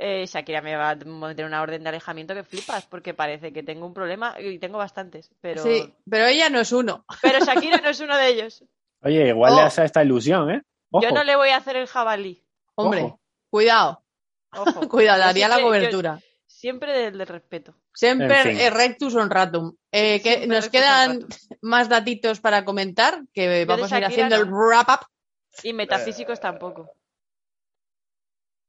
eh, 0.00 0.26
Shakira 0.26 0.62
me 0.62 0.76
va 0.76 0.90
a 0.90 0.94
meter 0.96 1.44
una 1.44 1.60
orden 1.60 1.82
de 1.82 1.88
alejamiento 1.88 2.34
que 2.34 2.44
flipas, 2.44 2.86
porque 2.86 3.14
parece 3.14 3.52
que 3.52 3.62
tengo 3.62 3.84
un 3.86 3.94
problema 3.94 4.36
y 4.40 4.58
tengo 4.58 4.78
bastantes, 4.78 5.30
pero, 5.40 5.62
Sí, 5.62 5.92
pero 6.08 6.26
ella 6.26 6.48
no 6.50 6.60
es 6.60 6.70
uno. 6.72 7.04
pero 7.20 7.38
Shakira 7.44 7.78
no 7.78 7.88
es 7.90 8.00
uno 8.00 8.16
de 8.16 8.28
ellos. 8.28 8.64
Oye, 9.02 9.28
igual 9.28 9.52
Oh. 9.52 9.56
le 9.56 9.62
hace 9.62 9.84
esta 9.84 10.02
ilusión, 10.02 10.50
¿eh? 10.50 10.62
Ojo. 10.90 11.02
Yo 11.04 11.10
no 11.12 11.22
le 11.24 11.36
voy 11.36 11.50
a 11.50 11.56
hacer 11.56 11.76
el 11.76 11.86
jabalí. 11.86 12.42
Hombre, 12.76 13.02
Ojo. 13.02 13.20
cuidado, 13.50 14.02
Ojo. 14.52 14.88
cuidado, 14.88 15.18
daría 15.20 15.48
la 15.48 15.58
yo 15.58 15.64
cobertura. 15.66 16.20
siempre 16.46 16.92
del, 16.92 17.18
del 17.18 17.26
respeto. 17.26 17.74
Siempre 17.92 18.36
En 18.40 18.42
fin. 18.56 18.60
erectus 18.60 19.14
on 19.16 19.28
ratum. 19.30 19.74
Eh, 19.90 20.20
que 20.22 20.46
nos 20.46 20.64
rectus 20.64 20.70
quedan 20.70 21.26
más 21.60 21.88
datitos 21.88 22.40
para 22.40 22.64
comentar, 22.64 23.22
que 23.32 23.64
vamos 23.64 23.92
a 23.92 23.98
ir 23.98 24.04
haciendo 24.04 24.36
el 24.36 24.48
no. 24.48 24.56
wrap 24.56 24.88
up. 24.88 25.06
Y 25.64 25.72
metafísicos 25.72 26.38
tampoco. 26.40 26.90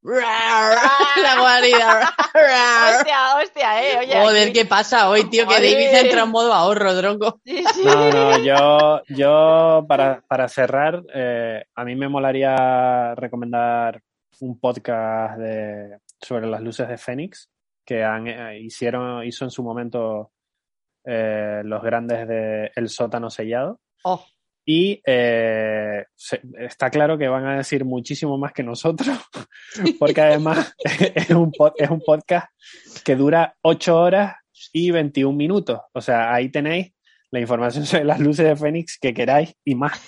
La 0.04 1.36
guarida. 1.40 2.14
Hostia, 2.98 3.36
hostia, 3.42 3.84
eh. 3.84 3.98
Oye, 4.00 4.22
Joder, 4.22 4.44
aquí- 4.50 4.54
¿qué 4.54 4.66
pasa 4.66 5.10
hoy, 5.10 5.30
tío? 5.30 5.46
Que. 5.48 5.56
David 5.56 5.94
entra 6.06 6.24
en 6.24 6.30
modo 6.30 6.54
ahorro, 6.54 6.98
tronco. 6.98 7.42
Sí, 7.46 7.64
sí. 7.74 7.84
No, 7.84 8.10
no, 8.12 8.38
yo, 8.44 9.02
yo 9.10 9.86
para, 9.88 10.22
para 10.28 10.48
cerrar, 10.48 11.04
eh, 11.14 11.66
a 11.76 11.84
mí 11.84 11.96
me 11.96 12.08
molaría 12.08 13.14
recomendar 13.16 14.02
un 14.42 14.58
podcast 14.60 15.38
de, 15.38 15.98
sobre 16.22 16.48
las 16.48 16.62
luces 16.62 16.88
de 16.88 16.98
Fénix 16.98 17.50
que 17.86 18.04
han, 18.04 18.28
eh, 18.28 18.60
hicieron, 18.60 19.24
hizo 19.26 19.44
en 19.44 19.52
su 19.52 19.64
momento 19.64 20.32
eh, 21.06 21.62
los 21.66 21.82
grandes 21.84 22.28
de 22.28 22.72
El 22.76 22.88
sótano 22.90 23.30
sellado. 23.30 23.80
Oh, 24.04 24.24
Y 24.72 25.02
eh, 25.04 26.06
está 26.60 26.92
claro 26.92 27.18
que 27.18 27.28
van 27.28 27.48
a 27.48 27.58
decir 27.58 27.86
muchísimo 27.86 28.38
más 28.38 28.54
que 28.54 28.62
nosotros, 28.62 29.18
porque 30.00 30.22
además 30.22 30.76
es 31.16 31.32
un, 31.32 31.52
es 31.76 31.90
un 31.90 32.00
podcast 32.02 32.50
que 33.04 33.16
dura 33.16 33.56
8 33.64 34.00
horas 34.00 34.36
y 34.72 34.92
21 34.92 35.36
minutos. 35.36 35.80
O 35.92 36.02
sea, 36.02 36.32
ahí 36.32 36.50
tenéis 36.50 36.94
la 37.32 37.40
información 37.40 37.84
sobre 37.88 38.04
las 38.04 38.20
luces 38.20 38.46
de 38.46 38.56
Fénix 38.56 39.00
que 39.02 39.12
queráis 39.12 39.56
y 39.66 39.74
más. 39.74 40.00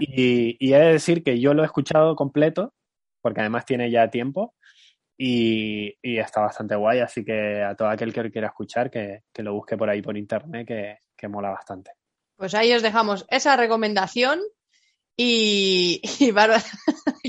Y, 0.00 0.56
he 0.60 0.78
de 0.78 0.92
decir 0.94 1.22
que 1.22 1.38
yo 1.38 1.54
lo 1.54 1.62
he 1.62 1.66
escuchado 1.66 2.16
completo, 2.16 2.74
porque 3.22 3.42
además 3.42 3.66
tiene 3.66 3.88
ya 3.92 4.10
tiempo, 4.10 4.56
y, 5.16 5.94
y 6.02 6.18
está 6.18 6.40
bastante 6.40 6.74
guay, 6.74 6.98
así 6.98 7.24
que 7.24 7.62
a 7.62 7.76
todo 7.76 7.86
aquel 7.86 8.12
que 8.12 8.32
quiera 8.32 8.48
escuchar, 8.48 8.90
que, 8.90 9.20
que 9.32 9.44
lo 9.44 9.54
busque 9.54 9.76
por 9.76 9.88
ahí 9.88 10.02
por 10.02 10.16
internet, 10.16 10.66
que, 10.66 10.98
que 11.16 11.28
mola 11.28 11.50
bastante. 11.50 11.92
Pues 12.36 12.54
ahí 12.54 12.72
os 12.72 12.82
dejamos 12.82 13.26
esa 13.28 13.56
recomendación 13.56 14.40
y, 15.16 16.00
y 16.20 16.30
Bárbara, 16.30 16.62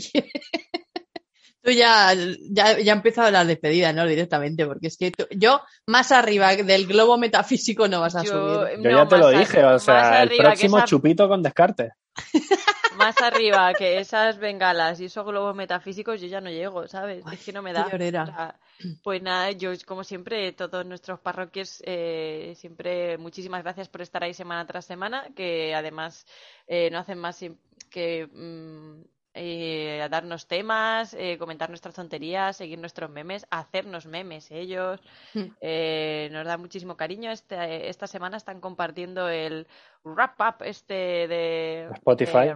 tú 1.64 1.72
ya, 1.72 2.14
ya, 2.52 2.80
ya 2.80 2.94
empezado 2.94 3.32
la 3.32 3.46
despedida, 3.46 3.94
¿no? 3.94 4.06
Directamente, 4.06 4.66
porque 4.66 4.88
es 4.88 4.98
que 4.98 5.12
tú- 5.12 5.28
yo 5.32 5.62
más 5.86 6.12
arriba 6.12 6.56
del 6.56 6.88
globo 6.88 7.18
metafísico 7.18 7.88
no 7.88 8.02
vas 8.02 8.16
a 8.16 8.24
Yo- 8.24 8.32
subir. 8.32 8.84
Yo 8.84 8.92
no, 8.92 9.04
ya 9.04 9.08
te 9.08 9.18
lo 9.18 9.30
dije, 9.30 9.64
o 9.64 9.80
sea, 9.80 10.24
el 10.24 10.38
próximo 10.38 10.78
esa- 10.78 10.86
chupito 10.88 11.28
con 11.28 11.42
descarte. 11.44 11.92
Más 12.98 13.22
arriba 13.22 13.74
que 13.74 14.00
esas 14.00 14.38
bengalas 14.38 15.00
y 15.00 15.06
esos 15.06 15.26
globos 15.26 15.56
metafísicos, 15.56 16.20
yo 16.20 16.28
ya 16.28 16.42
no 16.42 16.50
llego, 16.50 16.88
¿sabes? 16.88 17.24
Ay, 17.26 17.36
es 17.36 17.46
que 17.46 17.52
no 17.52 17.62
me 17.62 17.74
da. 17.74 17.90
llorera. 17.90 18.60
Pues 19.04 19.22
nada, 19.22 19.52
yo 19.52 19.72
como 19.86 20.04
siempre, 20.04 20.52
todos 20.52 20.86
nuestros 20.86 21.20
parroquios, 21.20 21.82
eh, 21.86 22.54
siempre 22.56 23.18
muchísimas 23.18 23.64
gracias 23.64 23.90
por 23.90 24.02
estar 24.02 24.24
ahí 24.24 24.34
semana 24.34 24.66
tras 24.66 24.86
semana, 24.86 25.28
que 25.36 25.74
además 25.74 26.26
eh, 26.68 26.90
no 26.92 27.00
hacen 27.00 27.18
más 27.18 27.44
que 27.90 28.28
mm, 28.32 29.02
eh, 29.38 30.08
darnos 30.10 30.48
temas, 30.48 31.14
eh, 31.14 31.38
comentar 31.38 31.70
nuestras 31.70 31.96
tonterías, 31.96 32.58
seguir 32.58 32.80
nuestros 32.80 33.10
memes, 33.10 33.46
hacernos 33.50 34.06
memes 34.06 34.52
ellos. 34.52 35.00
Mm. 35.34 35.46
Eh, 35.62 36.30
nos 36.32 36.46
da 36.46 36.58
muchísimo 36.58 36.98
cariño. 36.98 37.32
Este, 37.32 37.90
esta 37.90 38.08
semana 38.08 38.38
están 38.38 38.60
compartiendo 38.60 39.30
el 39.30 39.68
wrap 40.04 40.40
up 40.42 40.66
este 40.66 41.28
de 41.28 41.90
Spotify. 41.94 42.48
de, 42.48 42.56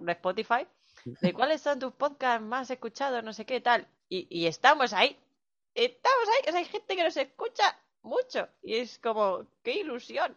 de 0.00 0.12
Spotify. 0.12 0.66
De 1.04 1.32
cuáles 1.34 1.60
son 1.60 1.78
tus 1.78 1.92
podcasts 1.92 2.44
más 2.44 2.70
escuchados, 2.70 3.22
no 3.22 3.32
sé 3.32 3.44
qué 3.44 3.60
tal. 3.60 3.86
Y, 4.08 4.26
y 4.30 4.46
estamos 4.46 4.92
ahí. 4.92 5.18
Estamos 5.74 6.28
ahí. 6.28 6.48
O 6.48 6.50
sea, 6.52 6.60
hay 6.60 6.66
gente 6.66 6.96
que 6.96 7.04
nos 7.04 7.16
escucha 7.16 7.76
mucho. 8.02 8.48
Y 8.62 8.76
es 8.76 8.98
como, 8.98 9.44
qué 9.62 9.80
ilusión. 9.80 10.36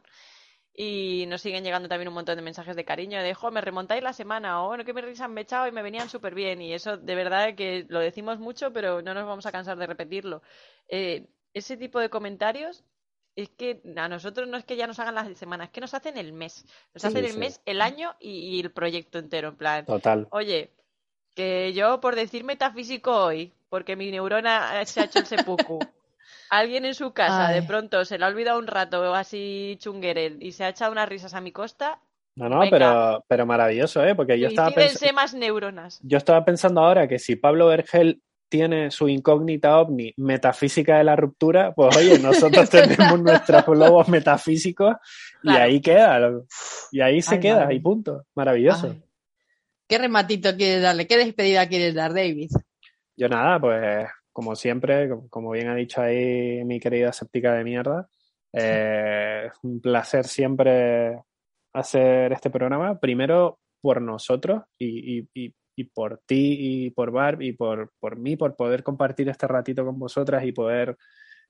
Y 0.79 1.25
nos 1.27 1.41
siguen 1.41 1.63
llegando 1.63 1.89
también 1.89 2.07
un 2.07 2.13
montón 2.13 2.35
de 2.37 2.43
mensajes 2.43 2.75
de 2.75 2.85
cariño, 2.85 3.21
de, 3.23 3.33
jo, 3.33 3.49
me 3.51 3.61
remontáis 3.61 4.03
la 4.03 4.13
semana, 4.13 4.63
o 4.63 4.67
bueno, 4.67 4.85
que 4.85 4.93
me 4.93 5.01
risas 5.01 5.27
me 5.29 5.41
he 5.41 5.43
echado 5.43 5.67
y 5.67 5.71
me 5.71 5.81
venían 5.81 6.07
súper 6.07 6.35
bien. 6.35 6.61
Y 6.61 6.73
eso, 6.73 6.97
de 6.97 7.15
verdad, 7.15 7.55
que 7.55 7.85
lo 7.89 7.99
decimos 7.99 8.39
mucho, 8.39 8.71
pero 8.71 9.01
no 9.01 9.15
nos 9.15 9.25
vamos 9.25 9.45
a 9.47 9.51
cansar 9.51 9.77
de 9.79 9.87
repetirlo. 9.87 10.43
Eh, 10.87 11.27
ese 11.53 11.77
tipo 11.77 11.99
de 11.99 12.09
comentarios 12.11 12.83
es 13.35 13.49
que 13.49 13.81
a 13.97 14.07
nosotros 14.07 14.47
no 14.47 14.57
es 14.57 14.65
que 14.65 14.75
ya 14.77 14.87
nos 14.87 14.99
hagan 14.99 15.15
las 15.15 15.35
semanas, 15.37 15.67
es 15.67 15.73
que 15.73 15.81
nos 15.81 15.93
hacen 15.95 16.17
el 16.17 16.31
mes. 16.33 16.65
Nos 16.93 17.03
Sí, 17.03 17.07
hacen 17.07 17.25
el 17.25 17.33
sí. 17.33 17.39
mes, 17.39 17.61
el 17.65 17.81
año 17.81 18.15
y, 18.19 18.57
y 18.57 18.59
el 18.59 18.71
proyecto 18.71 19.17
entero, 19.19 19.49
en 19.49 19.57
plan. 19.57 19.87
Total. 19.87 20.27
Oye, 20.29 20.71
que 21.35 21.73
yo 21.73 21.99
por 21.99 22.15
decir 22.15 22.43
metafísico 22.43 23.11
hoy, 23.15 23.53
porque 23.69 23.95
mi 23.95 24.11
neurona 24.11 24.85
se 24.85 25.01
ha 25.01 25.05
hecho 25.05 25.19
el 25.19 25.25
seppuku, 25.27 25.79
alguien 26.49 26.85
en 26.85 26.93
su 26.95 27.11
casa 27.13 27.49
de 27.49 27.61
pronto 27.63 28.03
se 28.05 28.17
le 28.17 28.25
ha 28.25 28.27
olvidado 28.27 28.59
un 28.59 28.67
rato 28.67 29.13
así 29.13 29.77
chunguere 29.79 30.35
y 30.39 30.51
se 30.51 30.63
ha 30.63 30.69
echado 30.69 30.91
unas 30.91 31.09
risas 31.09 31.33
a 31.33 31.41
mi 31.41 31.51
costa, 31.51 31.99
No, 32.35 32.49
no, 32.49 32.59
Venga. 32.59 32.71
pero, 32.71 33.25
pero 33.27 33.45
maravilloso, 33.45 34.03
¿eh? 34.05 34.13
Porque 34.15 34.39
yo 34.39 34.47
estaba, 34.47 34.69
pens- 34.69 34.89
suicídense 34.91 35.13
más 35.13 35.33
neuronas. 35.33 35.99
yo 36.03 36.17
estaba 36.17 36.45
pensando 36.45 36.81
ahora 36.81 37.07
que 37.07 37.19
si 37.19 37.35
Pablo 37.35 37.67
Vergel 37.67 38.21
tiene 38.49 38.91
su 38.91 39.09
incógnita 39.09 39.77
ovni 39.77 40.13
metafísica 40.15 40.97
de 40.99 41.03
la 41.03 41.15
ruptura, 41.17 41.73
pues 41.73 41.97
oye, 41.97 42.17
nosotros 42.19 42.69
tenemos 42.69 43.19
nuestros 43.19 43.65
globos 43.65 44.07
metafísicos 44.07 44.95
y 45.43 45.47
Claro. 45.49 45.63
ahí 45.65 45.81
queda. 45.81 46.31
Y 46.91 47.01
ahí 47.01 47.21
se 47.21 47.35
Ay, 47.35 47.41
queda, 47.41 47.59
madre. 47.61 47.75
y 47.75 47.79
punto. 47.81 48.25
Maravilloso. 48.35 48.87
Ay. 48.91 49.03
¿Qué 49.87 49.97
rematito 49.97 50.55
quieres 50.55 50.81
darle? 50.81 51.07
¿Qué 51.07 51.17
despedida 51.17 51.67
quieres 51.67 51.93
dar, 51.95 52.13
David? 52.13 52.51
Yo 53.17 53.27
nada, 53.29 53.59
pues 53.59 54.07
como 54.37 54.55
siempre, 54.55 55.09
como- 55.31 55.49
bien 55.49 55.67
ha 55.67 55.73
dicho 55.73 55.99
ahí 55.99 56.63
mi 56.63 56.79
querida 56.79 57.09
escéptica 57.09 57.55
de 57.55 57.63
mierda, 57.63 58.07
eh, 58.53 59.45
es 59.47 59.53
un 59.63 59.81
placer 59.81 60.25
siempre 60.27 61.23
hacer 61.73 62.31
este 62.33 62.51
programa, 62.51 62.99
primero 62.99 63.57
por 63.81 63.99
nosotros 63.99 64.61
y, 64.77 65.17
y- 65.21 65.29
y- 65.33 65.53
y 65.75 65.83
por 65.85 66.19
ti 66.27 66.55
y 66.59 66.89
por 66.91 67.09
Barb 67.09 67.41
y 67.41 67.53
por, 67.53 67.93
por 67.99 68.19
mí, 68.19 68.35
por 68.35 68.55
poder 68.55 68.83
compartir 68.83 69.27
este 69.27 69.47
ratito 69.47 69.83
con 69.83 69.97
vosotras 69.97 70.43
y 70.45 70.51
poder 70.51 70.95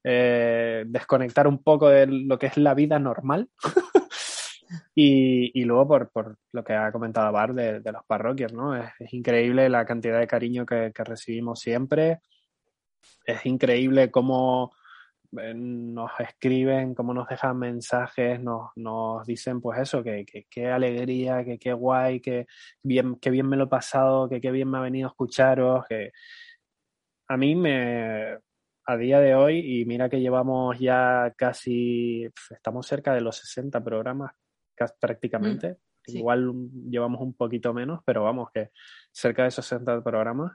eh, 0.01 0.85
desconectar 0.87 1.45
un 1.45 1.61
poco 1.61 1.89
de 1.89 2.07
lo 2.07 2.39
que 2.39 2.45
es 2.47 2.55
la 2.55 2.73
vida 2.73 2.99
normal. 2.99 3.49
Y, 4.95 5.61
y 5.61 5.63
luego 5.63 5.87
por, 5.87 6.09
por 6.11 6.37
lo 6.51 6.61
que 6.61 6.73
ha 6.73 6.91
comentado 6.91 7.31
Bar 7.31 7.53
de, 7.53 7.79
de 7.79 7.91
los 7.93 8.03
parroquios, 8.05 8.51
¿no? 8.51 8.75
Es, 8.75 8.89
es 8.99 9.13
increíble 9.13 9.69
la 9.69 9.85
cantidad 9.85 10.19
de 10.19 10.27
cariño 10.27 10.65
que, 10.65 10.91
que 10.93 11.03
recibimos 11.05 11.61
siempre. 11.61 12.19
Es 13.27 13.45
increíble 13.45 14.09
cómo 14.09 14.73
eh, 15.37 15.53
nos 15.53 16.11
escriben, 16.19 16.95
cómo 16.95 17.13
nos 17.13 17.27
dejan 17.27 17.59
mensajes, 17.59 18.41
nos, 18.41 18.71
nos 18.77 19.25
dicen 19.27 19.59
pues 19.61 19.79
eso, 19.79 20.01
que 20.03 20.25
que- 20.25 20.47
qué 20.49 20.67
alegría, 20.69 21.43
que 21.43 21.59
qué 21.59 21.73
guay, 21.73 22.21
que 22.21 22.47
bien, 22.81 23.17
que 23.17 23.29
bien 23.29 23.47
me 23.49 23.57
lo 23.57 23.65
he 23.65 23.67
pasado, 23.67 24.29
que 24.29 24.39
qué 24.41 24.51
bien 24.51 24.69
me 24.71 24.77
ha 24.77 24.81
venido 24.81 25.09
escucharos, 25.09 25.85
que 25.89 26.11
a 27.27 27.35
mí 27.37 27.55
me, 27.55 28.37
a 28.85 28.97
día 28.97 29.19
de 29.19 29.35
hoy, 29.35 29.81
y 29.81 29.85
mira 29.85 30.09
que 30.09 30.21
llevamos 30.21 30.79
ya 30.79 31.33
casi, 31.37 32.25
estamos 32.49 32.87
cerca 32.87 33.13
de 33.13 33.21
los 33.21 33.35
60 33.37 33.83
programas 33.83 34.31
prácticamente, 35.01 35.77
sí. 36.05 36.19
igual 36.19 36.53
llevamos 36.89 37.19
un 37.21 37.33
poquito 37.33 37.73
menos, 37.73 37.99
pero 38.05 38.23
vamos, 38.23 38.49
que 38.53 38.69
cerca 39.11 39.43
de 39.43 39.51
60 39.51 40.01
programas, 40.03 40.53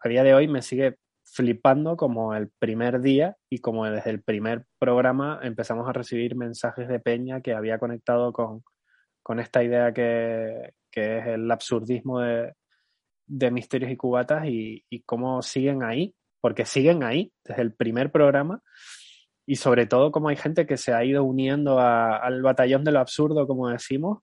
a 0.00 0.08
día 0.08 0.22
de 0.22 0.34
hoy 0.34 0.46
me 0.48 0.62
sigue 0.62 0.98
flipando 1.34 1.96
como 1.96 2.34
el 2.34 2.50
primer 2.58 3.00
día 3.00 3.36
y 3.50 3.58
como 3.60 3.86
desde 3.86 4.10
el 4.10 4.22
primer 4.22 4.66
programa 4.78 5.40
empezamos 5.42 5.88
a 5.88 5.92
recibir 5.94 6.36
mensajes 6.36 6.88
de 6.88 7.00
Peña 7.00 7.40
que 7.40 7.54
había 7.54 7.78
conectado 7.78 8.32
con, 8.32 8.62
con 9.22 9.40
esta 9.40 9.62
idea 9.64 9.92
que, 9.94 10.74
que 10.90 11.18
es 11.18 11.26
el 11.28 11.50
absurdismo 11.50 12.20
de, 12.20 12.52
de 13.26 13.50
Misterios 13.50 13.90
y 13.90 13.96
Cubatas 13.96 14.44
y, 14.46 14.84
y 14.90 15.02
cómo 15.04 15.40
siguen 15.42 15.82
ahí, 15.82 16.14
porque 16.40 16.66
siguen 16.66 17.02
ahí 17.02 17.32
desde 17.44 17.62
el 17.62 17.72
primer 17.74 18.12
programa. 18.12 18.60
Y 19.46 19.56
sobre 19.56 19.86
todo 19.86 20.12
cómo 20.12 20.28
hay 20.28 20.36
gente 20.36 20.66
que 20.66 20.76
se 20.76 20.92
ha 20.92 21.04
ido 21.04 21.24
uniendo 21.24 21.78
a- 21.80 22.16
al 22.18 22.42
batallón 22.42 22.84
de 22.84 22.92
lo 22.92 23.00
absurdo, 23.00 23.46
como 23.46 23.68
decimos, 23.70 24.18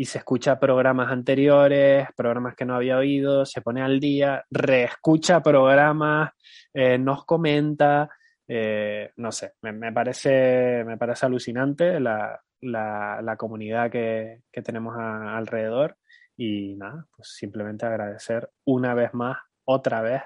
y 0.00 0.06
se 0.06 0.16
escucha 0.16 0.58
programas 0.58 1.12
anteriores, 1.12 2.08
programas 2.16 2.56
que 2.56 2.64
no 2.64 2.74
había 2.74 2.96
oído, 2.96 3.44
se 3.44 3.60
pone 3.60 3.82
al 3.82 4.00
día, 4.00 4.46
reescucha 4.50 5.42
programas, 5.42 6.30
eh, 6.72 6.96
nos 6.96 7.26
comenta, 7.26 8.08
eh, 8.48 9.12
no 9.16 9.30
sé, 9.30 9.56
me, 9.60 9.92
parece, 9.92 10.84
me 10.86 10.96
parece 10.96 11.26
alucinante 11.26 12.00
la, 12.00 12.40
la, 12.62 13.36
comunidad 13.36 13.90
que, 13.90 14.40
que 14.50 14.62
tenemos 14.62 14.96
alrededor 14.96 15.98
y 16.34 16.76
nada, 16.76 17.06
pues 17.14 17.34
simplemente 17.36 17.84
agradecer 17.84 18.48
una 18.64 18.94
vez 18.94 19.12
más, 19.12 19.36
otra 19.66 20.00
vez, 20.00 20.22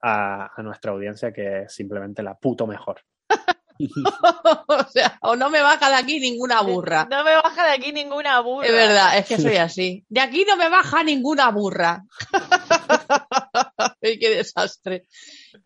a, 0.00 0.58
a 0.58 0.62
nuestra 0.62 0.92
audiencia 0.92 1.34
que 1.34 1.64
es 1.64 1.74
simplemente 1.74 2.22
la 2.22 2.34
puto 2.34 2.66
mejor. 2.66 3.02
o 4.68 4.84
sea, 4.90 5.18
o 5.22 5.36
no 5.36 5.50
me 5.50 5.60
baja 5.62 5.88
de 5.88 5.94
aquí 5.96 6.18
ninguna 6.20 6.60
burra. 6.62 7.06
No 7.10 7.24
me 7.24 7.34
baja 7.34 7.66
de 7.66 7.72
aquí 7.72 7.92
ninguna 7.92 8.40
burra. 8.40 8.66
Es 8.66 8.72
verdad, 8.72 9.18
es 9.18 9.26
que 9.26 9.38
soy 9.38 9.56
así. 9.56 10.04
De 10.08 10.20
aquí 10.20 10.44
no 10.48 10.56
me 10.56 10.68
baja 10.68 11.02
ninguna 11.02 11.50
burra. 11.50 12.04
Ay, 14.02 14.18
qué 14.18 14.30
desastre. 14.30 15.06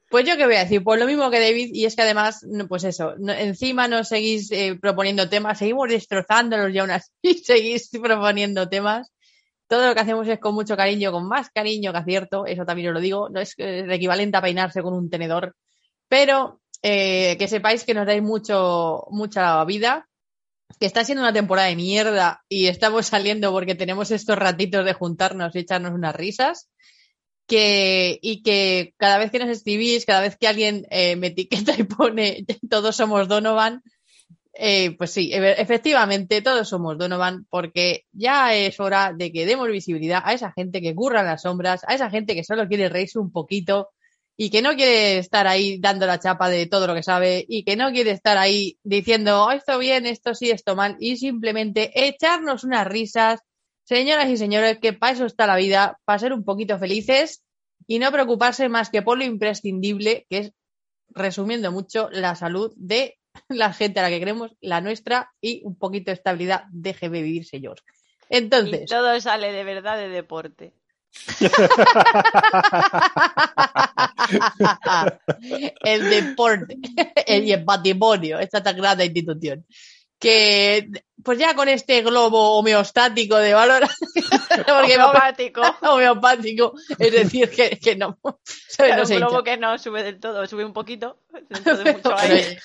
Pues 0.08 0.26
yo 0.26 0.36
qué 0.36 0.44
voy 0.44 0.56
a 0.56 0.60
decir, 0.64 0.82
pues 0.82 0.98
lo 0.98 1.06
mismo 1.06 1.30
que 1.30 1.40
David, 1.40 1.70
y 1.72 1.84
es 1.84 1.94
que 1.94 2.02
además, 2.02 2.44
no, 2.48 2.66
pues 2.66 2.84
eso, 2.84 3.14
no- 3.18 3.32
encima 3.32 3.86
nos 3.88 4.08
seguís 4.08 4.50
eh, 4.50 4.76
proponiendo 4.80 5.28
temas, 5.28 5.58
seguimos 5.58 5.88
destrozándolos 5.88 6.74
y 6.74 6.78
aún 6.78 6.90
así 6.90 7.10
seguís 7.44 7.90
proponiendo 8.02 8.68
temas. 8.68 9.12
Todo 9.68 9.86
lo 9.86 9.94
que 9.94 10.00
hacemos 10.00 10.26
es 10.26 10.40
con 10.40 10.54
mucho 10.54 10.76
cariño, 10.76 11.12
con 11.12 11.28
más 11.28 11.48
cariño 11.50 11.92
que 11.92 11.98
acierto, 11.98 12.44
eso 12.44 12.64
también 12.64 12.88
os 12.88 12.94
lo 12.94 13.00
digo, 13.00 13.28
no 13.28 13.40
es 13.40 13.54
eh, 13.58 13.80
el 13.84 13.92
equivalente 13.92 14.36
a 14.36 14.42
peinarse 14.42 14.82
con 14.82 14.94
un 14.94 15.08
tenedor, 15.08 15.54
pero 16.08 16.60
eh, 16.82 17.36
que 17.38 17.48
sepáis 17.48 17.84
que 17.84 17.94
nos 17.94 18.06
dais 18.06 18.22
mucho, 18.22 19.06
mucha 19.10 19.64
vida, 19.64 20.08
que 20.78 20.86
está 20.86 21.04
siendo 21.04 21.22
una 21.22 21.32
temporada 21.32 21.68
de 21.68 21.76
mierda 21.76 22.42
y 22.48 22.66
estamos 22.66 23.06
saliendo 23.06 23.52
porque 23.52 23.74
tenemos 23.74 24.10
estos 24.10 24.36
ratitos 24.36 24.84
de 24.84 24.94
juntarnos 24.94 25.54
y 25.54 25.60
echarnos 25.60 25.92
unas 25.92 26.14
risas. 26.14 26.68
Que, 27.46 28.20
y 28.22 28.44
que 28.44 28.94
cada 28.96 29.18
vez 29.18 29.32
que 29.32 29.40
nos 29.40 29.48
escribís, 29.48 30.06
cada 30.06 30.20
vez 30.20 30.36
que 30.36 30.46
alguien 30.46 30.86
eh, 30.88 31.16
me 31.16 31.28
etiqueta 31.28 31.74
y 31.76 31.82
pone 31.82 32.44
todos 32.70 32.94
somos 32.94 33.26
Donovan, 33.26 33.82
eh, 34.52 34.96
pues 34.96 35.10
sí, 35.10 35.30
efectivamente 35.32 36.42
todos 36.42 36.68
somos 36.68 36.96
Donovan 36.96 37.46
porque 37.50 38.04
ya 38.12 38.54
es 38.54 38.78
hora 38.78 39.12
de 39.12 39.32
que 39.32 39.46
demos 39.46 39.68
visibilidad 39.68 40.22
a 40.24 40.32
esa 40.32 40.52
gente 40.52 40.80
que 40.80 40.94
curra 40.94 41.20
en 41.20 41.26
las 41.26 41.42
sombras, 41.42 41.82
a 41.88 41.94
esa 41.94 42.08
gente 42.08 42.36
que 42.36 42.44
solo 42.44 42.68
quiere 42.68 42.88
reírse 42.88 43.18
un 43.18 43.32
poquito 43.32 43.88
y 44.42 44.48
que 44.48 44.62
no 44.62 44.74
quiere 44.74 45.18
estar 45.18 45.46
ahí 45.46 45.78
dando 45.78 46.06
la 46.06 46.18
chapa 46.18 46.48
de 46.48 46.64
todo 46.64 46.86
lo 46.86 46.94
que 46.94 47.02
sabe 47.02 47.44
y 47.46 47.62
que 47.62 47.76
no 47.76 47.92
quiere 47.92 48.12
estar 48.12 48.38
ahí 48.38 48.78
diciendo 48.82 49.44
"Oh, 49.44 49.50
esto 49.50 49.78
bien, 49.78 50.06
esto 50.06 50.34
sí, 50.34 50.50
esto 50.50 50.74
mal 50.74 50.96
y 50.98 51.18
simplemente 51.18 51.90
echarnos 51.94 52.64
unas 52.64 52.86
risas. 52.86 53.40
Señoras 53.84 54.30
y 54.30 54.38
señores, 54.38 54.78
que 54.80 54.94
para 54.94 55.12
eso 55.12 55.26
está 55.26 55.46
la 55.46 55.56
vida, 55.56 55.98
para 56.06 56.18
ser 56.18 56.32
un 56.32 56.42
poquito 56.42 56.78
felices 56.78 57.42
y 57.86 57.98
no 57.98 58.10
preocuparse 58.10 58.70
más 58.70 58.88
que 58.88 59.02
por 59.02 59.18
lo 59.18 59.24
imprescindible, 59.24 60.24
que 60.30 60.38
es, 60.38 60.52
resumiendo 61.10 61.70
mucho, 61.70 62.08
la 62.10 62.34
salud 62.34 62.72
de 62.76 63.18
la 63.50 63.74
gente 63.74 64.00
a 64.00 64.04
la 64.04 64.08
que 64.08 64.20
queremos, 64.20 64.56
la 64.62 64.80
nuestra 64.80 65.32
y 65.42 65.60
un 65.64 65.76
poquito 65.76 66.12
de 66.12 66.14
estabilidad. 66.14 66.62
Déjeme 66.72 67.20
vivir, 67.20 67.44
señor. 67.44 67.82
Entonces, 68.30 68.84
Y 68.84 68.86
todo 68.86 69.20
sale 69.20 69.52
de 69.52 69.64
verdad 69.64 69.98
de 69.98 70.08
deporte. 70.08 70.72
el 75.84 76.10
deporte 76.10 76.76
el- 77.26 77.44
y 77.44 77.52
el 77.52 77.64
patrimonio, 77.64 78.38
esta 78.38 78.62
tan 78.62 78.76
grande 78.76 79.06
institución. 79.06 79.64
Que 80.18 80.88
pues 81.24 81.38
ya 81.38 81.54
con 81.54 81.68
este 81.68 82.02
globo 82.02 82.58
homeostático 82.58 83.36
de 83.36 83.54
valor, 83.54 83.84
Homeopático. 84.68 85.62
homeopático, 85.82 86.74
es 86.98 87.12
decir, 87.12 87.48
que, 87.50 87.78
que 87.78 87.96
no. 87.96 88.18
No 88.22 88.38
un 89.02 89.08
globo 89.08 89.38
hincha. 89.38 89.42
que 89.44 89.56
no 89.56 89.78
sube 89.78 90.02
del 90.02 90.20
todo, 90.20 90.46
sube 90.46 90.64
un 90.66 90.74
poquito. 90.74 91.18
Mucho 91.94 92.18
aire. 92.18 92.58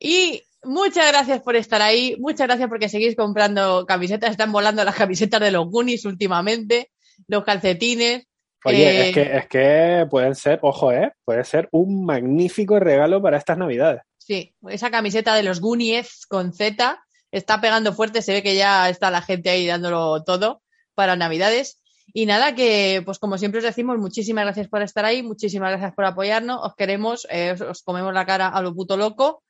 Y 0.00 0.42
muchas 0.64 1.06
gracias 1.08 1.40
por 1.40 1.54
estar 1.54 1.82
ahí, 1.82 2.16
muchas 2.18 2.48
gracias 2.48 2.68
porque 2.68 2.88
seguís 2.88 3.14
comprando 3.14 3.86
camisetas, 3.86 4.32
están 4.32 4.50
volando 4.50 4.82
las 4.84 4.96
camisetas 4.96 5.40
de 5.40 5.52
los 5.52 5.66
Goonies 5.68 6.04
últimamente, 6.04 6.90
los 7.28 7.44
calcetines. 7.44 8.26
Oye, 8.64 8.90
Eh, 8.90 9.08
es, 9.08 9.14
que, 9.14 9.36
es 9.36 9.46
que 9.46 10.06
pueden 10.10 10.34
ser, 10.34 10.58
ojo, 10.62 10.92
¿eh? 10.92 11.12
Puede 11.24 11.44
ser 11.44 11.68
un 11.72 12.04
magnífico 12.04 12.78
regalo 12.78 13.22
para 13.22 13.38
estas 13.38 13.56
navidades. 13.56 14.02
Sí, 14.18 14.54
esa 14.68 14.90
camiseta 14.90 15.34
de 15.34 15.42
los 15.42 15.60
Goonies 15.60 16.26
con 16.26 16.52
Z 16.52 17.02
está 17.32 17.60
pegando 17.60 17.92
fuerte, 17.92 18.22
se 18.22 18.32
ve 18.32 18.42
que 18.42 18.54
ya 18.54 18.88
está 18.88 19.10
la 19.10 19.22
gente 19.22 19.50
ahí 19.50 19.66
dándolo 19.66 20.22
todo 20.24 20.62
para 20.94 21.16
Navidades. 21.16 21.80
Y 22.12 22.26
nada, 22.26 22.54
que 22.54 23.02
pues 23.04 23.18
como 23.18 23.38
siempre 23.38 23.58
os 23.58 23.64
decimos, 23.64 23.98
muchísimas 23.98 24.44
gracias 24.44 24.68
por 24.68 24.82
estar 24.82 25.04
ahí, 25.04 25.22
muchísimas 25.22 25.70
gracias 25.70 25.94
por 25.94 26.04
apoyarnos, 26.04 26.60
os 26.62 26.74
queremos, 26.74 27.26
eh, 27.30 27.52
os, 27.52 27.60
os 27.60 27.82
comemos 27.82 28.12
la 28.12 28.26
cara 28.26 28.48
a 28.48 28.60
lo 28.62 28.74
puto 28.74 28.96
loco. 28.96 29.42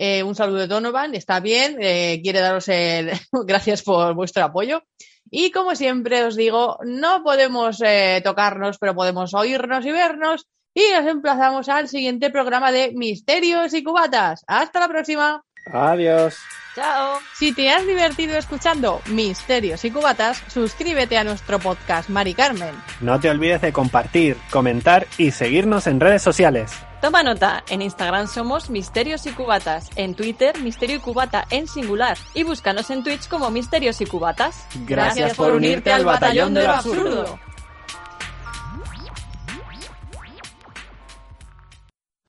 Eh, 0.00 0.22
un 0.22 0.34
saludo 0.34 0.58
de 0.58 0.66
Donovan, 0.68 1.14
está 1.14 1.40
bien, 1.40 1.76
eh, 1.80 2.20
quiere 2.22 2.40
daros 2.40 2.68
el 2.68 3.10
gracias 3.46 3.82
por 3.82 4.14
vuestro 4.14 4.44
apoyo. 4.44 4.82
Y 5.30 5.50
como 5.50 5.74
siempre 5.74 6.24
os 6.24 6.36
digo, 6.36 6.78
no 6.84 7.22
podemos 7.22 7.80
eh, 7.84 8.20
tocarnos, 8.24 8.78
pero 8.78 8.94
podemos 8.94 9.34
oírnos 9.34 9.84
y 9.84 9.92
vernos. 9.92 10.46
Y 10.74 10.82
nos 10.92 11.06
emplazamos 11.06 11.68
al 11.68 11.88
siguiente 11.88 12.30
programa 12.30 12.70
de 12.70 12.92
Misterios 12.94 13.74
y 13.74 13.82
Cubatas. 13.82 14.44
Hasta 14.46 14.80
la 14.80 14.88
próxima. 14.88 15.42
Adiós. 15.72 16.38
Chao. 16.74 17.18
Si 17.34 17.52
te 17.52 17.70
has 17.70 17.84
divertido 17.86 18.36
escuchando 18.36 19.00
Misterios 19.06 19.84
y 19.84 19.90
Cubatas, 19.90 20.42
suscríbete 20.46 21.18
a 21.18 21.24
nuestro 21.24 21.58
podcast 21.58 22.08
Mari 22.08 22.34
Carmen. 22.34 22.74
No 23.00 23.18
te 23.18 23.30
olvides 23.30 23.60
de 23.60 23.72
compartir, 23.72 24.36
comentar 24.50 25.06
y 25.18 25.32
seguirnos 25.32 25.88
en 25.88 25.98
redes 25.98 26.22
sociales. 26.22 26.70
Toma 27.00 27.22
nota, 27.22 27.64
en 27.68 27.82
Instagram 27.82 28.26
somos 28.26 28.70
Misterios 28.70 29.26
y 29.26 29.30
Cubatas, 29.30 29.88
en 29.96 30.14
Twitter 30.14 30.58
Misterio 30.60 30.96
y 30.96 30.98
Cubata 31.00 31.46
en 31.50 31.68
singular 31.68 32.16
y 32.34 32.42
búscanos 32.42 32.90
en 32.90 33.04
Twitch 33.04 33.28
como 33.28 33.50
Misterios 33.50 34.00
y 34.00 34.06
Cubatas. 34.06 34.66
Gracias 34.86 35.34
por 35.34 35.52
unirte 35.52 35.92
al 35.92 36.04
batallón 36.04 36.54
de 36.54 36.64
lo 36.64 36.72
absurdo. 36.72 37.38